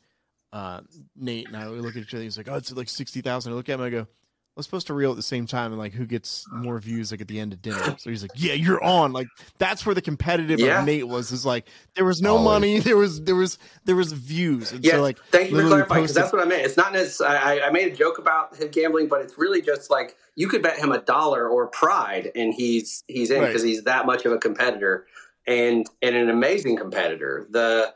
[0.54, 0.82] uh,
[1.16, 2.24] Nate and I we look at each other.
[2.24, 3.54] He's like, "Oh, it's like sixty thousand.
[3.54, 3.82] I look at him.
[3.82, 4.08] I go,
[4.58, 6.56] "We're supposed to reel at the same time, and like, who gets uh.
[6.58, 9.28] more views like at the end of dinner?" So he's like, "Yeah, you're on." Like
[9.60, 10.80] that's where the competitive Yeah.
[10.80, 11.32] of Nate was.
[11.32, 12.46] Is like there was no Always.
[12.46, 12.80] money.
[12.88, 14.72] There was there was there was views.
[14.72, 16.64] And Yeah, so like, thank you for clarifying because that's what I meant.
[16.64, 17.38] It's not necessarily.
[17.38, 20.62] I, I made a joke about him gambling, but it's really just like you could
[20.64, 23.48] bet him a dollar or pride, and he's he's in Right.
[23.48, 25.06] because he's that much of a competitor
[25.46, 27.48] and and an amazing competitor.
[27.52, 27.94] The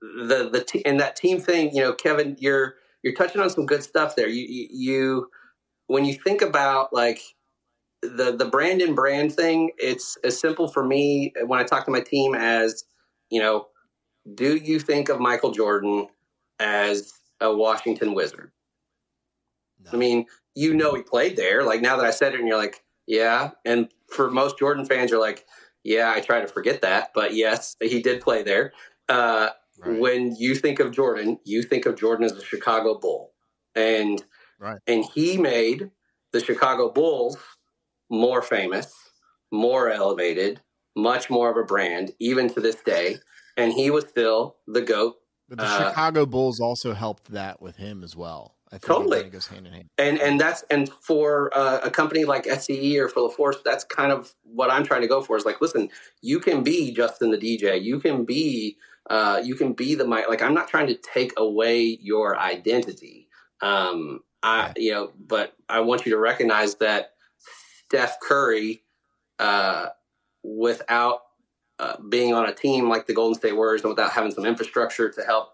[0.00, 3.66] the the t- and that team thing, you know, Kevin, you're you're touching on some
[3.66, 4.28] good stuff there.
[4.28, 5.30] You you, you
[5.86, 7.20] when you think about like
[8.02, 11.90] the the brand and brand thing, it's as simple for me when I talk to
[11.90, 12.84] my team as
[13.30, 13.68] you know
[14.34, 16.08] do you think of Michael Jordan
[16.58, 18.50] as a Washington Wizard?
[19.92, 20.26] I mean,
[20.56, 21.62] you know he played there.
[21.62, 23.50] Like now that I said it, and you're like, yeah.
[23.64, 25.44] And for most Jordan fans, you're like,
[25.84, 28.72] yeah, I try to forget that, but yes, he did play there.
[29.08, 30.00] Uh, Right.
[30.00, 33.32] When you think of Jordan, you think of Jordan as a Chicago Bull,
[33.74, 34.22] and
[34.58, 34.78] Right.
[34.86, 35.90] and he made
[36.32, 37.36] the Chicago Bulls
[38.10, 38.94] more famous,
[39.52, 40.60] more elevated,
[40.96, 43.18] much more of a brand, even to this day.
[43.56, 45.16] And he was still the goat
[45.48, 48.56] but the uh, Chicago Bulls also helped that with him as well.
[48.72, 49.16] I think it Totally.
[49.18, 49.88] kinda goes hand in hand.
[49.96, 54.10] and and that's and for uh, a company like SCE or for LaForce, that's kind
[54.10, 55.36] of what I'm trying to go for.
[55.36, 55.88] Is like, listen,
[56.20, 58.76] you can be Justin the DJ, you can be
[59.08, 60.28] uh, you can be the mic.
[60.28, 63.28] Like, I'm not trying to take away your identity.
[63.62, 67.14] Um, I you know, but I want you to recognize that
[67.84, 68.84] Steph Curry,
[69.40, 69.88] uh,
[70.44, 71.22] without
[71.80, 75.10] uh, being on a team like the Golden State Warriors and without having some infrastructure
[75.10, 75.48] to help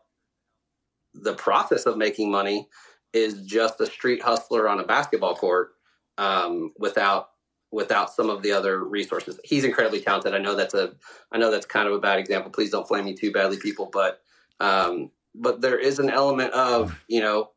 [1.14, 2.68] the process of making money
[3.14, 5.72] is just a street hustler on a basketball court
[6.18, 7.30] um, without
[7.70, 9.40] without some of the other resources.
[9.42, 10.34] He's incredibly talented.
[10.34, 10.92] I know that's a
[11.32, 12.50] I know that's kind of a bad example.
[12.50, 13.88] Please don't flame me too badly, people.
[13.90, 14.20] But
[14.60, 17.52] um, but there is an element of you know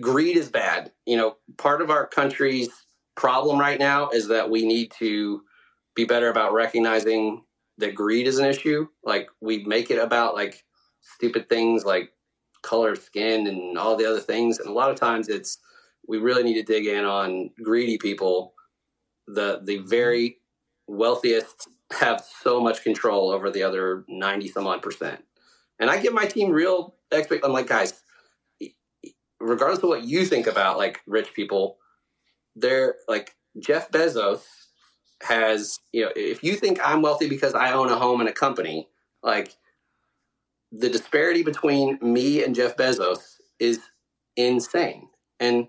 [0.00, 0.92] greed is bad.
[1.06, 2.68] You know, part of our country's
[3.16, 5.42] problem right now is that we need to
[5.94, 7.42] be better about recognizing
[7.78, 8.86] that greed is an issue.
[9.04, 10.64] Like we make it about like
[11.00, 12.12] stupid things like
[12.62, 14.58] color of skin and all the other things.
[14.58, 15.58] And a lot of times it's
[16.08, 18.54] we really need to dig in on greedy people.
[19.26, 20.38] The the very
[20.86, 25.22] wealthiest have so much control over the other ninety some odd percent.
[25.78, 27.44] And I give my team real expect.
[27.44, 28.02] I'm like, guys,
[29.40, 31.78] regardless of what you think about like rich people,
[32.54, 34.42] they're like Jeff Bezos
[35.22, 38.32] has you know if you think I'm wealthy because I own a home and a
[38.32, 38.88] company,
[39.22, 39.56] like
[40.72, 43.80] the disparity between me and Jeff Bezos is
[44.36, 45.08] insane.
[45.40, 45.68] And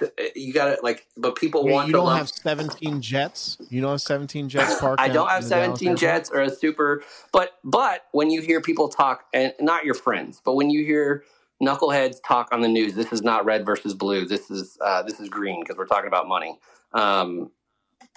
[0.00, 2.18] eh, you got to like, but people Wait, want you to don't love.
[2.18, 3.58] have 17 jets.
[3.70, 5.00] You don't have 17 jets parked.
[5.00, 9.24] I don't have 17 jets or a super, but but when you hear people talk,
[9.32, 11.24] and not your friends, but when you hear
[11.62, 14.26] knuckleheads talk on the news, this is not red versus blue.
[14.26, 16.58] This is uh, this is green because we're talking about money.
[16.92, 17.50] Um,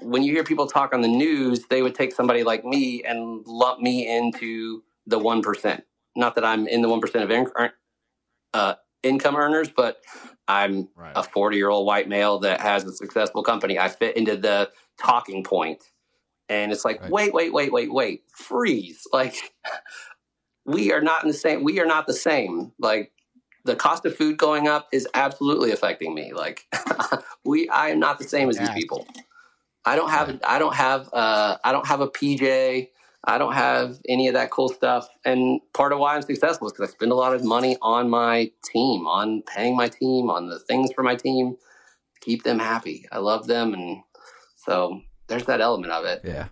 [0.01, 3.45] when you hear people talk on the news, they would take somebody like me and
[3.45, 5.83] lump me into the one percent.
[6.15, 7.47] Not that I'm in the one percent of in,
[8.53, 10.03] uh, income earners, but
[10.47, 11.13] I'm Right.
[11.15, 13.79] a 40 year old white male that has a successful company.
[13.79, 15.83] I fit into the talking point.
[16.49, 17.11] And it's like, Right.
[17.11, 19.07] wait, wait, wait, wait, wait, freeze.
[19.13, 19.53] Like,
[20.65, 22.73] we are not in the same, we are not the same.
[22.77, 23.11] Like,
[23.63, 26.33] the cost of food going up is absolutely affecting me.
[26.33, 26.65] Like
[27.45, 29.07] we, I am not the same as these people.
[29.85, 32.89] I don't have, I don't have, uh, I don't have a PJ.
[33.23, 35.07] I don't have any of that cool stuff.
[35.25, 38.09] And part of why I'm successful is because I spend a lot of money on
[38.09, 41.55] my team, on paying my team, on the things for my team,
[42.21, 43.05] keep them happy.
[43.11, 44.01] I love them, and
[44.55, 46.21] so there's that element of it.
[46.23, 46.47] Yeah.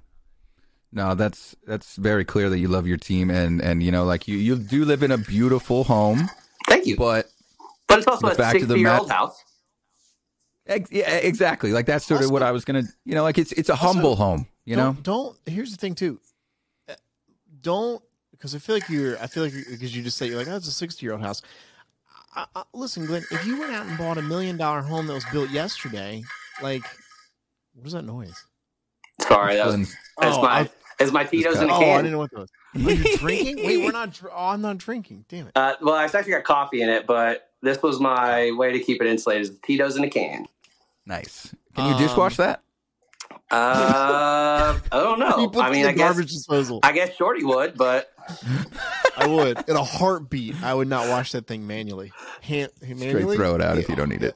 [0.91, 4.27] No, that's that's very clear that you love your team and and you know like
[4.27, 6.29] you you do live in a beautiful home,
[6.67, 6.95] Thank you.
[6.97, 7.27] but
[7.87, 9.43] But it's also the a fact of the 60 year old mat- house.
[10.67, 11.71] ex- yeah, exactly.
[11.71, 14.15] Like that's sort of what I was gonna you know like it's it's a humble
[14.15, 14.47] home.
[14.65, 14.93] You know.
[15.01, 16.19] don't, don't here's the thing too
[16.87, 16.93] Uh,
[17.61, 20.47] don't because i feel like you're i feel like because you just say you're like
[20.47, 21.41] oh it's a 60 year old house
[22.35, 25.13] I, I, listen glenn if you went out and bought a million dollar home that
[25.13, 26.21] was built yesterday
[26.61, 26.83] like
[27.73, 28.45] what is that noise
[29.21, 29.91] Sorry, that was, Glenn's-
[30.21, 30.69] it's Oh, my I-
[30.99, 31.83] it's my Tito's in a can?
[31.83, 32.49] oh i didn't know what that was
[32.85, 36.03] are you drinking wait we're not dr- oh i'm not drinking damn it Uh, well,
[36.03, 39.43] it's actually got coffee in it, but this was my way to keep it insulated.
[39.49, 40.45] Is Tito's in a can.
[41.05, 41.53] Nice.
[41.75, 42.61] Can you Um, dishwash that?
[43.51, 45.47] Uh, I don't know.
[45.49, 48.11] puts I it mean, in I the guess garbage disposal I guess Shorty would, but
[49.17, 52.11] i would in a heartbeat i would not wash that thing manually
[52.41, 54.35] Hand, Straight throw it out if you don't need it.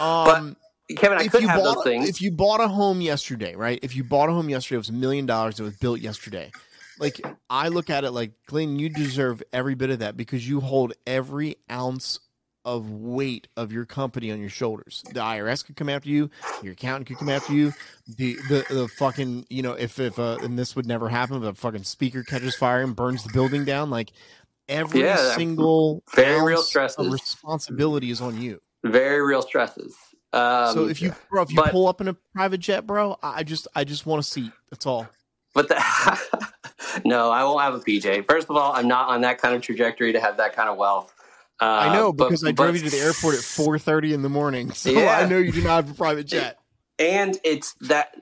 [0.00, 0.56] um
[0.96, 2.08] Kevin, I if could you have bought those a- things.
[2.08, 3.78] if you bought a home yesterday, right?
[3.82, 5.60] If you bought a home yesterday, it was a million dollars.
[5.60, 6.54] It was built yesterday.
[6.98, 7.20] Like
[7.50, 10.94] I look at it like Glenn, you deserve every bit of that because you hold
[11.06, 12.20] every ounce
[12.64, 15.04] of weight of your company on your shoulders.
[15.08, 16.30] The IRS could come after you.
[16.60, 17.74] Your accountant could come after you.
[18.08, 21.44] The the, the fucking you know if if uh, and this would never happen, if
[21.44, 24.12] a fucking speaker catches fire and burns the building down, like
[24.68, 27.06] every Yeah, single very real stresses.
[27.08, 28.60] responsibility is on you.
[28.84, 29.96] Very real stresses.
[30.32, 33.18] Um, So if you bro, if you but- pull up in a private jet, bro,
[33.22, 34.52] I just I just want a seat.
[34.70, 35.08] That's all.
[35.54, 35.76] But the,
[37.04, 38.26] no, I won't have a PJ.
[38.28, 40.76] First of all, I'm not on that kind of trajectory to have that kind of
[40.76, 41.12] wealth.
[41.60, 44.12] Uh, I know but- because I but- drove you to the airport at four thirty
[44.12, 44.72] in the morning.
[44.72, 45.16] So Yeah.
[45.18, 46.58] I know you do not have a private jet.
[46.98, 48.14] and it's that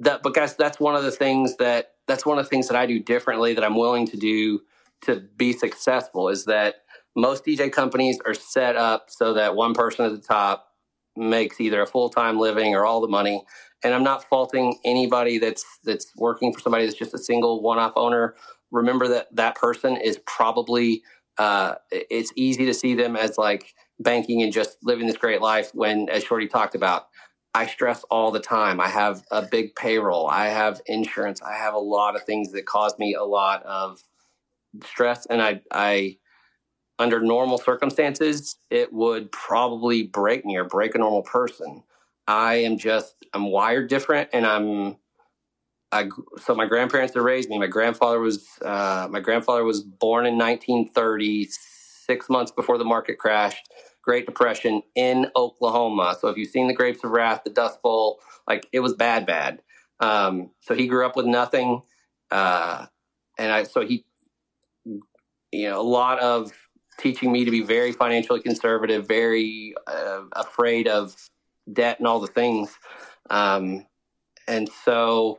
[0.00, 2.86] that because that's one of the things that that's one of the things that I
[2.86, 4.60] do differently that I'm willing to do
[5.02, 6.76] to be successful is that
[7.14, 10.68] most DJ companies are set up so that one person at the top
[11.16, 13.42] makes either a full-time living or all the money
[13.84, 17.92] and I'm not faulting anybody that's that's working for somebody that's just a single one-off
[17.96, 18.34] owner
[18.70, 21.02] remember that that person is probably
[21.38, 25.70] uh, it's easy to see them as like banking and just living this great life
[25.74, 27.06] when as shorty talked about
[27.54, 28.80] I stress all the time.
[28.80, 30.26] I have a big payroll.
[30.26, 31.42] I have insurance.
[31.42, 34.02] I have a lot of things that cause me a lot of
[34.84, 35.26] stress.
[35.26, 36.16] And I, I,
[36.98, 41.82] under normal circumstances, it would probably break me or break a normal person.
[42.26, 44.96] I am just, I'm wired different and I'm,
[45.90, 46.08] I,
[46.38, 50.38] so my grandparents that raised me, my grandfather was, uh, my grandfather was born in
[50.38, 51.48] 1930,
[52.06, 53.68] six months before the market crashed.
[54.02, 56.16] Great Depression in Oklahoma.
[56.20, 59.26] So if you've seen the Grapes of Wrath, the Dust Bowl, like it was bad,
[59.26, 59.62] bad.
[60.00, 61.82] Um, so he grew up with nothing,
[62.30, 62.86] uh,
[63.38, 64.04] and I so he,
[64.84, 66.52] you know, a lot of
[67.02, 71.14] teaching me to be very financially conservative, very uh, afraid of
[71.72, 72.72] debt and all the things.
[73.30, 73.86] Um,
[74.48, 75.38] and so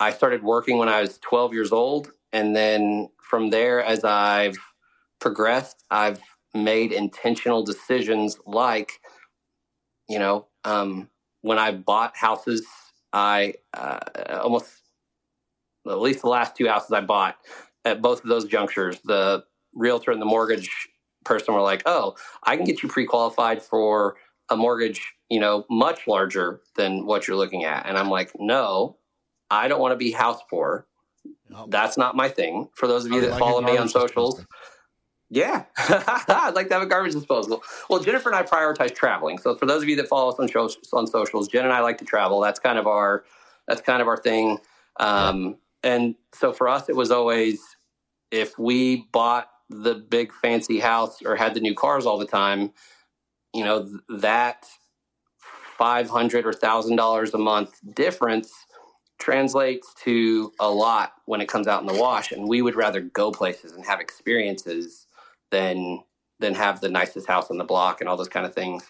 [0.00, 4.56] I started working when I was 12 years old, and then from there, as I've
[5.20, 6.20] progressed, I've
[6.54, 9.00] made intentional decisions like
[10.08, 11.08] you know um,
[11.42, 12.64] when i bought houses
[13.12, 13.98] i uh,
[14.42, 14.70] almost
[15.86, 17.36] at least the last two houses i bought
[17.84, 20.88] at both of those junctures the realtor and the mortgage
[21.24, 24.16] person were like oh i can get you pre-qualified for
[24.50, 28.96] a mortgage you know much larger than what you're looking at and i'm like no
[29.50, 30.86] i don't want to be house poor
[31.68, 34.44] that's not my thing for those of you that like follow me on socials
[35.30, 37.62] yeah, I'd like to have a garbage disposal.
[37.90, 39.38] Well, Jennifer and I prioritize traveling.
[39.38, 41.80] So for those of you that follow us on, shows, on socials, Jen and I
[41.80, 42.40] like to travel.
[42.40, 43.24] That's kind of our
[43.66, 44.58] that's kind of our thing.
[45.00, 47.60] Um, and so for us, it was always
[48.30, 49.48] if we bought
[49.82, 52.72] the big fancy house or had the new cars all the time,
[53.52, 54.66] you know that
[55.78, 58.52] five hundred or thousand dollars a month difference
[59.18, 62.32] translates to a lot when it comes out in the wash.
[62.32, 65.06] And we would rather go places and have experiences
[65.50, 66.02] than
[66.40, 68.84] than have the nicest house on the block and all those kind of things.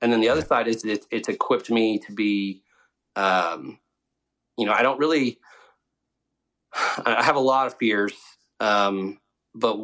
[0.00, 2.62] And then the other side is it's, it's equipped me to be
[3.16, 3.78] um
[4.56, 5.38] you know i don't really
[6.74, 8.14] i have a lot of fears
[8.60, 9.18] um
[9.54, 9.78] but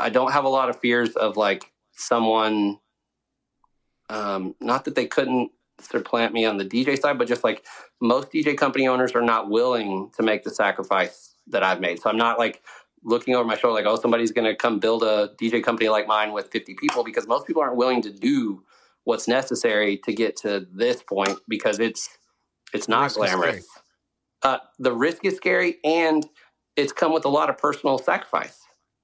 [0.00, 2.78] i don't have a lot of fears of like someone
[4.08, 5.50] um not that they couldn't
[5.80, 7.64] supplant me on the dj side but just like
[8.00, 12.00] most DJ company owners are not willing to make the sacrifice that I've made.
[12.00, 12.62] So I'm not like
[13.02, 16.06] looking over my shoulder like, oh, somebody's going to come build a DJ company like
[16.06, 18.62] mine with 50 people because most people aren't willing to do
[19.04, 22.08] what's necessary to get to this point because it's
[22.72, 23.66] it's not glamorous.
[24.42, 26.26] Uh, the risk is scary, and
[26.76, 28.60] it's come with a lot of personal sacrifice,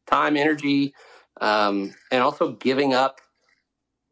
[0.07, 0.95] time, energy,
[1.41, 3.21] um, and also giving up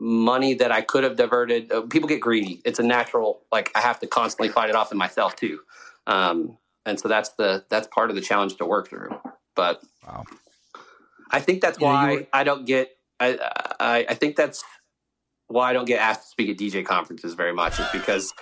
[0.01, 1.73] money that I could have diverted.
[1.73, 2.61] Uh, people get greedy.
[2.65, 3.43] It's a natural.
[3.53, 5.61] Like I have to constantly fight it off in myself too,
[6.07, 9.11] um, and so that's the that's part of the challenge to work through.
[9.57, 10.25] But Wow.
[11.31, 12.91] I think that's Yeah, why were- I don't get.
[13.21, 13.39] I,
[13.81, 14.63] I I think that's
[15.47, 17.79] why I don't get asked to speak at DJ conferences very much.
[17.79, 18.35] Is because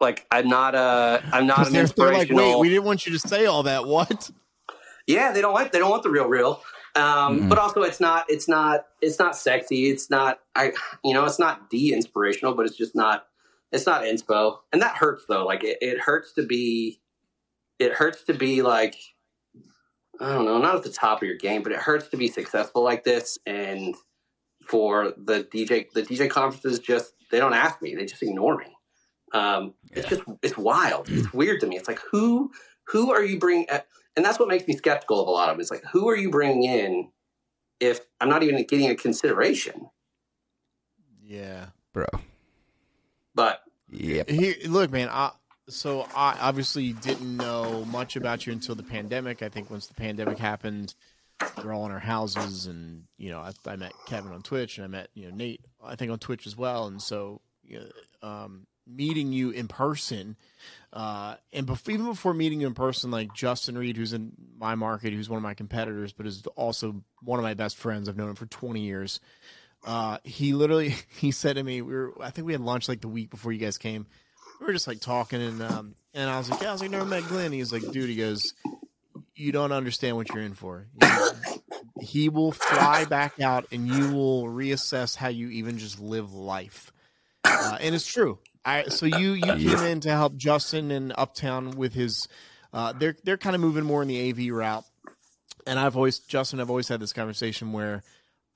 [0.00, 2.58] like I'm not a I'm not an they're, they're like, inspirational.
[2.58, 3.86] wait, we didn't want you to say all that.
[3.86, 4.30] What?
[5.12, 6.62] Yeah, they don't want they don't want the real real.
[6.94, 7.48] Um, Mhm.
[7.48, 9.88] But also, it's not it's not it's not sexy.
[9.90, 10.72] It's not I
[11.04, 13.26] you know it's not de inspirational, but it's just not
[13.70, 15.44] it's not inspo, and that hurts though.
[15.46, 17.00] Like it, it hurts to be
[17.78, 18.96] it hurts to be like
[20.20, 22.28] I don't know, not at the top of your game, but it hurts to be
[22.28, 23.94] successful like this and
[24.66, 28.66] for the DJ the DJ conferences just they don't ask me, they just ignore me.
[29.32, 31.08] Um, It's just it's wild.
[31.08, 31.76] It's weird to me.
[31.76, 32.50] It's like who
[32.88, 33.66] who are you bringing?
[34.16, 35.60] And that's what makes me skeptical of a lot of them.
[35.60, 37.10] It's like who are you bringing in
[37.80, 39.88] if I'm not even getting a consideration?
[41.22, 41.66] Yeah.
[41.92, 42.06] Bro.
[43.34, 44.22] But yeah,
[44.66, 45.08] look, man.
[45.10, 45.30] I,
[45.68, 49.42] so I obviously didn't know much about you until the pandemic.
[49.42, 50.94] I think once the pandemic happened,
[51.62, 54.84] we're all in our houses, and you know, I, I met Kevin on Twitch, and
[54.84, 56.86] I met you know Nate, I think on Twitch as well.
[56.86, 60.36] And so, you know, um, meeting you in person,
[60.92, 64.74] uh, and bef- even before meeting you in person, like Justin Reed, who's in my
[64.74, 68.08] market, who's one of my competitors, but is also one of my best friends.
[68.08, 69.20] I've known him for twenty years
[69.84, 73.00] uh, he literally he said to me, we were I think we had lunch like
[73.00, 74.06] the week before you guys came.
[74.60, 76.90] We were just like talking and um and I was like, yeah, I was like,
[76.90, 77.52] never met Glenn.
[77.52, 78.54] He's like, dude, he goes,
[79.34, 80.86] you don't understand what you're in for.
[82.00, 86.92] He will fly back out and you will reassess how you even just live life.
[87.44, 88.38] Uh, and it's true.
[88.64, 89.42] I so you you
[89.76, 92.28] came in to help Justin and Uptown with his.
[92.72, 94.84] Uh, they're they're kind of moving more in the AV route,
[95.66, 96.60] and I've always Justin.
[96.60, 98.02] I've always had this conversation where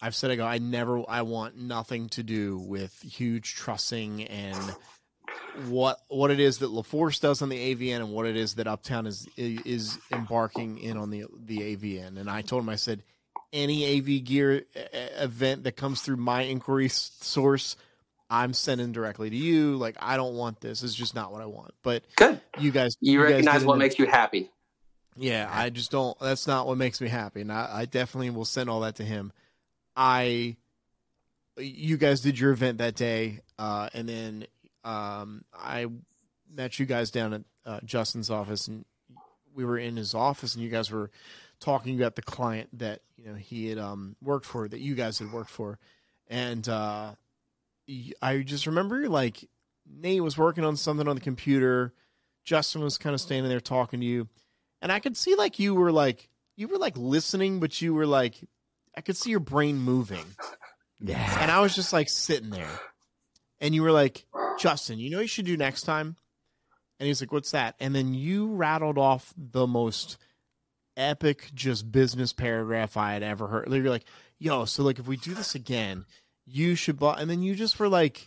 [0.01, 0.47] I've said I go.
[0.47, 1.03] I never.
[1.09, 4.77] I want nothing to do with huge trussing and
[5.69, 8.67] what what it is that LaForce does on the AVN and what it is that
[8.67, 12.19] Uptown is is embarking in on the the AVN.
[12.19, 13.03] And I told him I said
[13.53, 14.65] any AV gear
[15.19, 17.77] event that comes through my inquiry source,
[18.29, 19.77] I'm sending directly to you.
[19.77, 20.83] Like I don't want this.
[20.83, 21.73] It's just not what I want.
[21.83, 22.41] But good.
[22.59, 24.51] you guys, You, guys recognize did what makes you happy.
[25.17, 26.19] yeah, I just don't.
[26.21, 29.05] That's not what makes me happy, and I, I definitely will send all that to
[29.05, 29.33] him.
[29.97, 30.57] I,
[31.57, 34.47] you guys did your event that day, uh, and then
[34.85, 35.87] um, I
[36.55, 38.85] met you guys down at uh, Justin's office, and
[39.55, 41.11] we were in his office, and you guys were
[41.61, 45.19] talking about the client that you know he had um, worked for, that you guys
[45.19, 45.79] had worked for,
[46.29, 47.13] and uh,
[48.23, 49.49] I just remember like
[49.89, 51.93] Nate was working on something on the computer.
[52.45, 54.29] Justin was kind of standing there talking to you
[54.83, 58.07] and I could see like you were like you were like listening, but you were
[58.07, 58.37] like
[58.97, 60.25] I could see your brain moving,
[61.01, 61.39] Yeah.
[61.41, 62.81] and I was just like sitting there,
[63.61, 64.25] and you were like,
[64.59, 66.17] Justin, you know what you should do next time,
[66.99, 67.75] and he's like, what's that?
[67.79, 70.17] And then you rattled off the most
[70.97, 73.71] epic just business paragraph I had ever heard.
[73.71, 74.07] You're like,
[74.39, 76.07] yo, so like if we do this again,
[76.47, 78.27] you should buy, and then you just were like.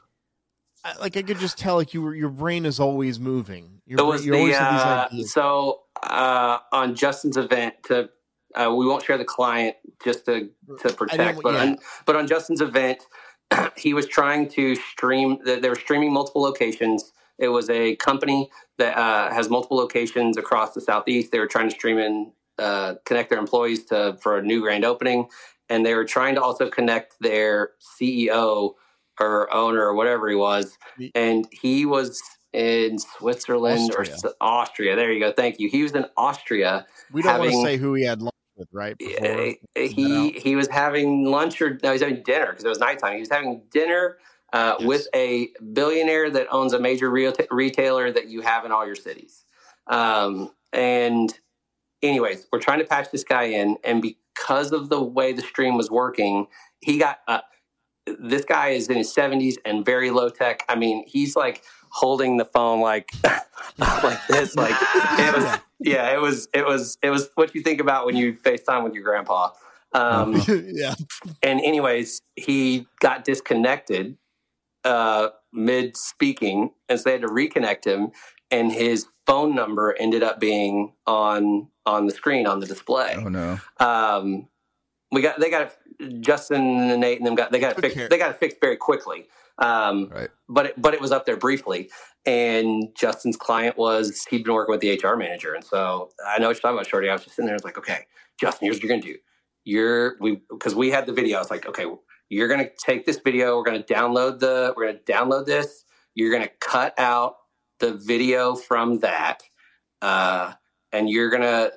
[0.83, 3.81] I- Like I could just tell, like you were, your brain is always moving.
[3.85, 8.09] Your It was the uh, so uh, on Justin's event to
[8.55, 11.61] uh, we won't share the client just to to protect, but yeah.
[11.61, 12.99] on, but on Justin's event,
[13.77, 15.39] he was trying to stream.
[15.45, 17.11] They they were streaming multiple locations.
[17.37, 21.31] It was a company that uh, has multiple locations across the southeast.
[21.31, 24.83] They were trying to stream in, uh, connect their employees to for a new grand
[24.83, 25.27] opening,
[25.69, 27.71] and they were trying to also connect their
[28.01, 28.73] CEO
[29.19, 30.77] or owner or whatever he was,
[31.15, 32.21] and he was
[32.53, 34.17] in Switzerland Austria.
[34.23, 34.95] or Austria.
[34.95, 35.31] There you go.
[35.31, 35.69] Thank you.
[35.69, 36.85] He was in Austria.
[37.11, 38.97] We don't want to say who he had lunch with, right?
[38.97, 39.27] Before.
[39.27, 42.79] Yeah, he he was having lunch or no, he was having dinner because it was
[42.79, 43.13] nighttime.
[43.13, 44.17] He was having dinner
[44.53, 44.87] uh, Yes.
[44.87, 48.95] with a billionaire that owns a major real retailer that you have in all your
[48.95, 49.45] cities.
[49.87, 51.31] Um, and
[52.01, 54.01] anyways, we're trying to patch this guy in, and
[54.39, 56.47] because of the way the stream was working,
[56.81, 57.19] he got.
[57.27, 57.41] Uh,
[58.19, 60.63] this guy is in his 70s and very low tech.
[60.67, 63.11] I mean, he's like holding the phone like
[63.77, 65.59] like this, like it was.
[65.79, 66.47] Yeah, it was.
[66.53, 66.97] It was.
[67.01, 69.51] It was what you think about when you FaceTime with your grandpa.
[69.93, 70.95] Um, yeah.
[71.41, 74.17] and anyways, he got disconnected
[74.83, 78.11] uh, mid speaking, and so they had to reconnect him.
[78.51, 83.15] And his phone number ended up being on on the screen on the display.
[83.17, 83.59] Oh no.
[83.79, 84.47] Um,
[85.11, 87.97] we got they got it, Justin and Nate and them got they got it fixed.
[87.97, 89.27] care- They got it fixed very quickly.
[89.57, 90.29] Um, Right.
[90.47, 91.89] but it, but it was up there briefly.
[92.25, 96.47] And Justin's client was he'd been working with the HR manager, and so I know
[96.47, 97.09] what you're talking about, Shorty.
[97.09, 98.05] I was just sitting there, I was like, okay,
[98.39, 99.17] Justin, here's what you're gonna do.
[99.65, 101.37] You're we because we had the video.
[101.37, 101.85] I was like, okay,
[102.29, 103.57] you're gonna take this video.
[103.57, 104.73] We're gonna download the.
[104.77, 105.83] We're gonna download this.
[106.15, 107.35] You're gonna cut out
[107.79, 109.43] the video from that,
[110.01, 110.53] uh,
[110.91, 111.71] and you're gonna.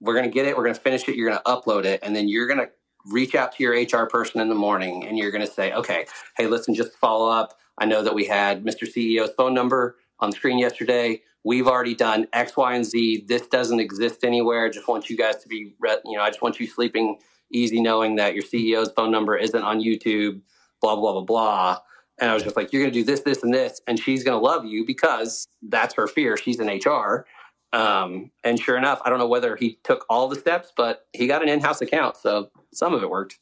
[0.00, 0.56] We're gonna get it.
[0.56, 1.16] We're gonna finish it.
[1.16, 2.68] You're gonna upload it, and then you're gonna
[3.06, 6.06] reach out to your HR person in the morning, and you're gonna say, okay,
[6.36, 7.58] hey, listen, just follow up.
[7.78, 8.82] I know that we had Mr.
[8.82, 11.22] CEO's phone number on the screen yesterday.
[11.44, 13.24] We've already done X, Y, and Z.
[13.28, 14.66] This doesn't exist anywhere.
[14.66, 15.74] I Just want you guys to be,
[16.04, 17.18] you know, I just want you sleeping
[17.52, 20.40] easy knowing that your CEO's phone number isn't on YouTube,
[20.80, 21.78] blah, blah, blah, blah.
[22.20, 23.80] And I was just like, you're going to do this, this, and this.
[23.86, 26.36] And she's going to love you because that's her fear.
[26.36, 27.26] She's in HR.
[27.72, 31.26] Um, and sure enough, I don't know whether he took all the steps, but he
[31.26, 32.16] got an in house account.
[32.16, 33.38] So some of it worked.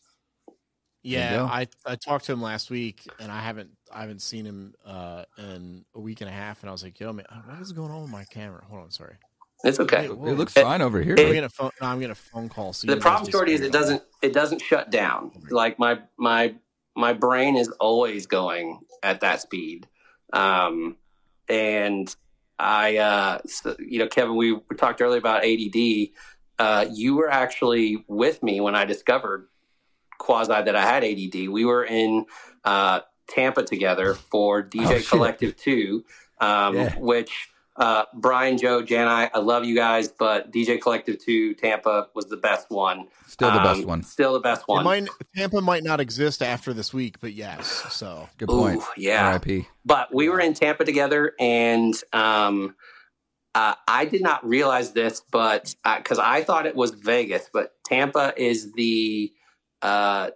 [1.02, 1.44] Yeah.
[1.44, 5.24] I, I talked to him last week, and I haven't I haven't seen him uh,
[5.36, 7.90] in a week and a half, and I was like, "Yo, man, what is going
[7.90, 9.16] on with my camera?" Hold on, sorry.
[9.64, 10.08] It's okay.
[10.08, 11.14] Wait, It looks It- fine over here.
[11.14, 11.32] it- I'm bud.
[11.32, 11.70] getting a phone.
[11.80, 12.72] No, I'm getting a phone call.
[12.72, 16.54] So the problem just shorty is it doesn't it doesn't shut down like my my
[16.96, 19.88] my brain is always going at that speed.
[20.32, 20.96] Um
[21.48, 22.14] and
[22.58, 26.08] i uh so, you know kevin we talked earlier about add
[26.58, 29.48] uh you were actually with me when i discovered
[30.18, 32.24] quasi that i had add we were in
[32.64, 36.04] uh tampa together for dj Oh, collective 2
[36.40, 36.94] um Yeah.
[36.98, 42.08] which uh, Brian, Joe, Jan, I, I love you guys, but DJ Collective 2 Tampa
[42.14, 43.06] was the best one.
[43.26, 44.02] Still the best Um, one.
[44.02, 44.84] Still the best It one.
[44.84, 47.66] might, Tampa might not exist after this week, but yes.
[47.90, 48.80] So Good point.
[48.80, 49.26] Ooh, yeah.
[49.28, 49.66] R.I.P.
[49.84, 52.74] But we were in Tampa together, and um,
[53.54, 58.34] uh, I did not realize this, but because I thought it was Vegas, but Tampa
[58.36, 59.32] is the
[59.80, 60.30] uh,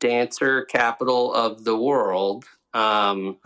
[0.00, 2.44] dancer capital of the world.
[2.74, 3.38] Um,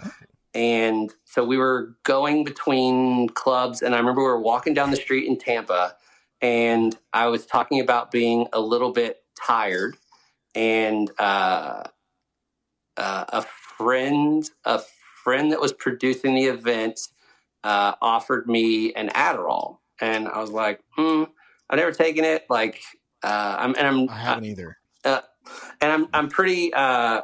[0.54, 4.96] and so we were going between clubs, and I remember we were walking down the
[4.96, 5.94] street in Tampa,
[6.40, 9.96] and I was talking about being a little bit tired,
[10.54, 11.84] and uh,
[12.96, 14.80] uh, a friend, a
[15.24, 17.00] friend that was producing the event,
[17.64, 21.24] uh, offered me an Adderall, and I was like, hmm,
[21.70, 22.44] I've never taken it.
[22.50, 22.82] Like,
[23.22, 24.76] uh, I'm and I'm I haven't either.
[25.04, 25.22] and
[25.80, 27.22] I'm I'm pretty uh,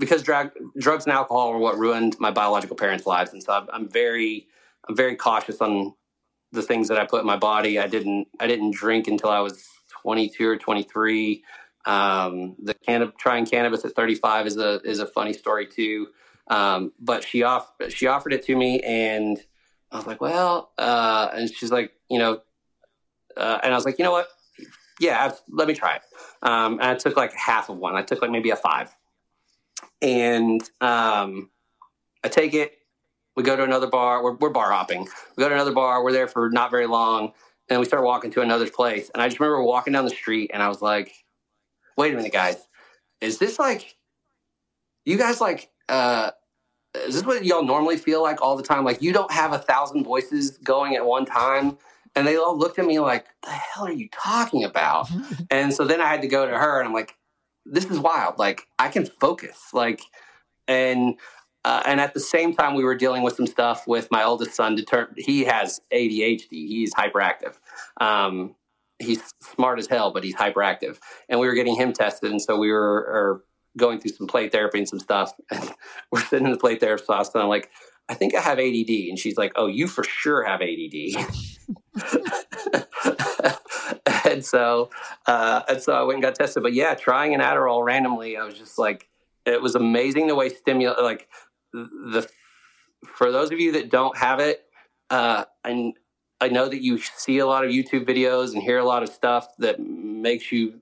[0.00, 3.68] because drug drugs and alcohol are what ruined my biological parents' lives, and so I'm,
[3.72, 4.48] I'm very
[4.88, 5.94] I'm very cautious on
[6.50, 7.78] the things that I put in my body.
[7.78, 9.64] I didn't I didn't drink until I was
[10.02, 11.44] 22 or 23.
[11.86, 12.74] Um, the
[13.18, 16.08] trying cannabis at 35 is a is a funny story too.
[16.48, 19.38] Um, but she off she offered it to me, and
[19.92, 22.40] I was like, well, uh, and she's like, you know,
[23.36, 24.28] uh, and I was like, you know what?
[24.98, 26.02] Yeah, I've- let me try it.
[26.42, 27.96] Um, and I took like half of one.
[27.96, 28.94] I took like maybe a five.
[30.02, 31.50] And um,
[32.24, 32.78] I take it.
[33.36, 34.22] We go to another bar.
[34.22, 35.08] We're, we're bar hopping.
[35.36, 36.02] We go to another bar.
[36.02, 37.32] We're there for not very long.
[37.68, 39.10] And we start walking to another place.
[39.14, 41.12] And I just remember walking down the street and I was like,
[41.96, 42.56] wait a minute, guys.
[43.20, 43.96] Is this like,
[45.04, 46.32] you guys like, uh,
[46.94, 48.84] is this what y'all normally feel like all the time?
[48.84, 51.78] Like you don't have a thousand voices going at one time.
[52.16, 55.08] And they all looked at me like, the hell are you talking about?
[55.50, 57.16] And so then I had to go to her and I'm like,
[57.66, 58.38] this is wild.
[58.38, 59.58] Like I can focus.
[59.72, 60.02] Like,
[60.68, 61.18] and,
[61.64, 64.54] uh, and at the same time, we were dealing with some stuff with my oldest
[64.54, 64.78] son.
[65.16, 66.48] He has ADHD.
[66.50, 67.56] He's hyperactive.
[68.00, 68.54] Um,
[68.98, 70.98] he's smart as hell, but he's hyperactive.
[71.28, 72.30] And we were getting him tested.
[72.30, 73.44] And so we were
[73.76, 75.32] going through some play therapy and some stuff.
[75.50, 75.70] And
[76.12, 77.70] we're sitting in the play therapy class and I'm like,
[78.10, 78.90] I think I have ADD.
[79.08, 81.14] And she's like, Oh, you for sure have ADD.
[84.24, 84.90] and so,
[85.26, 86.62] uh, and so I went and got tested.
[86.62, 89.08] But yeah, trying an Adderall randomly, I was just like,
[89.46, 91.28] it was amazing the way stimulate, like
[91.72, 92.28] the,
[93.06, 94.64] for those of you that don't have it,
[95.08, 95.94] uh, and
[96.40, 99.08] I know that you see a lot of YouTube videos and hear a lot of
[99.08, 100.80] stuff that makes you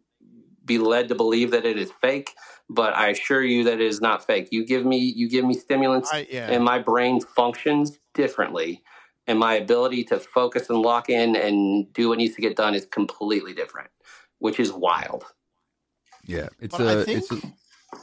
[0.65, 2.35] be led to believe that it is fake.
[2.71, 4.49] But I assure you that it is not fake.
[4.51, 6.51] You give me, you give me stimulants, I, yeah.
[6.51, 8.83] and my brain functions differently
[9.27, 12.75] and my ability to focus and lock in and do what needs to get done
[12.75, 13.91] is completely different
[14.39, 15.25] which is wild
[16.27, 17.53] Yeah, it's But I a, think- it's a,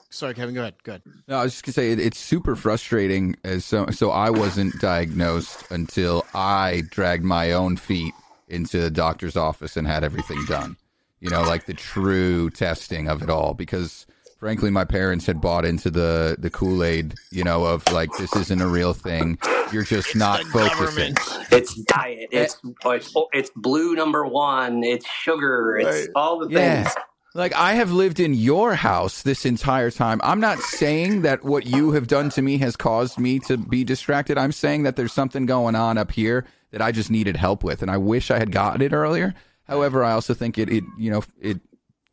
[0.10, 0.56] Sorry, Kevin.
[0.56, 0.76] Go ahead.
[0.84, 1.04] Go ahead.
[1.28, 3.36] No, I was just gonna say it, it's super frustrating.
[3.44, 8.14] As so, so I wasn't diagnosed until I dragged my own feet
[8.48, 10.76] into the doctor's office and had everything done.
[11.20, 13.54] You know, like the true testing of it all.
[13.54, 14.08] Because
[14.46, 18.36] frankly, my parents had bought into the the Kool Aid, you know, of like this
[18.36, 19.40] isn't a real thing.
[19.72, 21.16] You're just not focusing.
[21.16, 21.20] government.
[21.52, 22.30] It's diet.
[22.32, 22.44] Eh.
[22.44, 24.84] It's it's, it's blue number one.
[24.84, 25.78] It's sugar.
[25.80, 26.10] It's Right.
[26.16, 26.84] all the Yeah.
[26.84, 26.96] things.
[27.34, 30.22] Like I have lived in your house this entire time.
[30.24, 33.84] I'm not saying that what you have done to me has caused me to be
[33.84, 34.38] distracted.
[34.38, 37.82] I'm saying that there's something going on up here that I just needed help with,
[37.82, 39.34] and I wish I had gotten it earlier.
[39.64, 41.62] However, I also think it, it you know, it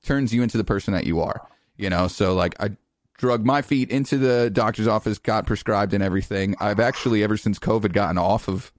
[0.02, 1.46] turns you into the person that you are.
[1.76, 2.76] You know, so like I
[3.18, 6.56] drug my feet into the doctor's office, got prescribed and everything.
[6.60, 8.72] I've actually ever since COVID gotten off of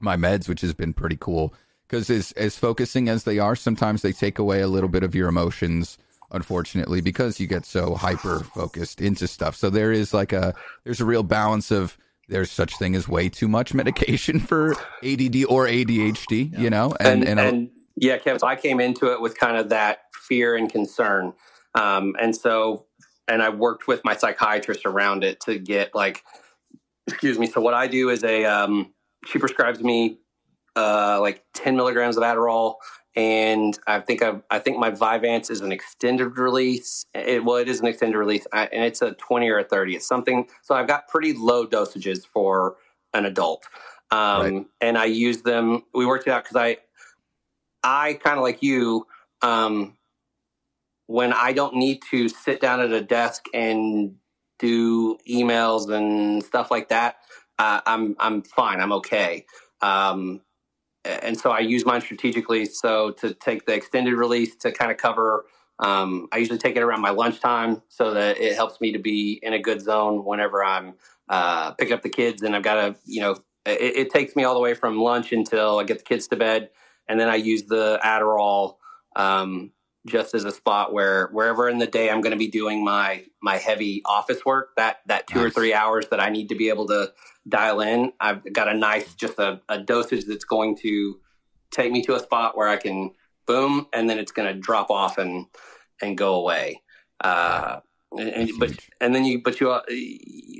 [0.00, 1.54] my meds, which has been pretty cool.
[1.86, 5.14] Because as as focusing as they are, sometimes they take away a little bit of
[5.14, 5.98] your emotions.
[6.30, 11.00] Unfortunately, because you get so hyper focused into stuff, so there is like a there's
[11.00, 11.96] a real balance of
[12.28, 14.72] there's such thing as way too much medication for
[15.02, 18.40] ADD or ADHD, you know, And and and, and, yeah, Kevin.
[18.40, 21.34] So I came into it with kind of that fear and concern,
[21.74, 22.86] um, and so
[23.28, 26.22] and I worked with my psychiatrist around it to get like,
[27.06, 27.46] excuse me.
[27.46, 28.92] So what I do is a um,
[29.26, 30.18] she prescribes me
[30.76, 32.76] uh, like ten milligrams of Adderall,
[33.16, 37.04] and I think I, I think my Vyvanse is an extended release.
[37.14, 39.96] It well, it is an extended release, I, and it's a twenty or a thirty.
[39.96, 40.46] It's something.
[40.62, 42.76] So I've got pretty low dosages for
[43.14, 43.64] an adult,
[44.10, 44.66] um, Right.
[44.80, 45.84] and I use them.
[45.94, 46.78] We worked it out because I
[47.82, 49.06] I kind of like you.
[49.42, 49.96] Um,
[51.06, 54.16] when I don't need to sit down at a desk and
[54.58, 57.16] do emails and stuff like that,
[57.58, 58.80] uh, I'm I'm fine.
[58.80, 59.46] I'm okay.
[59.80, 60.40] Um,
[61.04, 62.64] and so I use mine strategically.
[62.64, 65.44] So to take the extended release to kind of cover.
[65.80, 69.40] Um, I usually take it around my lunchtime so that it helps me to be
[69.42, 70.94] in a good zone whenever I'm
[71.28, 73.32] uh, picking up the kids and I've got to, you know,
[73.66, 76.36] it, it takes me all the way from lunch until I get the kids to
[76.36, 76.70] bed
[77.08, 78.76] and then I use the Adderall
[79.16, 79.72] um,
[80.06, 83.24] just as a spot where wherever in the day I'm going to be doing my
[83.42, 86.68] my heavy office work, that that two or three hours that I need to be
[86.68, 87.12] able to
[87.48, 91.18] dial in, I've got a nice just a, a dosage that's going to
[91.70, 93.12] take me to a spot where I can
[93.46, 95.46] boom, and then it's going to drop off and
[96.02, 96.82] and go away.
[97.20, 97.80] Uh,
[98.16, 98.70] and, and- but
[99.00, 99.82] and then you but you uh,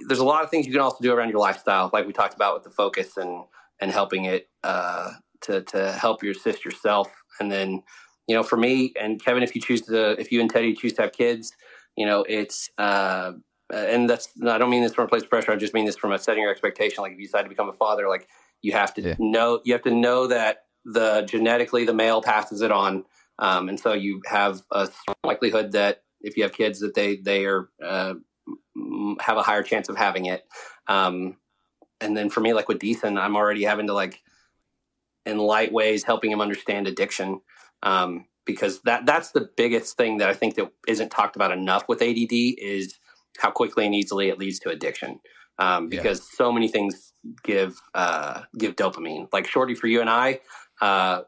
[0.08, 2.34] there's a lot of things you can also do around your lifestyle, like we talked
[2.34, 3.44] about with the focus and
[3.80, 5.10] and helping it uh,
[5.42, 7.08] to to help you assist yourself,
[7.40, 7.82] and then
[8.26, 10.94] you know for me and Kevin, if you choose to if you and Teddy choose
[10.94, 11.52] to have kids,
[11.96, 12.70] you know it's.
[12.78, 13.32] Uh,
[13.72, 15.50] and that's I don't mean this from a place of pressure.
[15.50, 17.02] I just mean this from a setting your expectation.
[17.02, 18.28] Like if you decide to become a father, like
[18.62, 19.14] you have to Yeah.
[19.18, 23.04] know you have to know that the genetically the male passes it on,
[23.38, 24.88] um, and so you have a
[25.24, 28.14] likelihood that if you have kids that they they are uh,
[29.20, 30.44] have a higher chance of having it.
[30.86, 31.38] Um,
[32.00, 34.20] and then for me, like with Deason, I'm already having to like
[35.24, 37.40] in light ways helping him understand addiction
[37.82, 41.88] um, because that that's the biggest thing that I think that isn't talked about enough
[41.88, 42.98] with ADD is
[43.38, 45.20] how quickly and easily it leads to addiction.
[45.58, 45.98] Um, Yeah.
[46.00, 49.28] because so many things give uh, give dopamine.
[49.32, 50.40] Like Shorty for you and I,
[50.80, 51.22] uh,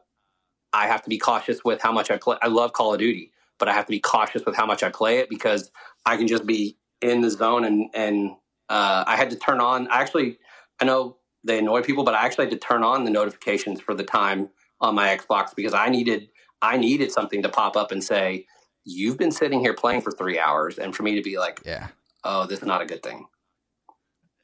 [0.73, 2.37] I have to be cautious with how much I play.
[2.41, 4.89] I love Call of Duty, but I have to be cautious with how much I
[4.89, 5.71] play it because
[6.05, 8.31] I can just be in the zone and and
[8.69, 9.87] uh, I had to turn on.
[9.87, 10.37] I actually
[10.81, 13.95] I know they annoy people, but I actually had to turn on the notifications for
[13.95, 14.49] the time
[14.81, 16.29] on my Xbox because I needed
[16.61, 18.45] I needed something to pop up and say
[18.83, 21.87] you've been sitting here playing for three hours, and for me to be like, yeah,
[22.23, 23.25] oh, this is not a good thing.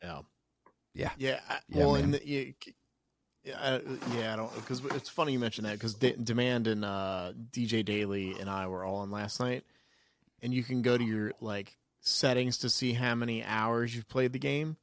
[0.03, 0.19] Yeah.
[0.94, 1.11] Yeah.
[1.18, 1.40] Yeah.
[1.49, 2.03] I- Yeah, well, man.
[2.03, 2.53] and the, you,
[3.44, 3.81] yeah, I,
[4.15, 7.84] yeah, I don't because it's funny you mentioned that because D- Demand and uh, DJ
[7.84, 9.64] Daily and I were all on last night,
[10.41, 14.34] and you can go to your like settings to see how many hours you've played
[14.34, 14.77] the game.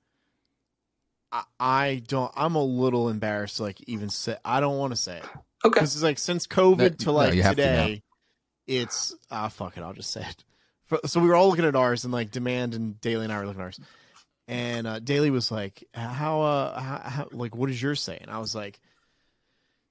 [1.32, 2.32] I, I don't.
[2.36, 4.36] I'm a little embarrassed to like even say.
[4.44, 5.24] I don't want to say it
[5.64, 8.02] Okay, This is like since COVID That- to like you have to today,
[8.66, 9.82] it's ah fuck it.
[9.82, 10.44] I'll just say it.
[11.08, 13.46] So we were all looking at ours, and like Demand and Daly and I were
[13.46, 13.80] looking at ours,
[14.48, 18.30] and uh, Daly was like, "How uh, how, how like what is yours saying?" And
[18.30, 18.80] I was like,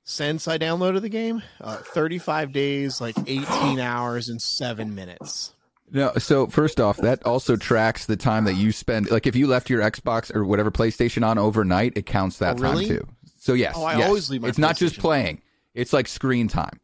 [0.03, 5.53] "Since I downloaded the game, uh, 35 days, like 18 hours and seven minutes."
[5.91, 9.09] No, so first off, that also tracks the time that you spend.
[9.09, 12.61] Like if you left your Xbox or whatever PlayStation on overnight, it counts that Oh,
[12.63, 12.87] really?
[12.87, 13.07] time too.
[13.37, 14.07] So yes, Oh, I yes.
[14.07, 14.99] always leave my It's not just PlayStation.
[14.99, 15.41] playing;
[15.73, 16.79] it's like screen time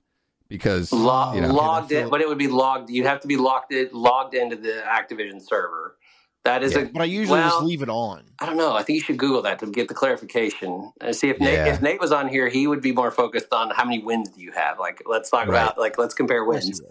[0.47, 1.53] because Lo- you know.
[1.53, 2.89] logged in, but it would be logged.
[2.89, 5.97] You'd have to be logged in, logged into the Activision server.
[6.43, 6.81] That is Yeah.
[6.81, 8.23] a But I usually well, just leave it on.
[8.39, 8.73] I don't know.
[8.75, 11.63] I think you should Google that to get the clarification and see if Yeah.
[11.63, 14.29] Nate if Nate was on here, he would be more focused on how many wins
[14.29, 14.77] do you have.
[14.77, 15.63] Like, let's talk Right.
[15.63, 16.81] about like let's compare Of course wins.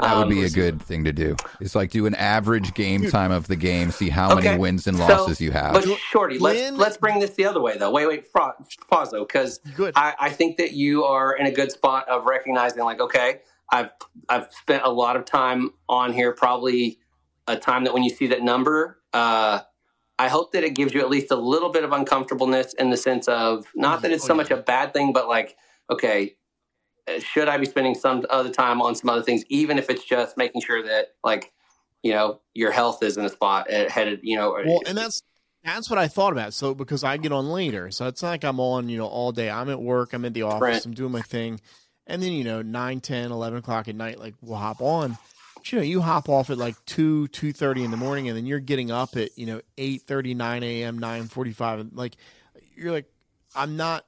[0.00, 0.10] You would.
[0.10, 1.36] that would Um, be a good thing to do.
[1.60, 4.48] It's like do an average game time of the game, see how Okay.
[4.48, 5.72] many wins and So- losses you have.
[5.72, 7.90] But Shorty, let's Lynn- let's bring this the other way though.
[7.90, 8.52] Wait, wait, fro-
[8.90, 9.60] pause though, because
[9.94, 13.40] I, I think that you are in a good spot of recognizing like, okay,
[13.70, 13.90] I've
[14.28, 16.98] I've spent a lot of time on here, probably
[17.48, 19.60] a time that when you see that number, uh,
[20.18, 22.96] I hope that it gives you at least a little bit of uncomfortableness in the
[22.96, 25.56] sense of not that it's so Oh, much a bad thing, but like,
[25.90, 26.36] okay,
[27.20, 30.36] should I be spending some other time on some other things, even if it's just
[30.36, 31.52] making sure that like,
[32.02, 35.22] you know, your health is in a spot uh, headed, you know, Well, and that's
[35.64, 36.54] that's what I thought about.
[36.54, 39.32] So because I get on later, so it's not like I'm on, you know, all
[39.32, 39.50] day.
[39.50, 40.12] I'm at work.
[40.12, 40.60] I'm at the office.
[40.60, 40.86] Right.
[40.86, 41.60] I'm doing my thing,
[42.06, 45.18] and then you know, 9, 10, 11 o'clock at night, like we'll hop on.
[45.66, 48.36] But, you know, you hop off at like two, two thirty in the morning, and
[48.36, 51.88] then you're getting up at you know eight thirty, nine a.m., nine forty-five.
[51.92, 52.16] Like
[52.76, 53.10] you're like,
[53.54, 54.06] I'm not.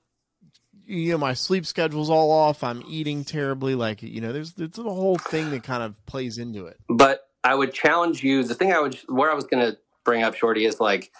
[0.89, 2.65] You know, my sleep schedule's all off.
[2.65, 3.75] I'm eating terribly.
[3.75, 6.79] Like you know, there's there's a whole thing that kind of plays into it.
[6.89, 8.43] but I would challenge you.
[8.43, 11.13] The thing I would, where I was going to bring up, Shorty, is like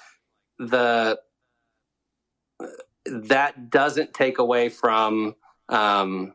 [0.59, 1.21] the
[3.05, 5.35] that doesn't take away from
[5.69, 6.35] um,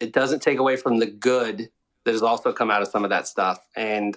[0.00, 1.70] it doesn't take away from the good
[2.04, 3.60] that has also come out of some of that stuff.
[3.76, 4.16] And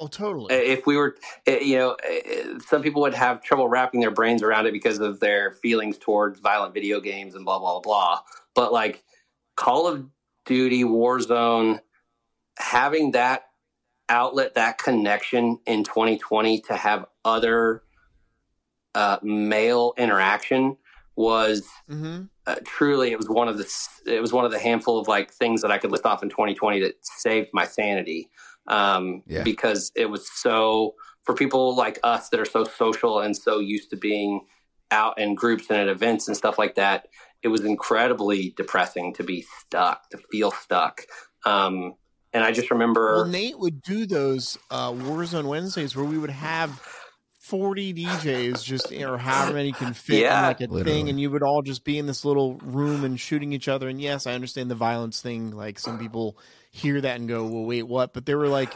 [0.00, 0.54] Oh, totally.
[0.54, 1.16] if we were,
[1.46, 5.00] eh, you know, eh, some people would have trouble wrapping their brains around it because
[5.00, 8.20] of their feelings towards violent video games and blah blah blah.
[8.54, 9.02] But like
[9.56, 10.06] Call of
[10.44, 11.80] Duty, Warzone,
[12.58, 13.48] having that
[14.08, 17.82] outlet, that connection in 2020 to have other
[18.94, 20.76] uh, male interaction
[21.16, 22.22] was mm-hmm.
[22.46, 23.68] uh, truly it was one of the
[24.06, 26.28] it was one of the handful of like things that I could list off in
[26.28, 28.30] 2020 that saved my sanity
[28.68, 29.42] um, Yeah.
[29.42, 33.90] because it was so for people like us that are so social and so used
[33.90, 34.46] to being
[34.90, 37.08] out in groups and at events and stuff like that
[37.42, 41.02] it was incredibly depressing to be stuck to feel stuck
[41.44, 41.94] um,
[42.32, 46.30] and I just remember Well, Nate would do those uh, Warzone Wednesdays where we would
[46.30, 46.80] have
[47.40, 50.40] 40 DJs just, or however many can fit Yeah.
[50.40, 50.84] in like a Literally.
[50.84, 53.88] thing, and you would all just be in this little room and shooting each other.
[53.88, 55.52] And yes, I understand the violence thing.
[55.52, 56.36] Like some people
[56.70, 58.12] hear that and go, well, wait, what?
[58.12, 58.72] But they were like,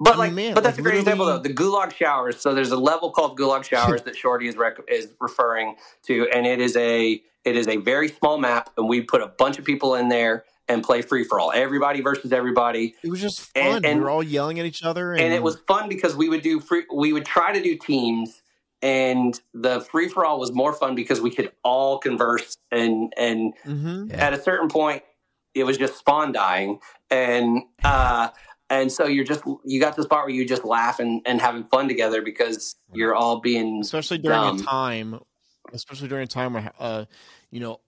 [0.00, 1.38] But I like, man, but that's like, a great example though.
[1.38, 2.40] The gulag showers.
[2.40, 6.46] So there's a level called gulag showers that Shorty is rec- is referring to, and
[6.46, 9.64] it is a it is a very small map, and we put a bunch of
[9.64, 13.76] people in there and play free for all, everybody versus everybody, it was just fun.
[13.76, 15.12] And- and- we were all yelling at each other.
[15.12, 16.82] And, and it was fun because we would do free.
[16.92, 18.42] We would try to do teams,
[18.82, 23.54] and the free for all was more fun because we could all converse and and
[23.64, 24.10] Mhm.
[24.10, 24.16] Yeah.
[24.26, 25.04] at a certain point
[25.56, 26.78] it was just spawn dying
[27.10, 28.28] and uh
[28.70, 31.40] and so you're just you got to the spot where you just laugh and, and
[31.40, 34.58] having fun together because you're all being especially during dumb.
[34.58, 35.20] a time,
[35.72, 37.04] especially during a time where, uh,
[37.50, 37.80] you know,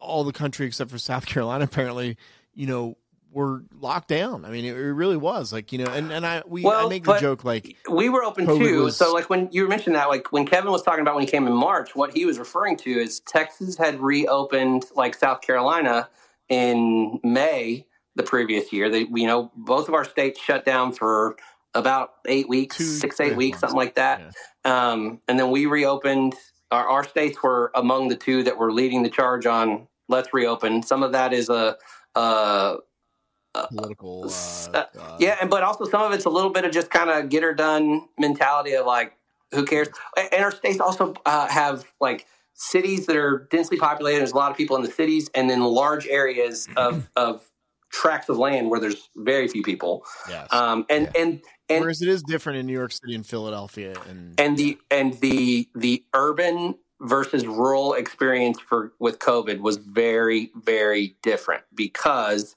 [0.00, 2.16] all the country except for South Carolina apparently,
[2.54, 2.96] you know,
[3.30, 4.44] were locked down.
[4.44, 7.04] I mean, it, it really was like, you know, and, and I, we, I make
[7.04, 10.08] the joke like, we were open COVID too was- so like when you mentioned that
[10.08, 12.76] like when kevin was talking about when he came in march what he was referring
[12.78, 16.08] to is texas had reopened like south carolina
[16.48, 21.36] in may the previous year they you know both of our states shut down for
[21.74, 23.60] about eight weeks Two- six eight yeah, weeks months.
[23.62, 26.34] something like that um, and then we reopened
[26.70, 30.82] our, our states were among the two that were leading the charge on let's reopen
[30.82, 31.76] some of that is a
[32.14, 34.28] uh, political, uh,
[34.74, 37.10] Uh, uh, yeah, and but also some of it's a little bit of just kind
[37.10, 39.12] of get her done mentality of like,
[39.52, 39.88] who cares?
[40.16, 42.26] And our states also uh, have like
[42.56, 44.18] cities that are densely populated.
[44.18, 47.48] There's a lot of people in the cities, and then large areas of of
[47.92, 50.04] tracts of land where there's very few people.
[50.28, 50.52] yes.
[50.52, 54.38] Um, and and and Whereas it is different in New York City and Philadelphia and,
[54.40, 61.16] and the and the the urban versus rural experience for with COVID was very very
[61.22, 62.54] different because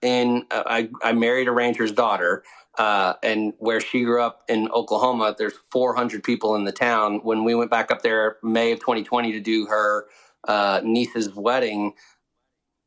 [0.00, 2.44] in uh, I I married a rancher's daughter.
[2.78, 7.20] Uh, and where she grew up in Oklahoma, there's 400 people in the town.
[7.22, 10.06] When we went back up there May of 2020 to do her
[10.48, 11.92] uh, niece's wedding,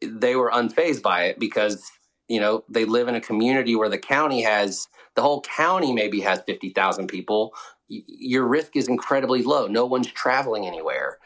[0.02, 1.92] they were unfazed by it because
[2.28, 6.22] you know they live in a community where the county has the whole county maybe
[6.22, 7.54] has 50,000 people
[7.90, 11.20] y- your risk is incredibly low no one's traveling anywhere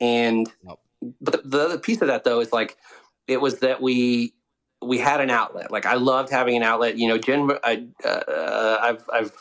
[0.00, 0.80] and Nope.
[1.20, 2.76] but the other piece of that though is like
[3.26, 4.34] it was that we
[4.82, 5.70] we had an outlet.
[5.70, 6.96] Like i loved having an outlet.
[6.96, 9.32] You know jen I, uh, i've i've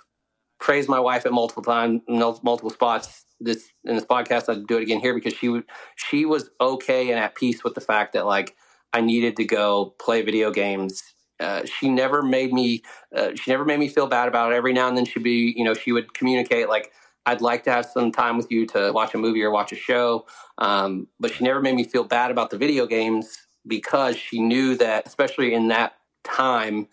[0.59, 3.25] praised my wife at multiple times multiple spots.
[3.39, 5.63] This in this podcast i'd do it again here because she would
[5.95, 8.55] she was okay and at peace with the fact that like
[8.93, 11.01] i needed to go play video games.
[11.39, 12.83] Uh, she never made me
[13.15, 14.55] uh, she never made me feel bad about it.
[14.55, 16.91] Every now and then she'd be you know she would communicate like
[17.25, 19.75] i'd like to have some time with you to watch a movie or watch a
[19.75, 20.25] show
[20.59, 24.75] um, but she never made me feel bad about the video games because she knew
[24.75, 25.93] that especially in that
[26.23, 26.87] time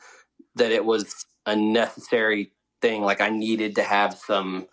[0.55, 4.67] that it was a necessary thing like i needed to have some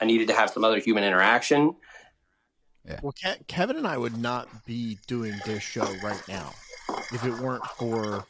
[0.00, 1.74] i needed to have some other human interaction
[3.00, 6.52] Well, Ke- Kevin and I would not be doing this show right now
[7.12, 8.26] if it weren't for.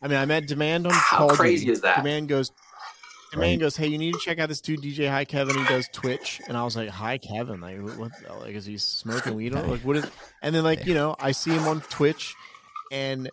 [0.00, 1.72] I mean, I met Demand on How Call crazy Duty.
[1.72, 1.96] is that?
[1.96, 2.52] Demand goes.
[3.32, 5.56] the man goes, "Hey, you need to check out this dude, DJ Hi Kevin.
[5.58, 8.12] He does Twitch." And I was like, "Hi Kevin, like what?
[8.40, 9.52] Like is he smoking weed?
[9.72, 10.06] Like what is?"
[10.40, 12.36] And then like you know, I see him on Twitch,
[12.90, 13.30] and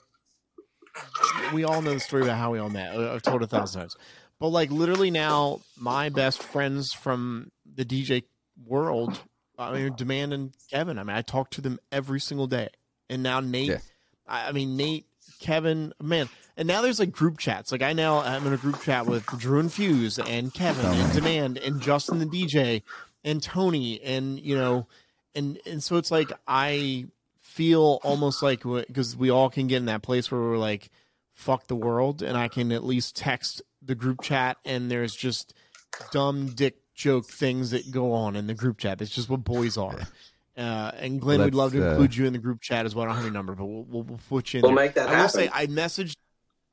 [1.54, 2.96] we all know the story about how we all met.
[2.96, 3.96] I've told a thousand times,
[4.40, 8.24] but like literally now, my best friends from the DJ
[8.66, 9.20] world,
[9.58, 11.00] I mean, Demand and Kevin.
[11.00, 12.70] I mean, I talk to them every single day,
[13.10, 13.70] and now Nate.
[13.70, 13.78] Yeah.
[14.28, 15.06] I I mean, Nate,
[15.40, 16.30] Kevin, man.
[16.56, 17.72] And now there's like group chats.
[17.72, 20.92] Like I now I'm in a group chat with Drew and Fuse and Kevin Oh,
[20.94, 21.14] and.
[21.14, 22.84] Demand and Justin the DJ
[23.24, 24.86] and Tony and you know
[25.34, 27.08] and and so it's like I
[27.54, 30.90] feel almost like because we all can get in that place where we're like
[31.34, 35.54] fuck the world and I can at least text the group chat and there's just
[36.12, 39.02] dumb dick joke things that go on in the group chat.
[39.02, 40.00] It's just what boys are.
[40.56, 42.94] Uh, and Glenn, Well, we'd love to uh, include you in the group chat as
[42.94, 43.06] well.
[43.06, 44.86] I don't have your number, but we'll, we'll, we'll put you in We'll there.
[44.86, 45.50] make that I will say.
[45.52, 46.16] I messaged,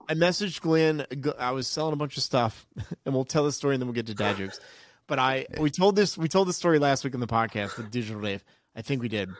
[0.06, 1.06] I messaged Glenn.
[1.38, 2.66] I was selling a bunch of stuff,
[3.06, 4.60] and we'll tell the story, and then we'll get to dad jokes.
[5.06, 7.90] But I, we told this, we told the story last week in the podcast with
[7.90, 8.44] Digital Dave.
[8.76, 9.30] I think we did.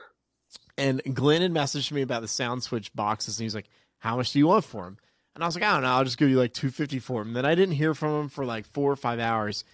[0.81, 4.33] And Glenn had messaged me about the sound switch boxes, and he's like, "How much
[4.33, 4.97] do you want for them?"
[5.35, 5.91] And I was like, "I don't know.
[5.91, 8.29] I'll just give you like two fifty for him." Then I didn't hear from him
[8.31, 9.65] for like four or five hours,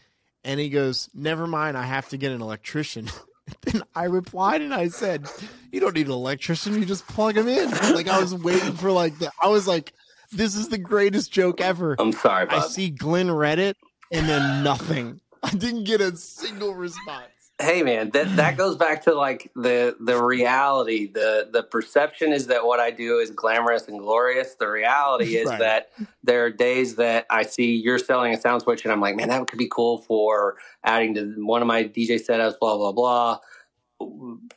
[0.43, 1.79] and he goes, "Never mind.
[1.79, 3.09] I have to get an electrician."
[3.63, 5.29] then I replied and I said,
[5.71, 6.75] "You don't need an electrician.
[6.75, 9.93] You just plug him in." Like I was waiting for like the, I was like,
[10.33, 13.77] "This is the greatest joke ever." I'm sorry, I see Glenn read it,
[14.11, 15.21] and then nothing.
[15.45, 17.31] I didn't get a single response.
[17.61, 22.49] Hey man that that goes back to like the the reality the the perception is
[22.49, 25.59] that what i do is glamorous and glorious the reality is Right.
[25.61, 25.91] that
[26.23, 29.29] there are days that i see you're selling a sound switch and i'm like man
[29.31, 33.39] that could be cool for adding to one of my dj setups blah blah blah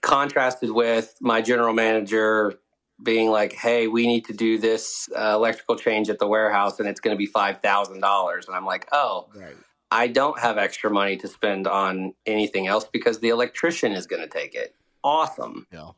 [0.02, 2.54] contrasted with my general manager
[3.02, 6.90] being like hey we need to do this uh, electrical change at the warehouse and
[6.90, 9.56] it's going to be $5000 and i'm like oh Right.
[9.92, 14.22] I don't have extra money to spend on anything else because the electrician is going
[14.22, 14.76] to take it.
[15.04, 15.66] Awesome.
[15.72, 15.92] Yeah.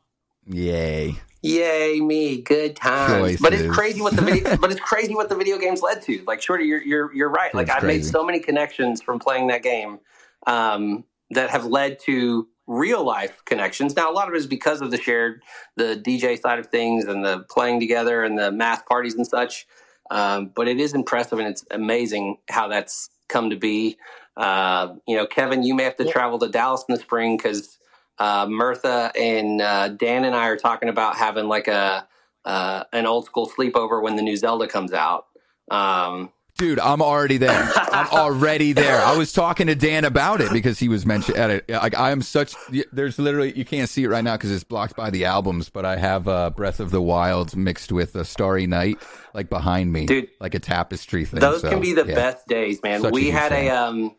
[0.46, 1.16] Yay.
[1.42, 3.40] Yay me, good times.
[3.40, 6.22] But it's crazy what the video but it's crazy what the video games led to.
[6.24, 7.52] Like Shorty, you're you're you're right.
[7.52, 9.98] Like I've made so many connections from playing that game
[10.46, 13.96] um, that have led to real life connections.
[13.96, 15.42] Now a lot of it is because of the shared
[15.76, 19.66] the DJ side of things and the playing together and the mass parties and such.
[20.12, 23.96] Um, but it is impressive and it's amazing how that's come to be.
[24.36, 27.78] Uh, you know, Kevin, you may have to travel to Dallas in the spring because
[28.18, 32.06] uh, Murtha and uh, Dan and I are talking about having like a
[32.44, 35.26] uh, an old school sleepover when the new Zelda comes out.
[35.70, 37.70] Um, Dude, I'm already there.
[37.76, 39.00] I'm already there.
[39.00, 41.68] I was talking to Dan about it because he was mentioned at it.
[41.68, 42.54] Like I am such.
[42.92, 45.70] There's literally you can't see it right now because it's blocked by the albums.
[45.70, 48.98] But I have uh, Breath of the Wild mixed with a Starry Night
[49.34, 51.40] like behind me, Dude, like a tapestry thing.
[51.40, 52.14] Those So, can be the yeah.
[52.14, 53.00] best days, man.
[53.00, 53.66] Such we huge had fan.
[53.66, 54.16] a um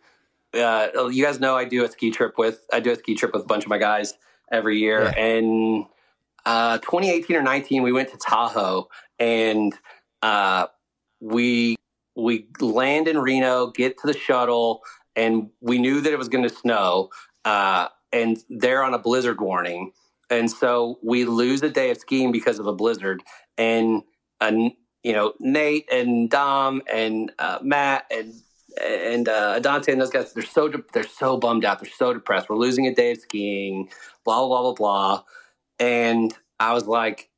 [0.56, 3.32] uh you guys know I do a ski trip with I do a ski trip
[3.34, 4.16] with a bunch of my guys
[4.52, 5.18] every year Yeah.
[5.24, 5.86] and
[6.46, 9.74] uh 2018 or 19 we went to Tahoe and
[10.22, 10.68] uh
[11.22, 11.78] we
[12.16, 14.82] we land in Reno, get to the shuttle
[15.16, 17.10] and we knew that it was going to snow
[17.46, 19.92] uh and they're on a blizzard warning.
[20.30, 23.24] And so we lose a day of skiing because of a blizzard.
[23.58, 24.04] And
[25.04, 28.34] you know Nate and Dom and uh, Matt and
[28.82, 31.80] and uh, and those guys they're so de- they're so bummed out.
[31.80, 32.50] They're so depressed.
[32.50, 33.90] We're losing a day of skiing
[34.26, 35.24] blah blah blah blah blah.
[35.80, 37.30] And I was like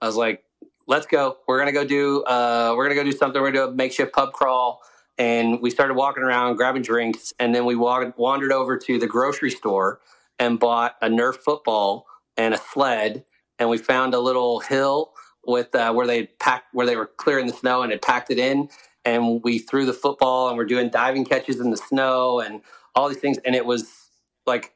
[0.00, 0.44] I was like
[0.88, 1.36] let's go.
[1.46, 3.40] We're gonna go do uh, we're gonna go do something.
[3.40, 4.80] We're gonna do a makeshift pub crawl.
[5.18, 9.06] And we started walking around grabbing drinks and then we walked, wandered over to the
[9.06, 10.00] grocery store
[10.38, 12.06] and bought a Nerf football
[12.36, 13.24] and a sled.
[13.58, 15.12] And we found a little hill
[15.44, 18.38] with uh, where they packed where they were clearing the snow and had packed it
[18.38, 18.68] in.
[19.04, 22.62] And we threw the football and we're doing diving catches in the snow and
[22.94, 23.38] all these things.
[23.44, 24.10] And it was
[24.46, 24.72] like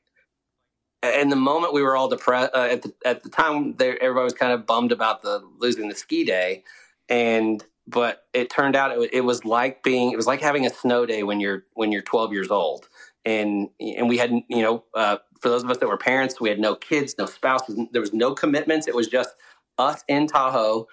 [1.03, 4.25] in the moment we were all depressed uh, at the at the time there, everybody
[4.25, 6.65] was kind of bummed about the losing the ski day.
[7.09, 10.71] And but it turned out it, it was like being it was like having a
[10.71, 12.89] snow day when you're when you're 12 years old.
[13.25, 16.49] And and we had you know uh, for those of us that were parents we
[16.49, 18.89] had no kids no spouses there was no commitments.
[18.89, 19.35] It was just
[19.79, 20.87] us in tahoe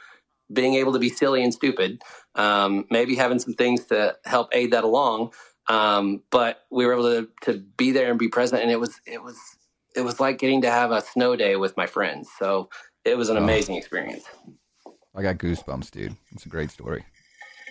[0.51, 2.01] being able to be silly and stupid
[2.35, 5.33] um, maybe having some things to help aid that along.
[5.67, 8.63] Um, but we were able to, to be there and be present.
[8.63, 9.37] And it was it was
[9.99, 12.69] it was like getting to have a snow day with my friends so
[13.05, 13.43] it was an Oh.
[13.43, 14.23] amazing experience
[15.15, 16.15] I got goosebumps, dude.
[16.31, 17.03] It's a great story.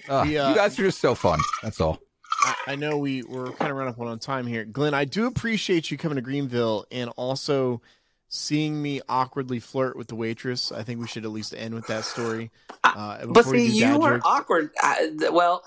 [0.08, 1.38] Ah, The, uh, you guys are just so fun.
[1.62, 1.98] That's all.
[2.42, 4.92] I, I know we we're kind of running up on time here, Glenn.
[4.92, 7.80] I do appreciate you coming to Greenville and also
[8.28, 10.72] seeing me awkwardly flirt with the waitress.
[10.72, 12.50] I think we should at least end with that story.
[12.84, 14.26] Uh, but see do you were jokes.
[14.26, 15.62] awkward I, well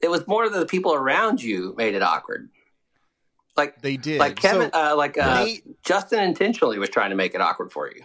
[0.00, 2.50] it was more that the people around you made it awkward.
[3.56, 4.18] Like They did.
[4.18, 7.70] like Kevin, So, uh, like uh, Nate- Justin intentionally was trying to make it awkward
[7.72, 8.02] for you.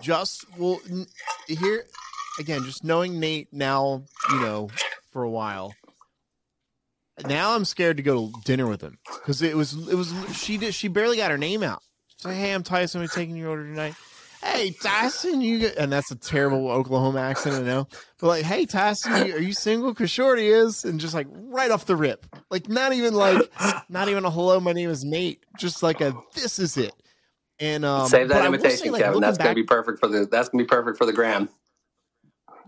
[0.00, 1.06] just well n-
[1.48, 1.84] here
[2.38, 4.68] again just knowing nate now you know
[5.10, 5.74] for a while
[7.26, 10.56] now i'm scared to go to dinner with him because it was it was she
[10.56, 11.82] did she barely got her name out
[12.24, 13.94] like hey i'm tyson i'm taking your order tonight
[14.42, 17.86] hey tyson you get, and that's a terrible oklahoma accent i know
[18.20, 21.70] but like hey tyson you, are you single because shorty is and just like right
[21.70, 23.40] off the rip like not even like
[23.88, 26.94] not even a hello my name is nate just like a this is it
[27.60, 29.14] and um Save that I will invitation, say, like, Kevin.
[29.14, 30.26] looking That's gonna be perfect for the.
[30.26, 31.48] That's gonna be perfect for the gram.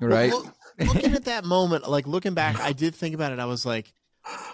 [0.00, 0.32] Right?
[0.32, 3.38] look- looking at that moment, like looking back, I did think about it.
[3.38, 3.92] I was like,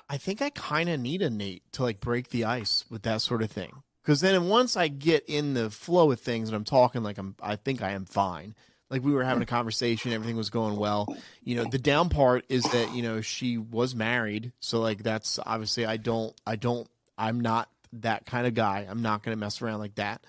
[0.09, 3.23] I think I kind of need a Nate to like break the ice with that
[3.23, 3.83] sort of thing.
[4.07, 7.35] Because then once I get in the flow of things and I'm talking like I'm,
[7.43, 8.55] I think I am fine.
[8.89, 11.13] Like we were having a conversation, everything was going well.
[11.43, 15.41] You know, the down part is that you know she was married, so like that's
[15.45, 16.89] obviously I don't, I don't,
[17.19, 18.87] I'm not that kind of guy.
[18.89, 20.25] I'm not going to mess around like that.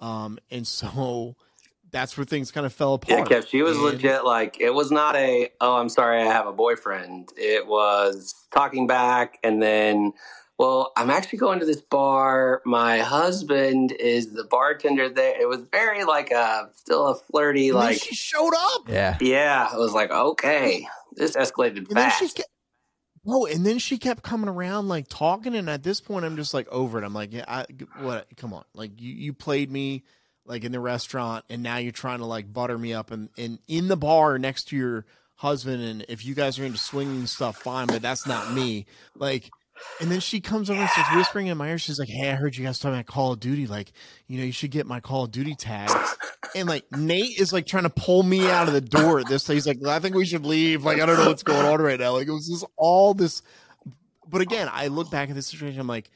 [0.00, 1.34] Um, and so
[1.92, 3.30] that's where things kind of fell apart.
[3.30, 3.38] Yeah.
[3.38, 4.26] Kev, she was And- legit.
[4.26, 5.48] Like it was not a.
[5.62, 7.30] Oh, I'm sorry, I have a boyfriend.
[7.38, 10.12] It was talking back, and then.
[10.58, 12.62] Well, I'm actually going to this bar.
[12.64, 15.40] My husband is the bartender there.
[15.40, 18.00] It was very like a still a flirty And then like.
[18.00, 18.88] she showed up.
[18.88, 19.16] Yeah.
[19.20, 20.86] Yeah, it was like okay,
[21.16, 22.36] this escalated And then she fast.
[22.36, 22.48] kept,
[23.26, 26.54] oh, and then she kept coming around like talking, and at this point, I'm just
[26.54, 27.04] like over it.
[27.04, 27.66] I'm like, yeah, I,
[27.98, 28.28] what?
[28.36, 30.04] Come on, like you, you played me
[30.46, 33.58] like in the restaurant, and now you're trying to like butter me up, and, and
[33.66, 35.04] in the bar next to your
[35.36, 38.86] husband, and if you guys are into swinging stuff, fine, but that's not me.
[39.16, 39.50] Like,
[40.00, 41.78] and then she comes over and starts whispering in my ear.
[41.78, 43.66] She's like, "Hey, I heard you guys talking about Call of Duty.
[43.66, 43.92] Like,
[44.26, 45.90] you know, you should get my Call of Duty tag."
[46.54, 49.46] And like Nate is like trying to pull me out of the door at this.
[49.46, 50.84] He's like, I think we should leave.
[50.84, 52.12] Like, I don't know what's going on right now.
[52.12, 53.42] Like, it was just all this.
[54.28, 55.80] But again, I look back at this situation.
[55.80, 56.10] I'm like,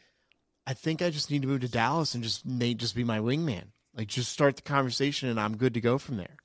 [0.66, 3.18] I think I just need to move to Dallas and just Nate just be my
[3.18, 3.64] wingman.
[3.96, 6.36] Like, just start the conversation, and I'm good to go from there.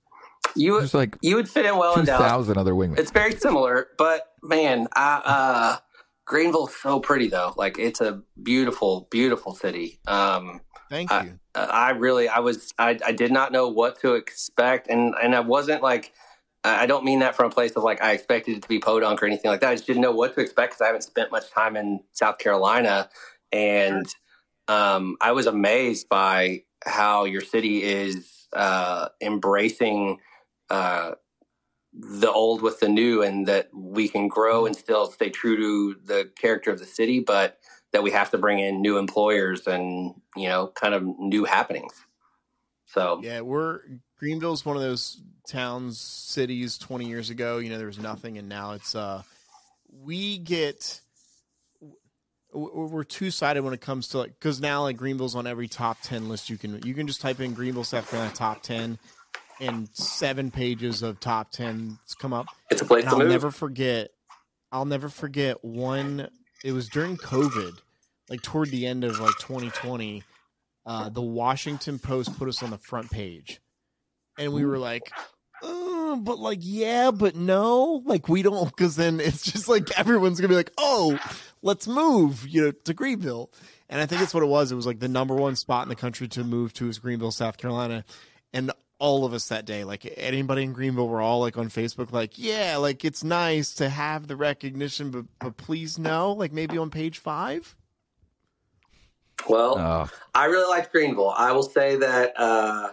[0.56, 2.48] You There's like you would fit in well in Dallas.
[2.48, 2.99] 2,000 other wingmen.
[2.99, 5.77] It's very similar, but man, I, uh,
[6.25, 7.53] Greenville's so pretty though.
[7.57, 9.99] Like it's a beautiful, beautiful city.
[10.07, 11.39] Um, Thank I- you.
[11.55, 15.41] I really, I was, I, I did not know what to expect, and and I
[15.41, 16.11] wasn't like,
[16.63, 18.79] I I don't mean that from a place of like I expected it to be
[18.79, 19.69] podunk or anything like that.
[19.69, 22.39] I just didn't know what to expect because I haven't spent much time in South
[22.39, 23.07] Carolina,
[23.51, 24.07] and
[24.67, 30.17] um, I was amazed by how your city is uh, embracing
[30.69, 31.11] uh,
[31.93, 35.99] the old with the new, and that we can grow and still stay true to
[36.05, 37.59] the character of the city, but
[37.91, 41.93] that we have to bring in new employers and you know kind of new happenings.
[42.85, 43.79] So Yeah, we're
[44.19, 48.49] Greenville's one of those towns, cities 20 years ago, you know, there was nothing and
[48.49, 49.23] now it's uh
[49.91, 50.99] we get
[52.53, 56.29] we're two-sided when it comes to like cuz now like Greenville's on every top 10
[56.29, 58.99] list you can you can just type in Greenville South Carolina top 10
[59.64, 62.48] and seven pages of top 10s come up.
[62.69, 64.11] it's a place And to I'll move never forget.
[64.72, 66.27] I'll never forget one.
[66.64, 67.77] It was during COVID,
[68.30, 70.23] like toward the end of like 2020.
[70.85, 73.61] Uh, the Washington Post put us on the front page,
[74.38, 75.03] and we were like,
[75.64, 80.41] uh, "But like, yeah, but no, like we don't," because then it's just like everyone's
[80.41, 81.18] gonna be like, "Oh,
[81.61, 83.49] let's move," you know, to Greenville.
[83.88, 84.72] And I think it's what it was.
[84.72, 87.31] It was like the number one spot in the country to move to is Greenville,
[87.31, 88.03] South Carolina,
[88.52, 88.72] and
[89.03, 92.38] all of us that day, like anybody in Greenville, we're all like on Facebook, like,
[92.38, 96.89] yeah, like it's nice to have the recognition, but but please no, like maybe on
[96.89, 97.75] page five.
[99.49, 101.31] well Oh, i really liked greenville.
[101.35, 102.91] I will say that uh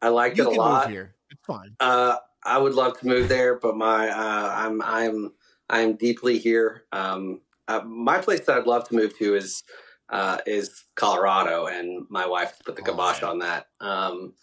[0.00, 0.84] i liked You it a can lot.
[0.86, 1.14] move here.
[1.30, 1.74] It's fine.
[1.80, 5.32] uh i would love to move there but my uh i'm i'm
[5.70, 6.84] i'm deeply here.
[6.92, 9.64] Um uh, my place that i'd love to move to is
[10.10, 13.66] uh is colorado and my wife put the kibosh on that.
[13.80, 14.34] Um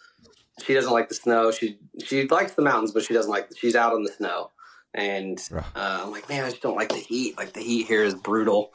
[0.64, 1.52] she doesn't like the snow.
[1.52, 4.52] She she likes the mountains but she doesn't like she's out on the snow.
[4.94, 5.38] And
[5.76, 7.38] uh, i'm like man i just don't like the heat.
[7.38, 8.72] Like the heat here is brutal.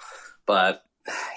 [0.46, 0.82] But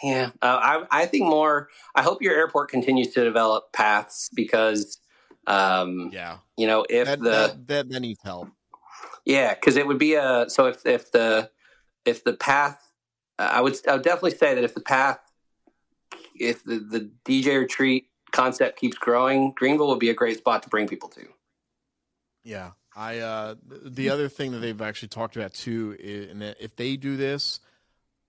[0.03, 4.99] yeah uh, I, I think more i hope your airport continues to develop paths because
[5.47, 8.49] um Yeah, you know if that, the that, that that needs help.
[9.25, 11.49] yeah, because it would be a so if if the
[12.05, 12.77] if the path,
[13.39, 15.19] I would I would definitely say that if the path,
[16.35, 20.69] if the the DJ retreat concept keeps growing, Greenville will be a great spot to
[20.69, 21.25] bring people to.
[22.43, 26.75] Yeah, I uh the other thing that they've actually talked about too, is, and if
[26.75, 27.61] they do this,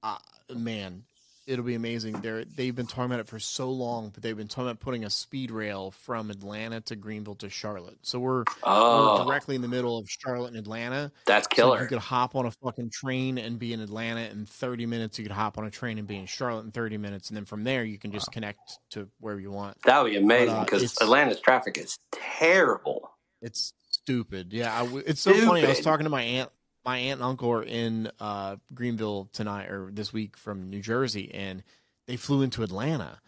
[0.02, 0.18] uh,
[0.54, 1.04] man,
[1.46, 2.20] it'll be amazing.
[2.20, 5.04] They're they've been talking about it for so long, but they've been talking about putting
[5.04, 7.98] a speed rail from Atlanta to Greenville to Charlotte.
[8.02, 11.12] So we're, Oh, we're directly in the middle of Charlotte and Atlanta.
[11.26, 14.86] that's So you could hop on a fucking train and be in Atlanta in 30
[14.86, 15.18] minutes.
[15.18, 17.44] You could hop on a train and be in Charlotte in 30 minutes, and then
[17.44, 19.76] from there you can just connect to wherever you want.
[19.84, 23.10] That would be amazing uh, because it's- Atlanta's traffic is terrible.
[23.42, 24.52] It's stupid.
[24.52, 25.64] Yeah, I w it's so funny.
[25.64, 26.50] I was talking to my aunt.
[26.84, 31.30] My aunt and uncle are in uh, Greenville tonight or this week from New Jersey,
[31.32, 31.62] and
[32.06, 33.20] they flew into Atlanta.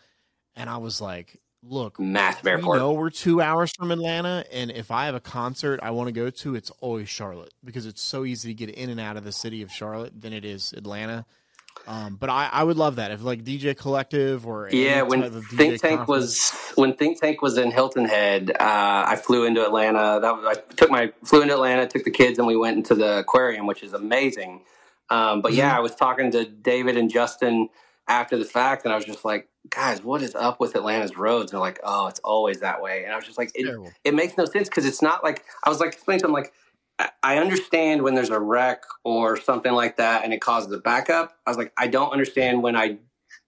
[0.55, 2.79] And I was like, "Look, Massive we airport.
[2.79, 6.13] know we're two hours from Atlanta, and if I have a concert I want to
[6.13, 9.25] go to, it's always Charlotte because it's so easy to get in and out of
[9.25, 11.25] the city of Charlotte than it is Atlanta."
[11.89, 15.33] Um, but I, I would love that if like DJ Collective or Yeah, when type
[15.35, 19.17] of DJ Think Tank conference- was when Think Tank was in Hilton Head, uh, I
[19.17, 20.19] flew into Atlanta.
[20.21, 22.95] That was, I took my flew into Atlanta, took the kids, and we went into
[22.95, 24.63] the aquarium, which is amazing.
[25.11, 25.59] Um, but Mm-hmm.
[25.59, 27.69] yeah, I was talking to David and Justin
[28.09, 31.53] after the fact, and I was just like, "Guys, what is up with Atlanta's roads?"
[31.53, 33.67] And they're like, "Oh, it's always that way." And I was just like, it,
[34.03, 36.53] it makes no sense because it's not like I was like explaining to him like
[36.99, 41.37] I- understand when there's a wreck or something like that and it causes a backup.
[41.47, 42.99] I was like, I don't understand when I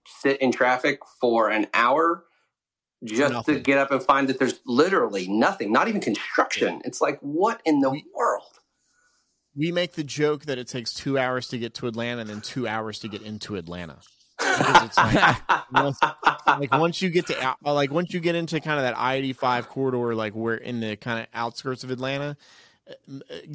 [0.05, 2.25] sit in traffic for an hour
[3.03, 6.81] just to get up and find that there's literally nothing, not even construction.
[6.83, 8.59] It's like, what in the world?
[9.55, 12.41] we make the joke that it takes two hours to get to Atlanta and then
[12.41, 13.97] two hours to get into Atlanta.
[14.37, 15.37] Because it's like,
[15.73, 15.99] once,
[16.47, 19.33] like once you get to like once you get into kind of that I eighty
[19.33, 22.37] five corridor, like we're in the kind of outskirts of Atlanta.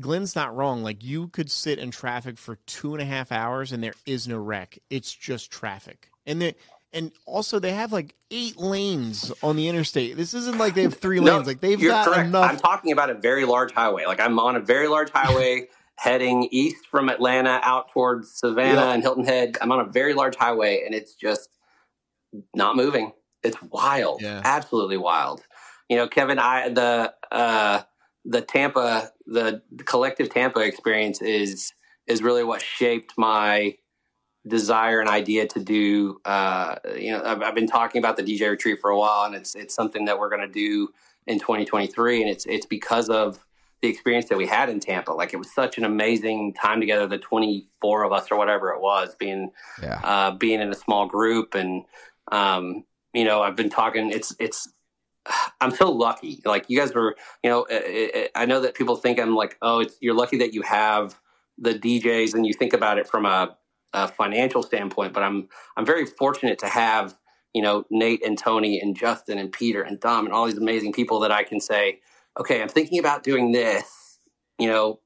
[0.00, 0.82] Glenn's not wrong.
[0.82, 4.28] Like you could sit in traffic for two and a half hours and there is
[4.28, 4.78] no wreck.
[4.90, 6.54] It's just traffic, and the
[6.92, 10.16] and also they have like eight lanes on the interstate.
[10.16, 11.46] This isn't like they have three No, lanes.
[11.46, 12.28] Like they've got correct.
[12.28, 12.48] enough.
[12.50, 14.04] I'm talking about a very large highway.
[14.06, 15.66] Like I'm on a very large highway
[15.96, 18.92] heading east from Atlanta out towards Savannah Yeah.
[18.92, 19.56] and Hilton Head.
[19.60, 21.48] I'm on a very large highway and it's just
[22.54, 23.12] not moving.
[23.42, 24.22] It's wild.
[24.22, 24.40] Yeah.
[24.44, 25.42] Absolutely wild.
[25.88, 27.82] You know, Kevin, I the uh
[28.24, 31.72] the Tampa the, collective Tampa experience is
[32.06, 33.74] is really what shaped my
[34.46, 38.50] desire and idea to do uh you know I've, I've been talking about the DJ
[38.50, 40.88] retreat for a while and it's it's something that we're going to do
[41.26, 43.44] in 2023 and it's it's because of
[43.80, 47.06] the experience that we had in Tampa like it was such an amazing time together
[47.06, 49.50] the 24 of us or whatever it was being
[49.82, 50.00] Yeah.
[50.04, 51.84] uh being in a small group and
[52.30, 52.84] um
[53.14, 54.68] you know I've been talking it's it's
[55.60, 56.40] I'm so lucky.
[56.44, 59.56] Like you guys were you know I, I I know that people think I'm like
[59.62, 61.18] oh it's you're lucky that you have
[61.58, 63.56] the DJs and you think about it from a,
[63.92, 67.16] a financial standpoint but I'm I'm very fortunate to have
[67.54, 70.92] you know Nate and Tony and Justin and Peter and Dom and all these amazing
[70.92, 72.00] people that I can say
[72.38, 74.18] okay I'm thinking about doing this
[74.58, 75.00] you know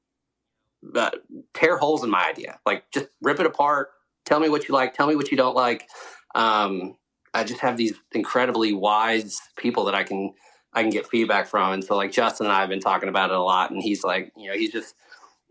[1.53, 2.59] tear holes in my idea.
[2.65, 3.89] Like just rip it apart.
[4.25, 4.93] Tell me what you like.
[4.93, 5.87] Tell me what you don't like.
[6.35, 6.95] Um,
[7.33, 10.33] I just have these incredibly wise people that I can
[10.73, 13.31] I can get feedback from and so like Justin and I have been talking about
[13.31, 14.95] it a lot and he's like you know he's just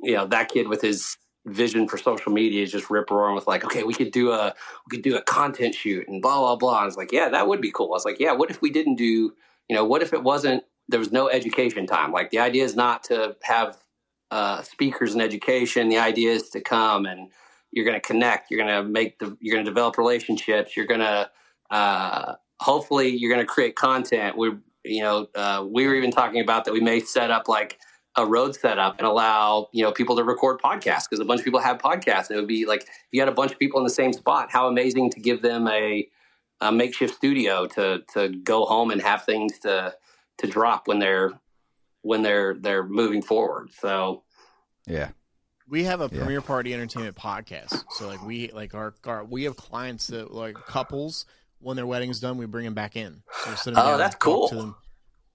[0.00, 3.46] you know that kid with his vision for social media is just rip roaring with
[3.46, 4.54] like okay we could do a
[4.86, 6.80] we could do a content shoot and blah blah blah.
[6.80, 7.86] I was like, yeah, that would be cool.
[7.86, 9.32] I was like, yeah, what if we didn't do,
[9.68, 12.12] you know, what if it wasn't there was no education time?
[12.12, 13.78] Like the idea is not to have
[14.30, 15.88] uh, speakers and education.
[15.88, 17.30] The idea is to come and
[17.70, 18.50] you're going to connect.
[18.50, 20.76] You're going to make the you're going to develop relationships.
[20.76, 21.30] You're going to
[21.70, 24.36] uh, hopefully you're going to create content.
[24.36, 24.52] We
[24.84, 27.78] you know uh, we were even talking about that we may set up like
[28.16, 31.44] a road setup and allow you know people to record podcasts because a bunch of
[31.44, 32.30] people have podcasts.
[32.30, 34.50] It would be like if you had a bunch of people in the same spot,
[34.50, 36.08] how amazing to give them a,
[36.60, 39.94] a makeshift studio to to go home and have things to
[40.38, 41.32] to drop when they're
[42.02, 43.70] when they're they're moving forward.
[43.78, 44.22] So
[44.86, 45.10] Yeah.
[45.68, 46.20] We have a Yeah.
[46.20, 47.84] premiere party entertainment podcast.
[47.90, 51.26] So like we like our, our we have clients that like couples
[51.60, 53.22] when their wedding's done, we bring them back in.
[53.56, 54.48] So Oh, down, that's cool.
[54.48, 54.76] To them.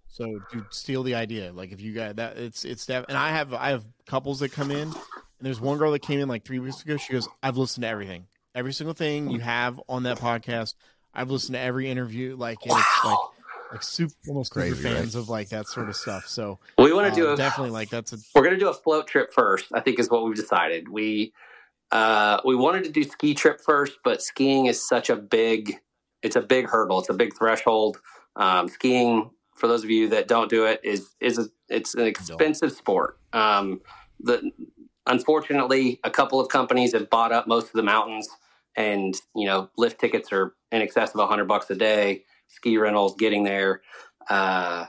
[0.07, 1.51] So dude, steal the idea.
[1.51, 4.51] Like if you got that, it's it's def- and I have I have couples that
[4.51, 4.93] come in, and
[5.41, 6.97] there's one girl that came in like three weeks ago.
[6.97, 10.75] She goes, "I've listened to everything, every single thing you have on that podcast.
[11.15, 12.35] I've listened to every interview.
[12.35, 13.31] Like and it's like wow.
[13.71, 14.97] like super almost super Crazy, right?
[14.97, 16.27] fans of like that sort of stuff.
[16.27, 18.69] So we want to uh, do a, definitely like that's a we're going to do
[18.69, 19.65] a float trip first.
[19.73, 20.89] I think is what we've decided.
[20.89, 21.33] We
[21.91, 25.79] uh, we wanted to do ski trip first, but skiing is such a big
[26.23, 26.99] it's a big hurdle.
[26.99, 27.99] It's a big threshold.
[28.35, 32.05] Um, skiing, for those of you that don't do it, is is a, it's an
[32.05, 33.19] expensive sport.
[33.33, 33.81] Um,
[34.19, 34.51] the
[35.05, 38.27] unfortunately, a couple of companies have bought up most of the mountains,
[38.75, 42.23] and you know, lift tickets are in excess of a hundred bucks a day.
[42.47, 43.81] Ski rentals, getting there.
[44.29, 44.85] Uh,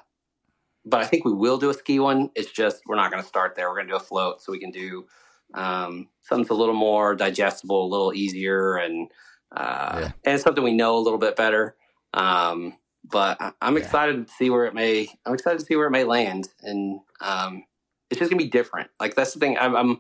[0.87, 2.31] but I think we will do a ski one.
[2.35, 3.69] It's just we're not going to start there.
[3.69, 5.07] We're going to do a float, so we can do
[5.55, 9.11] um, something a little more digestible, a little easier, and
[9.57, 10.13] uh, Yeah.
[10.25, 11.77] and it's something we know a little bit better.
[12.13, 13.83] Um, but I- I'm Yeah.
[13.85, 15.09] excited to see where it may.
[15.27, 17.65] I'm excited to see where it may land, and um,
[18.11, 18.91] it's just gonna be different.
[19.01, 19.59] Like that's the thing.
[19.59, 19.99] I'm I'm,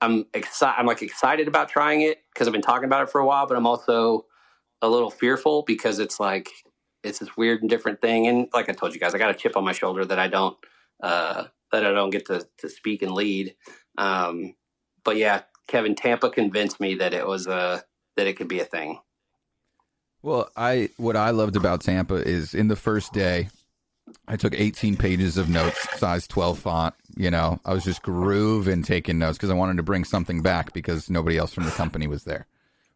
[0.00, 0.78] I'm excited.
[0.78, 3.46] I'm like excited about trying it because I've been talking about it for a while,
[3.46, 4.26] but I'm also
[4.82, 6.50] a little fearful because it's like
[7.02, 8.26] it's this weird and different thing.
[8.26, 10.28] And like I told you guys, I got a chip on my shoulder that I
[10.28, 10.56] don't
[11.02, 13.54] uh, that I don't get to to speak and lead.
[13.98, 14.54] Um,
[15.04, 17.82] but yeah, Kevin Tampa convinced me that it was a
[18.16, 18.98] that it could be a thing.
[20.22, 23.48] Well, I what I loved about Tampa is in the first day,
[24.26, 26.94] I took 18 pages of notes, size 12 font.
[27.16, 30.72] You know, I was just grooving taking notes because I wanted to bring something back
[30.72, 32.46] because nobody else from the company was there,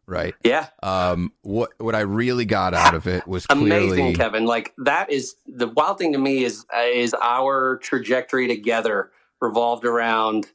[0.07, 0.33] right?
[0.43, 4.45] Yeah, Um, what what I really got out of it was clearly amazing, Kevin.
[4.45, 9.85] Like that is the wild thing to me is uh, is our trajectory together revolved
[9.85, 10.47] around.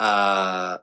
[0.00, 0.78] Uh,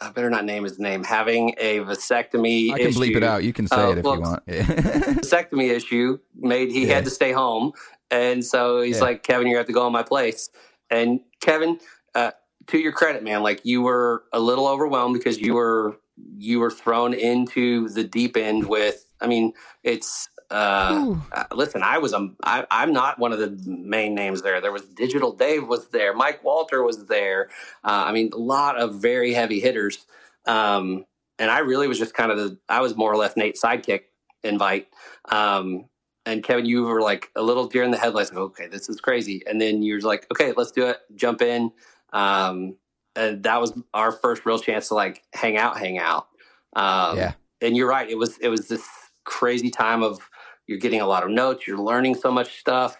[0.00, 1.04] I better not name his name.
[1.04, 2.72] Having a vasectomy.
[2.72, 3.44] I can bleep it out.
[3.44, 4.46] You can say Oh, it if well, you want.
[4.46, 6.94] vasectomy issue made he Yeah.
[6.94, 7.72] had to stay home,
[8.10, 9.04] and so he's Yeah.
[9.04, 10.50] like, "Kevin, you have to go on my place."
[10.90, 11.80] And Kevin,
[12.14, 12.32] uh,
[12.68, 15.96] to your credit, man, like you were a little overwhelmed because you were
[16.38, 19.04] you were thrown into the deep end with.
[19.20, 19.52] I mean,
[19.82, 20.28] it's.
[20.50, 24.60] Uh, uh, listen, I was a, I, I'm not one of the main names there.
[24.60, 27.50] There was Digital Dave was there, Mike Walter was there.
[27.84, 30.06] Uh, I mean, a lot of very heavy hitters.
[30.46, 31.04] Um,
[31.38, 34.02] and I really was just kind of the, I was more or less Nate's sidekick
[34.42, 34.88] invite.
[35.30, 35.86] Um,
[36.24, 38.30] and Kevin, you were like a little deer in the headlights.
[38.30, 39.42] Like, okay, this is crazy.
[39.46, 40.98] And then you're like, okay, let's do it.
[41.14, 41.70] Jump in.
[42.12, 42.76] Um,
[43.14, 46.28] and that was our first real chance to like hang out, hang out.
[46.74, 48.08] Um, yeah, and you're right.
[48.08, 48.86] It was it was this
[49.24, 50.28] crazy time of
[50.66, 52.96] you're getting a lot of notes, you're learning so much stuff,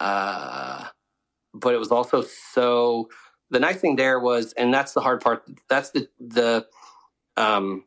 [0.00, 0.86] uh,
[1.54, 3.08] but it was also so.
[3.52, 5.42] The nice thing there was, and that's the hard part.
[5.68, 6.66] That's the the.
[7.36, 7.84] Um,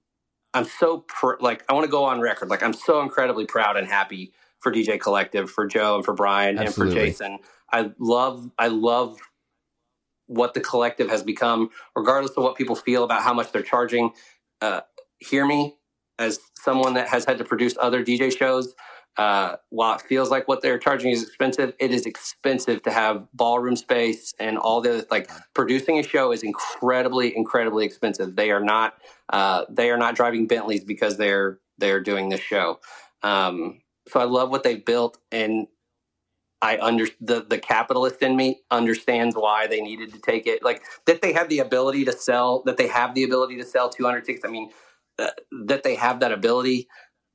[0.54, 2.50] I'm so pr- like I want to go on record.
[2.50, 6.58] Like I'm so incredibly proud and happy for DJ Collective, for Joe, and for Brian,
[6.58, 6.94] Absolutely.
[6.94, 7.40] and for Jason.
[7.72, 9.20] I love I love
[10.28, 14.12] what the collective has become, regardless of what people feel about how much they're charging.
[14.62, 14.82] Uh,
[15.20, 15.76] hear me
[16.20, 18.74] as someone that has had to produce other DJ shows.
[19.16, 23.28] Uh, while it feels like what they're charging is expensive, it is expensive to have
[23.34, 25.30] ballroom space and all the like.
[25.54, 28.36] Producing a show is incredibly, incredibly expensive.
[28.36, 28.96] They are not,
[29.30, 32.80] uh, they are not driving Bentleys because they're they're doing this show.
[33.22, 35.68] Um, so I love what they've built, and
[36.64, 40.64] I under the the capitalist in me understands why they needed to take it.
[40.64, 43.90] Like that they have the ability to sell, that they have the ability to sell
[43.90, 44.46] 200 tickets.
[44.46, 44.72] I mean,
[45.20, 45.28] uh,
[45.66, 46.88] that they have that ability.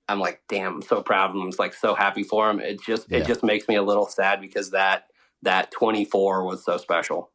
[0.08, 1.42] I'm like, damn, I'm so proud of him.
[1.42, 2.60] I'm like so happy for him.
[2.60, 3.18] It just Yeah.
[3.18, 5.04] it just makes me a little sad because that
[5.42, 7.30] that 24 was so special.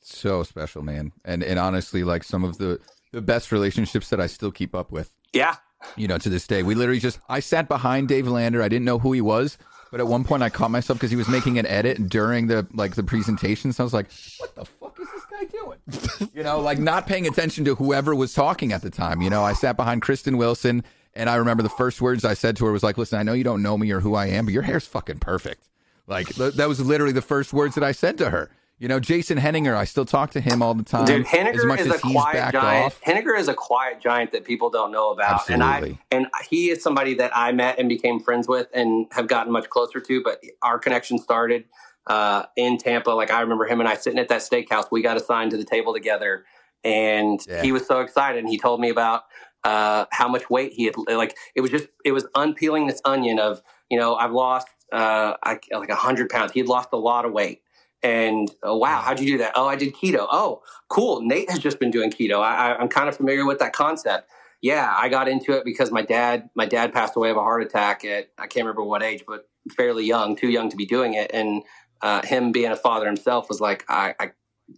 [0.00, 1.12] so special, man.
[1.24, 2.80] And and honestly, like some of the
[3.12, 5.12] the best relationships that I still keep up with.
[5.32, 5.56] Yeah,
[5.96, 6.62] you know, to this day.
[6.62, 8.62] We literally just, I sat behind Dave Lander.
[8.62, 9.58] I didn't know who he was,
[9.92, 12.66] but at one point I caught myself because he was making an edit during the,
[12.74, 13.72] like, the presentation.
[13.72, 16.30] So I was like, what the fuck is this guy doing?
[16.34, 19.22] you know, like not paying attention to whoever was talking at the time.
[19.22, 20.82] You know, I sat behind Kristen Wilson
[21.18, 23.32] and I remember the first words I said to her was like, listen, I know
[23.34, 25.68] you don't know me or who I am, but your hair's fucking perfect.
[26.06, 28.50] Like, th- that was literally the first words that I said to her.
[28.78, 31.04] You know, Jason Henninger, I still talk to him all the time.
[31.04, 31.26] dude,
[31.66, 32.86] much is a quiet giant.
[32.86, 33.00] off.
[33.02, 36.80] Henniger is a quiet giant that people don't know about, and I and he is
[36.80, 40.22] somebody that I met and became friends with and have gotten much closer to.
[40.22, 41.64] But our connection started
[42.06, 43.10] uh, in Tampa.
[43.10, 44.84] Like I remember him and I sitting at that steakhouse.
[44.92, 46.44] We got assigned to the table together,
[46.84, 47.62] and Yeah.
[47.62, 48.38] he was so excited.
[48.38, 49.24] And he told me about
[49.64, 50.94] uh, how much weight he had.
[51.08, 55.34] Like it was just it was unpeeling this onion of you know I've lost uh,
[55.42, 56.52] I, like a hundred pounds.
[56.52, 57.62] He had lost a lot of weight.
[58.02, 59.52] And oh, wow, how'd you do that?
[59.56, 60.26] Oh, I did keto.
[60.30, 61.20] Oh, cool.
[61.20, 62.40] Nate has just been doing keto.
[62.40, 64.30] I, I, I'm kind of familiar with that concept.
[64.60, 67.62] Yeah, I got into it because my dad, my dad passed away of a heart
[67.62, 71.14] attack at I can't remember what age, but fairly young, too young to be doing
[71.14, 71.30] it.
[71.32, 71.62] And
[72.00, 74.30] uh, him being a father himself was like, I, I,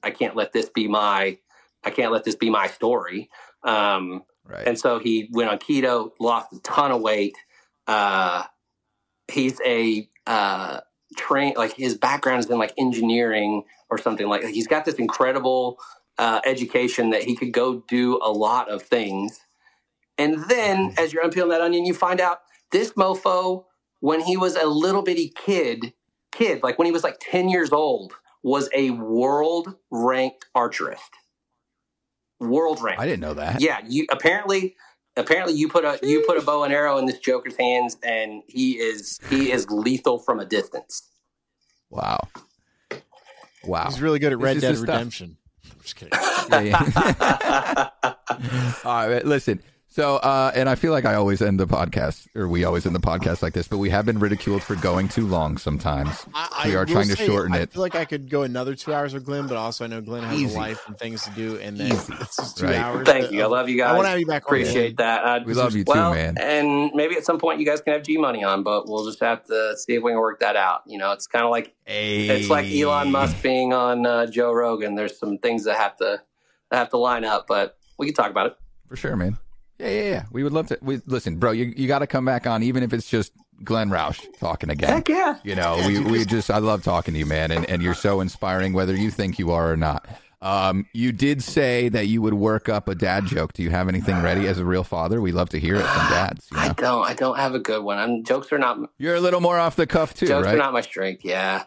[0.02, 1.38] I can't let this be my,
[1.84, 3.30] I can't let this be my story.
[3.64, 4.66] Um, Right.
[4.66, 7.36] and so he went on keto, lost a ton of weight.
[7.86, 8.44] Uh,
[9.28, 10.80] he's a uh,
[11.16, 15.78] train like his background is in like engineering or something like he's got this incredible
[16.18, 19.40] uh, education that he could go do a lot of things.
[20.18, 22.40] And then as you're unpeeling that onion, you find out
[22.72, 23.64] this mofo,
[24.00, 25.94] when he was a little bitty kid,
[26.30, 28.12] kid, like when he was like 10 years old,
[28.42, 31.10] was a world ranked archerist.
[32.40, 32.98] World rank.
[32.98, 33.60] I didn't know that.
[33.60, 34.76] Yeah, you apparently
[35.16, 38.42] apparently you put a you put a bow and arrow in this Joker's hands, and
[38.46, 41.08] he is he is lethal from a distance.
[41.90, 42.20] Wow.
[43.64, 43.86] Wow.
[43.86, 44.88] He's really good at Red Dead his stuff.
[44.88, 45.36] Redemption.
[45.70, 46.18] I'm just kidding.
[46.50, 47.88] Yeah, yeah.
[48.84, 49.62] All right, listen.
[49.92, 52.94] So, uh, and I feel like I always end the podcast, or we always end
[52.94, 56.24] the podcast like this, but we have been ridiculed for going too long sometimes.
[56.32, 57.62] I, We are trying to say, shorten I it.
[57.62, 60.00] I feel like I could go another two hours with Glenn, but also I know
[60.00, 60.54] Glenn has Easy.
[60.54, 62.12] a life and things to do, and then Easy.
[62.20, 62.76] it's just two Right.
[62.76, 63.04] hours.
[63.04, 63.42] Thank of- you.
[63.42, 63.90] I love you guys.
[63.90, 64.44] I want to have you back.
[64.44, 65.24] on, Appreciate that.
[65.24, 66.38] Uh, We love you too, man.
[66.38, 69.18] And maybe at some point you guys can have G Money on, but we'll just
[69.18, 70.82] have to see if we can work that out.
[70.86, 74.94] You know, it's kind of like it's like Elon Musk being on uh, Joe Rogan.
[74.94, 76.22] There's some things that have to
[76.70, 78.56] that have to line up, but we can talk about it.
[78.88, 79.36] For sure, man.
[79.80, 80.24] Yeah, yeah, yeah.
[80.30, 80.78] We would love to.
[80.82, 81.52] We listen, bro.
[81.52, 83.32] You you got to come back on, even if it's just
[83.64, 84.90] Glenn Roush talking again.
[84.90, 85.38] Heck yeah.
[85.42, 88.20] You know, we we just I love talking to you, man, and and you're so
[88.20, 90.06] inspiring, whether you think you are or not.
[90.42, 93.52] Um, you did say that you would work up a dad joke.
[93.52, 95.20] Do you have anything ready as a real father?
[95.20, 96.48] We love to hear it from dads.
[96.50, 97.04] You I don't.
[97.04, 97.98] I don't have a good one.
[97.98, 100.54] I'm, jokes are not You're a little more off the cuff too, jokes right?
[100.54, 101.24] are not my strength.
[101.24, 101.64] Yeah.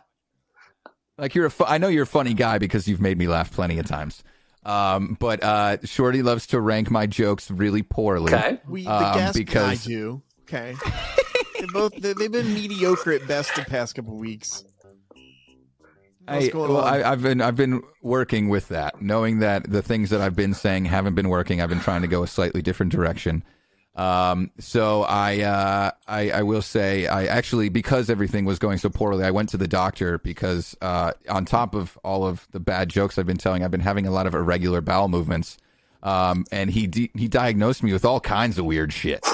[1.18, 3.52] Like you're a fu- I know you're a funny guy because you've made me laugh
[3.52, 4.24] plenty of times.
[4.66, 8.34] Um, but uh, Shorty loves to rank my jokes really poorly.
[8.34, 8.60] Okay.
[8.68, 10.22] We, the Um, guest because- I do.
[10.44, 10.76] Okay.
[11.60, 14.64] they both they, they've been mediocre at best the past couple weeks.
[16.28, 16.84] I, well, on?
[16.88, 20.54] I, I've been I've been working with that, knowing that the things that I've been
[20.54, 21.60] saying haven't been working.
[21.62, 23.44] I've been trying to go a slightly different direction.
[23.96, 28.90] Um, so I, uh, I I will say I actually because everything was going so
[28.90, 32.90] poorly, I went to the doctor because uh, on top of all of the bad
[32.90, 35.58] jokes I've been telling, I've been having a lot of irregular bowel movements.
[36.02, 39.24] Um, and he di- he diagnosed me with all kinds of weird shit.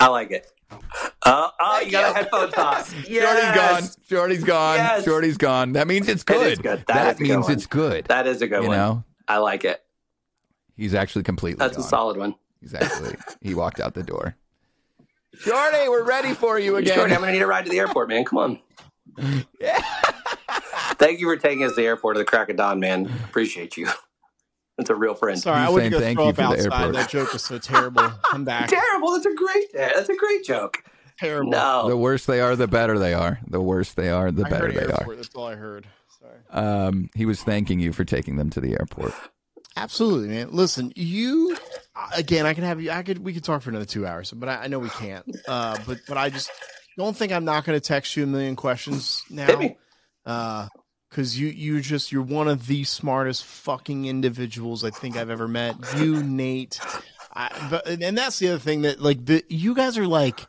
[0.00, 0.46] I like it.
[0.70, 2.92] Uh, oh, Thank you got a headphone toss.
[2.92, 3.56] Shorty's Yes.
[3.96, 4.04] gone.
[4.08, 4.76] Shorty's gone.
[4.76, 5.04] Yes.
[5.04, 5.72] Shorty's gone.
[5.72, 6.52] That means it's good.
[6.52, 6.84] is good.
[6.86, 7.52] That That, is a good means one.
[7.52, 8.04] it's good.
[8.06, 8.76] That is a good you one.
[8.78, 9.82] know, I like it.
[10.78, 11.88] He's actually completely That's a gone.
[11.88, 12.34] solid one.
[12.62, 13.14] Exactly.
[13.42, 14.34] he walked out the door.
[15.34, 16.94] Shorty, we're ready for you again.
[16.94, 18.24] Shorty, I'm gonna need a ride to the airport, man.
[18.24, 18.60] Come on.
[19.60, 19.80] Yeah.
[20.94, 23.06] Thank you for taking us to the airport to the crack of dawn, man.
[23.24, 23.88] Appreciate you.
[24.78, 25.38] It's a real friend.
[25.38, 26.72] Sorry, He's I wouldn't go thank throw you up for the outside.
[26.72, 26.94] airport.
[26.94, 28.08] That joke was so terrible.
[28.22, 28.68] Come back.
[28.68, 29.12] Terrible.
[29.12, 29.72] That's a great.
[29.74, 30.84] That's a great joke.
[31.18, 31.50] Terrible.
[31.50, 31.88] No.
[31.88, 33.40] The worse they are, the better they are.
[33.48, 35.16] The worse they are, the I better heard they are.
[35.16, 35.86] That's all I heard.
[36.20, 36.38] Sorry.
[36.64, 39.14] Um, he was thanking you for taking them to the airport.
[39.82, 40.48] Absolutely, man.
[40.50, 41.56] Listen, you
[42.14, 42.46] again.
[42.46, 42.90] I can have you.
[42.90, 43.18] I could.
[43.18, 45.24] We could talk for another two hours, but I, I know we can't.
[45.46, 46.50] Uh, but but I just
[46.96, 49.56] don't think I'm not going to text you a million questions now.
[49.58, 49.78] Hit.
[50.26, 50.68] Uh,
[51.08, 55.48] because you you just you're one of the smartest fucking individuals I think I've ever
[55.48, 55.76] met.
[55.96, 56.80] You, Nate.
[57.32, 60.40] I, but and that's the other thing that like the you guys are like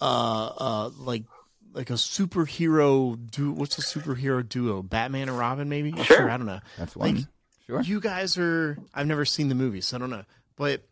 [0.00, 1.24] uh uh like
[1.72, 3.52] like a superhero duo.
[3.52, 4.82] What's a superhero duo?
[4.82, 5.92] Batman and Robin, maybe?
[6.04, 6.30] Sure.
[6.30, 6.60] I don't know.
[6.78, 7.16] That's one.
[7.16, 7.24] Like,
[7.68, 7.82] sure.
[7.82, 8.78] You guys are.
[8.94, 10.24] I've never seen the movie, so I don't know.
[10.56, 10.82] But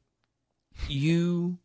[0.89, 1.59] you,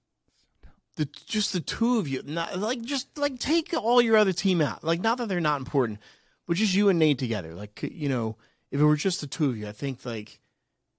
[0.95, 4.61] the just the two of you, not like just like take all your other team
[4.61, 4.83] out.
[4.83, 5.99] Like not that they're not important,
[6.47, 7.53] but just you and Nate together.
[7.53, 8.37] Like you know,
[8.71, 10.39] if it were just the two of you, I think like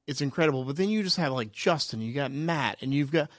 [0.07, 0.65] it's incredible.
[0.65, 3.31] But then you just have like Justin, you got Matt, and you've got.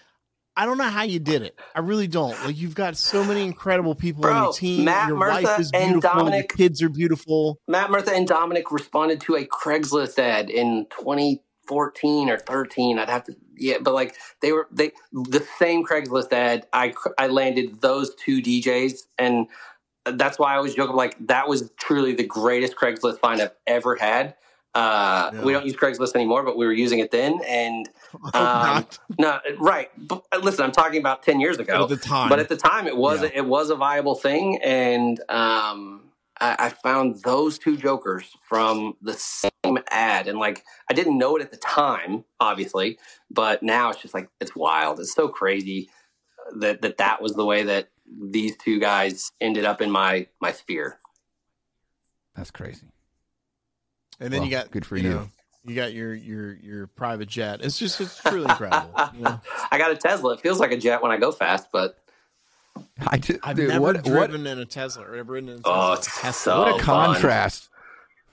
[0.55, 1.59] I don't know how you did it.
[1.73, 2.37] I really don't.
[2.45, 4.85] Like you've got so many incredible people on your team.
[4.85, 6.19] Matt, your Murtha, wife is and beautiful.
[6.19, 7.59] Dominic- your kids are beautiful.
[7.67, 12.99] Matt, Murtha, and Dominic responded to a Craigslist ad in 2014 or 13.
[12.99, 16.67] I'd have to, yeah, but like they were they the same Craigslist ad.
[16.73, 19.47] I I landed those two DJs, and
[20.05, 20.97] uh, that's why I was joking.
[20.97, 24.35] Like that was truly the greatest Craigslist find I've ever had.
[24.73, 25.43] Uh, Yeah.
[25.43, 27.89] We don't use Craigslist anymore, but we were using it then, and
[28.33, 28.87] I Um,
[29.19, 29.89] no, right.
[29.97, 31.73] But uh, listen, I'm talking about 10 years ago.
[31.73, 33.29] But at the time, But at the time, it was Yeah.
[33.33, 39.13] it was a viable thing, and um, I, I found those two jokers from the
[39.13, 42.97] same ad, and like I didn't know it at the time, obviously,
[43.29, 44.99] but now it's just like it's wild.
[44.99, 45.89] It's so crazy
[46.59, 47.89] that that that was the way that
[48.29, 50.99] these two guys ended up in my my sphere.
[52.35, 52.87] That's crazy.
[54.21, 55.03] And then Well, you got good for you.
[55.03, 55.09] you.
[55.15, 55.29] know,
[55.65, 57.59] you got your your your private jet.
[57.61, 58.89] It's just it's truly incredible.
[59.15, 59.41] You know?
[59.71, 60.33] I got a Tesla.
[60.33, 61.97] It feels like a jet when I go fast, but
[63.07, 65.55] I just, I've dude, never what, what, driven in a Tesla or ever ridden in
[65.57, 66.23] a oh, Tesla.
[66.23, 67.13] oh, it's so what a fun.
[67.13, 67.69] contrast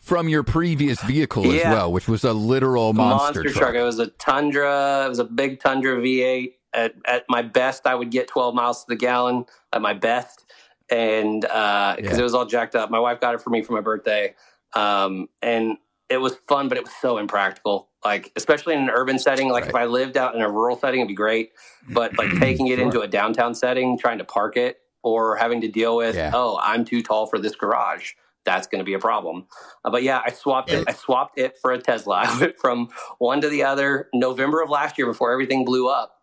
[0.00, 3.74] from your previous vehicle as well, which was a literal monster, truck.
[3.74, 5.04] It was a Tundra.
[5.06, 6.52] It was a big Tundra V8.
[6.74, 10.44] At, at my best, I would get 12 miles to the gallon at my best,
[10.90, 12.20] and uh, because Yeah.
[12.20, 12.90] it was all jacked up.
[12.90, 14.34] My wife got it for me for my birthday,
[14.74, 15.76] um, and
[16.08, 17.88] it was fun, but it was so impractical.
[18.04, 19.48] Like especially in an urban setting.
[19.50, 21.52] Like if I lived out in a rural setting, it'd be great.
[21.88, 22.84] But like taking it Sure.
[22.84, 26.30] into a downtown setting, trying to park it, or having to deal with, Yeah.
[26.34, 28.12] oh, I'm too tall for this garage.
[28.44, 29.46] That's going to be a problem.
[29.84, 30.84] Uh, but yeah, I swapped it.
[30.88, 32.16] I swapped it for a Tesla.
[32.24, 32.88] I went from
[33.18, 34.08] one to the other.
[34.14, 36.14] November of last year, before everything blew up,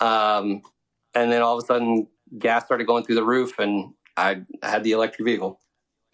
[0.00, 0.62] um,
[1.14, 2.06] and then all of a sudden,
[2.38, 5.60] gas started going through the roof, and I had the electric vehicle.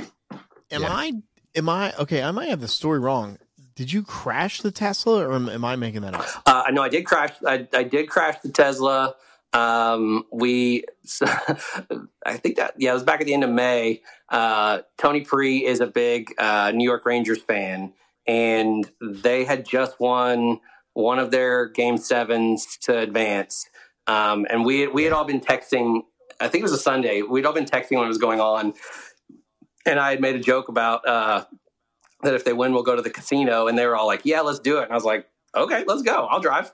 [0.01, 0.89] Am Yeah.
[0.91, 1.12] I?
[1.55, 1.93] Am I?
[1.99, 3.39] Okay, I might have the story wrong.
[3.75, 6.27] Did you crash the Tesla, or am, am I making that up?
[6.47, 7.33] Uh, no, I did crash.
[7.47, 9.15] I, I did crash the Tesla.
[9.53, 10.85] Um, we,
[11.23, 14.03] I think that yeah, it was back at the end of May.
[14.29, 17.93] Uh, Tony Pre is a big uh, New York Rangers fan,
[18.27, 20.61] and they had just won
[20.93, 23.67] one of their game sevens to advance.
[24.07, 26.03] Um, and we we had all been texting.
[26.41, 27.23] I think it was a Sunday.
[27.23, 28.75] We'd all been texting when it was going on,
[29.86, 31.44] and I had made a joke about uh,
[32.23, 33.66] that if they win, we'll go to the casino.
[33.66, 35.27] And they were all like, "Yeah, let's do it." And I was like,
[35.57, 36.27] "Okay, let's go.
[36.27, 36.73] I'll drive."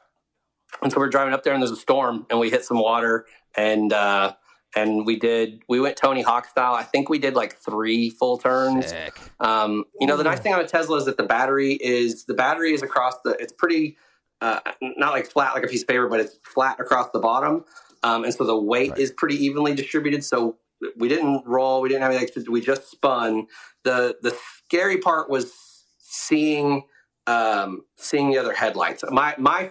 [0.82, 3.26] And so we're driving up there, and there's a storm, and we hit some water,
[3.56, 4.34] and uh,
[4.74, 5.62] and we did.
[5.68, 6.74] We went Tony Hawk style.
[6.74, 8.92] I think we did like three full turns.
[9.40, 12.34] Um, you know, the nice thing on a Tesla is that the battery is the
[12.34, 13.30] battery is across the.
[13.38, 13.96] It's pretty
[14.40, 17.64] uh, not like flat like a piece of paper, but it's flat across the bottom,
[18.02, 18.98] um, and so the weight Right.
[18.98, 20.24] is pretty evenly distributed.
[20.24, 20.56] So
[20.97, 21.81] we didn't roll.
[21.81, 22.44] We didn't have anything.
[22.51, 23.47] We just spun.
[23.85, 25.53] the The scary part was
[25.98, 26.85] seeing
[27.27, 29.05] um, seeing the other headlights.
[29.11, 29.70] My my.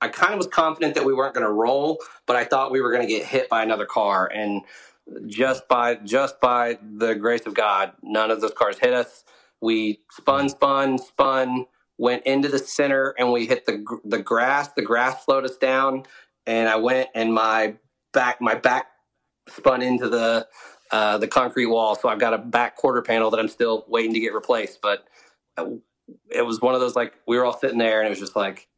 [0.00, 2.80] I kind of was confident that we weren't going to roll, but I thought we
[2.80, 4.62] were going to get hit by another car, and
[5.26, 9.24] just by just by the grace of God, none of those cars hit us.
[9.60, 11.66] We spun, spun, spun,
[11.96, 14.68] went into the center, and we hit the the grass.
[14.68, 16.04] The grass slowed us down,
[16.46, 17.74] and I went and my
[18.12, 18.86] back my back
[19.50, 20.46] spun into the
[20.90, 21.94] uh, the concrete wall.
[21.94, 24.80] So I've got a back quarter panel that I'm still waiting to get replaced.
[24.80, 25.06] But
[25.56, 25.66] uh,
[26.30, 28.36] it was one of those like we were all sitting there, and it was just
[28.36, 28.68] like.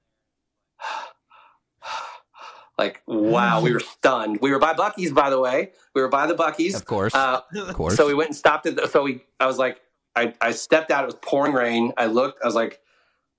[2.78, 4.38] Like wow, we were stunned.
[4.40, 5.72] We were by Bucky's, by the way.
[5.94, 6.74] We were by the Bucky's.
[6.74, 7.14] Of course.
[7.14, 7.94] Uh, of course.
[7.94, 9.82] so we went and stopped at the, so we, I was like,
[10.16, 11.92] I, I stepped out, it was pouring rain.
[11.98, 12.80] I looked, I was like,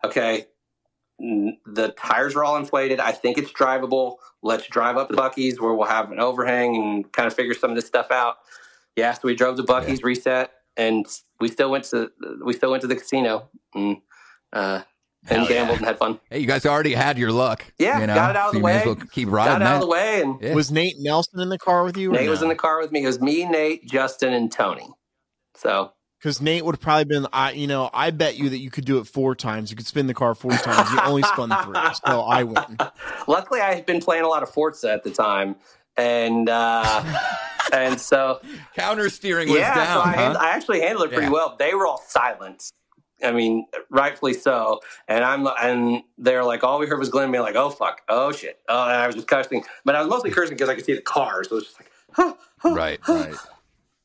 [0.03, 0.45] okay,
[1.65, 2.99] the tires are all inflated.
[2.99, 4.15] I think it's drivable.
[4.41, 7.69] Let's drive up to Bucky's where we'll have an overhang and kind of figure some
[7.69, 8.38] of this stuff out.
[8.95, 9.14] Yeah.
[9.14, 11.06] So we drove to Bucky's, reset, and
[11.39, 12.11] we still went to,
[12.43, 13.98] we still went to the casino and,
[14.52, 14.81] uh,
[15.30, 15.48] and Hell yeah.
[15.49, 16.19] gambled and had fun.
[16.31, 17.64] hey, you guys already had your luck.
[17.77, 18.15] Yeah, you know?
[18.15, 18.93] got it out of so the you may as way.
[18.93, 19.76] well keep riding Got out that.
[19.76, 20.56] of the way and Yeah.
[20.56, 22.11] Was Nate Nelson in the car with you?
[22.11, 23.03] Nate was in the car with me.
[23.03, 24.89] It was me, Nate, Justin, and Tony.
[25.56, 25.91] So
[26.22, 28.85] Because Nate would have probably been, I, you know, I bet you that you could
[28.85, 29.72] do it four times.
[29.72, 30.91] You could spin the car four times.
[30.93, 32.77] You only spun three, so I win.
[33.27, 35.56] Luckily, I had been playing a lot of Forza at the time,
[35.98, 37.03] and uh,
[37.73, 38.39] and so
[38.76, 39.98] Counter steering was yeah, down.
[39.98, 40.38] so I, huh?
[40.39, 41.31] I actually handled it pretty Yeah.
[41.34, 41.56] well.
[41.57, 42.69] They were all silent.
[43.23, 44.80] I mean, rightfully so.
[45.07, 48.31] And I'm and they're like, all we heard was Glenn being like, "Oh fuck, oh
[48.31, 50.85] shit," oh, and I was just cursing, but I was mostly cursing because I could
[50.85, 51.49] see the cars.
[51.49, 53.14] So it was just like, huh, huh, right, huh.
[53.14, 53.35] right.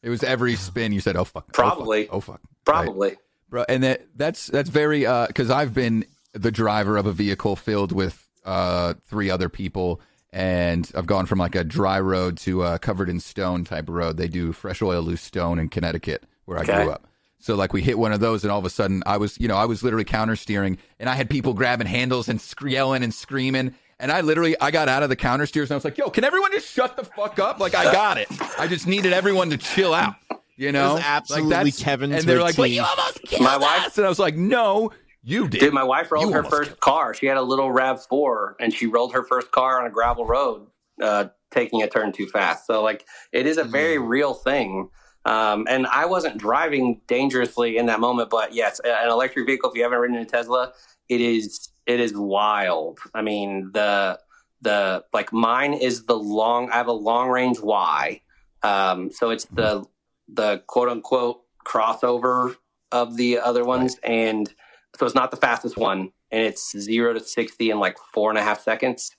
[0.07, 2.09] It was every spin you said, "Oh fuck." oh, fuck, Probably.
[2.09, 2.41] Oh fuck.
[2.67, 2.85] Right.
[2.85, 3.17] probably.
[3.51, 7.91] bro and that that's that's very because i've been the driver of a vehicle filled
[7.93, 10.01] with uh three other people
[10.33, 14.17] and i've gone from like a dry road to a covered in stone type road
[14.17, 16.83] they do fresh oil loose stone in connecticut where i Okay.
[16.85, 17.07] grew up
[17.39, 19.47] so like we hit one of those and all of a sudden i was you
[19.49, 23.15] know i was literally counter steering and i had people grabbing handles and yelling and
[23.15, 25.99] screaming and I literally, I got out of the counter steers and I was like,
[25.99, 27.59] "Yo, can everyone just shut the fuck up?
[27.61, 28.29] Like, I got it.
[28.59, 30.15] I just needed everyone to chill out."
[30.57, 33.57] You know, was absolutely like that's, Kevin And they're like, "But you almost killed My
[33.57, 34.91] wife- us." And I was like, "No,
[35.23, 37.13] you did." Dude, my wife rolled You her first car.
[37.15, 40.27] She had a little Rav Four, and she rolled her first car on a gravel
[40.27, 40.67] road,
[41.03, 42.67] uh, taking a turn too fast.
[42.67, 44.89] So, like, it is a very real thing.
[45.27, 49.71] Um, and I wasn't driving dangerously in that moment, but yes, an electric vehicle.
[49.71, 50.73] If you haven't ridden a Tesla,
[51.09, 52.99] it is it is wild.
[53.15, 54.19] I mean, the
[54.61, 56.71] the like mine is the long.
[56.71, 58.21] I have a long range Y,
[58.63, 59.85] um, so it's the
[60.29, 62.57] the quote unquote crossover
[62.93, 64.53] of the other ones, and
[64.99, 68.39] so it's not the fastest one, and it's zero to sixty in like four and
[68.39, 69.13] a half seconds.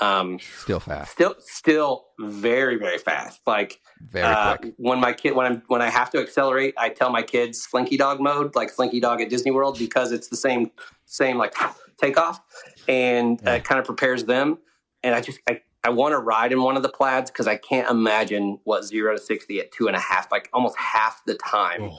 [0.00, 3.40] Um, Still fast, still, still very, very fast.
[3.46, 4.74] Like very uh, quick.
[4.76, 7.96] when my kid, when I'm when I have to accelerate, I tell my kids Slinky
[7.96, 10.70] Dog mode, like Slinky Dog at Disney World, because it's the same,
[11.06, 11.52] same like
[12.00, 12.40] takeoff,
[12.88, 13.56] and uh, Yeah.
[13.56, 14.58] it kind of prepares them.
[15.02, 17.56] And I just, I, I want to ride in one of the plaids because I
[17.56, 21.34] can't imagine what zero to sixty at two and a half, like almost half the
[21.34, 21.90] time.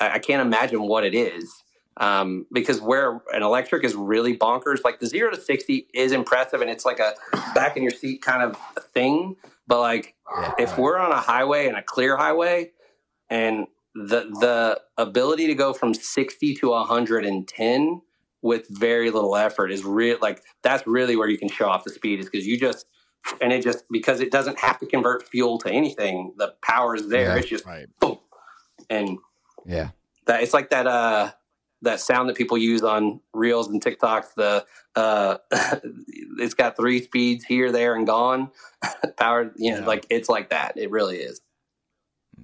[0.00, 1.50] I, I can't imagine what it is.
[1.98, 6.62] Um, because where an electric is really bonkers, like the zero to 60 is impressive
[6.62, 7.12] and it's like a
[7.54, 8.56] back in your seat kind of
[8.94, 9.36] thing.
[9.66, 12.70] But like Yeah, if we're on a highway and a clear highway
[13.28, 18.00] and the, the ability to go from 60 to 110
[18.42, 20.18] with very little effort is real.
[20.20, 22.86] Like that's really where you can show off the speed is because you just,
[23.40, 27.08] and it just, because it doesn't have to convert fuel to anything, the power is
[27.08, 27.28] there.
[27.28, 27.36] Yeah.
[27.36, 27.86] It's just Right.
[28.00, 28.18] boom.
[28.90, 29.18] And
[29.64, 29.90] yeah,
[30.26, 31.30] that it's like that uh
[31.82, 34.34] that sound that people use on reels and TikToks.
[34.36, 34.64] The
[34.94, 35.38] uh,
[36.38, 38.50] it's got three speeds here, there, and gone.
[39.16, 39.86] power, you know, Yeah.
[39.86, 40.72] like it's like that.
[40.76, 41.40] It really is.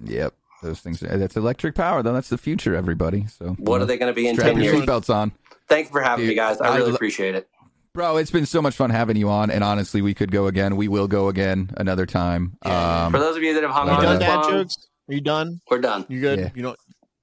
[0.03, 0.33] yep.
[0.61, 0.99] those things.
[0.99, 2.11] That's electric power, though.
[2.13, 3.27] That's the future, everybody.
[3.27, 4.85] So What are they going to be in strap 10 your years?
[4.85, 5.31] seatbelts on,
[5.69, 6.59] Thank you for having Dude, me, guys.
[6.59, 7.47] I I really lo- appreciate it.
[7.93, 8.17] bro.
[8.17, 10.75] It's been so much fun having you on, and honestly, we could go again.
[10.75, 12.57] We will go again another time.
[12.63, 14.49] Um, For those of you that have hung Are Are on done, this dad long,
[14.51, 14.75] jokes?
[15.09, 15.59] Are you done?
[15.69, 16.05] we're done.
[16.09, 16.39] You good?
[16.39, 16.49] Yeah.
[16.55, 16.79] You don't.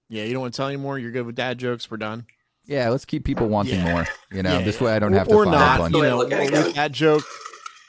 [0.08, 0.99] Yeah, you don't want to tell anymore.
[0.99, 1.91] You're good with dad jokes.
[1.91, 2.26] We're done.
[2.65, 3.92] yeah, let's keep people wanting Yeah.
[3.92, 4.07] more.
[4.33, 4.86] You know, Yeah, this yeah.
[4.86, 5.78] way I don't Or- have to or follow not.
[5.78, 6.10] up on The You way you.
[6.12, 7.23] to know, look at it, that joke.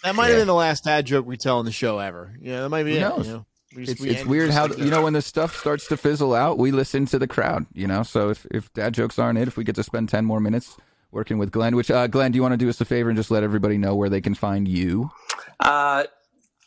[0.03, 2.33] That might have been the last dad joke we tell on the show ever.
[2.41, 3.01] Yeah, that might be Who it.
[3.01, 3.27] knows?
[3.27, 3.45] You know?
[3.77, 5.97] We just- It's, we it's weird how like you know when the stuff starts to
[5.97, 7.67] fizzle out, we listen to the crowd.
[7.73, 10.25] You know, so if if dad jokes aren't it, if we get to spend ten
[10.25, 10.75] more minutes
[11.11, 13.15] working with Glenn, which uh, Glenn, do you want to do us a favor and
[13.17, 15.11] just let everybody know where they can find you?
[15.59, 16.05] Uh,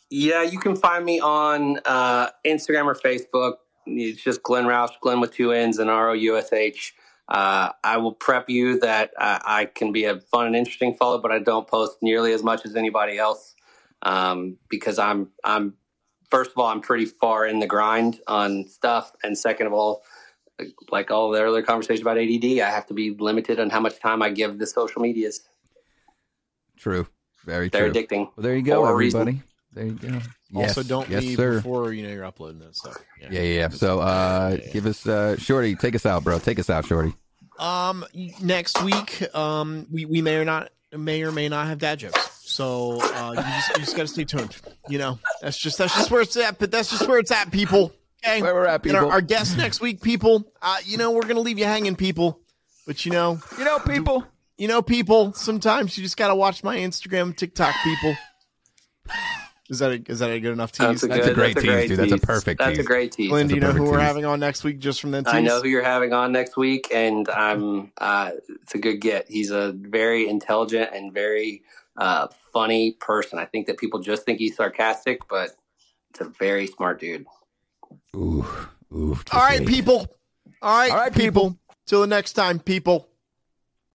[0.09, 3.55] yeah, you can find me on uh, Instagram or Facebook.
[3.85, 6.93] It's just Glenn Roush, Glenn with two N's and R O U S H.
[7.27, 11.19] Uh, I will prep you that uh, I can be a fun and interesting follow,
[11.21, 13.53] but I don't post nearly as much as anybody else
[14.01, 15.75] um, because I'm I'm
[16.31, 20.03] first of all I'm pretty far in the grind on stuff, and second of all,
[20.89, 23.99] like all the earlier conversation about ADD, I have to be limited on how much
[23.99, 25.41] time I give the social medias.
[26.77, 27.07] True,
[27.45, 28.01] very They're true.
[28.01, 28.17] addicting.
[28.35, 29.21] Well, there you go, For a reason.
[29.21, 29.43] everybody.
[29.73, 30.19] There you go.
[30.49, 31.55] Yes, Also, don't yes, leave sir.
[31.55, 32.97] before you know you're uploading that stuff.
[33.21, 33.69] Yeah, yeah, yeah.
[33.69, 34.71] So, uh, Yeah, yeah.
[34.73, 36.39] give us, uh, Shorty, take us out, bro.
[36.39, 37.13] Take us out, Shorty.
[37.57, 38.03] Um,
[38.41, 42.30] next week, um, we, we may or not may or may not have dad jokes.
[42.51, 44.55] So uh, you just, you just got to stay tuned.
[44.89, 46.59] You know, that's just that's just where it's at.
[46.59, 47.93] But that's just where it's at, people.
[48.25, 49.11] Okay, Where we're at, And our, people.
[49.13, 50.51] our guest next week, people.
[50.61, 52.39] Uh, you know, we're gonna leave you hanging, people.
[52.85, 54.25] But you know, You know, people.
[54.57, 55.33] you know, people.
[55.33, 58.15] Sometimes you just gotta watch my Instagram, TikTok, people.
[59.69, 60.79] Is that a, is that a good enough tease?
[61.01, 61.97] That's a, That's a great that's a tease, great dude.
[61.99, 62.25] That's a tease.
[62.25, 62.79] perfect That's tease.
[62.85, 63.29] a great tease.
[63.29, 65.33] Glenn, do you know who perfect we're having on next week just from that tease?
[65.33, 67.91] I know who you're having on next week, and I'm.
[67.97, 68.31] Uh,
[68.61, 69.27] it's a good get.
[69.29, 71.63] He's a very intelligent and very
[71.95, 73.39] uh, funny person.
[73.39, 75.51] I think that people just think he's sarcastic, but
[76.11, 77.25] it's a very smart dude.
[78.15, 78.45] Ooh,
[78.93, 79.15] ooh.
[79.15, 79.67] just All right, wait.
[79.69, 80.07] people.
[80.61, 81.57] All right, All right, people.
[81.87, 83.07] Till the next time, people.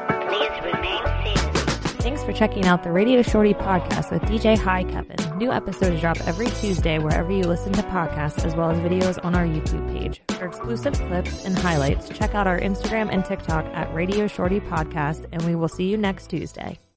[0.00, 2.02] Please remain seated.
[2.02, 5.16] Thanks for checking out the Radio Shorty podcast with DJ Hi Kevin.
[5.38, 9.34] New episodes drop every Tuesday wherever you listen to podcasts, as well as videos on
[9.34, 10.20] our YouTube page.
[10.38, 15.26] For exclusive clips and highlights, check out our Instagram and TikTok at Radio Shorty Podcast,
[15.32, 16.78] and we will see you next Tuesday.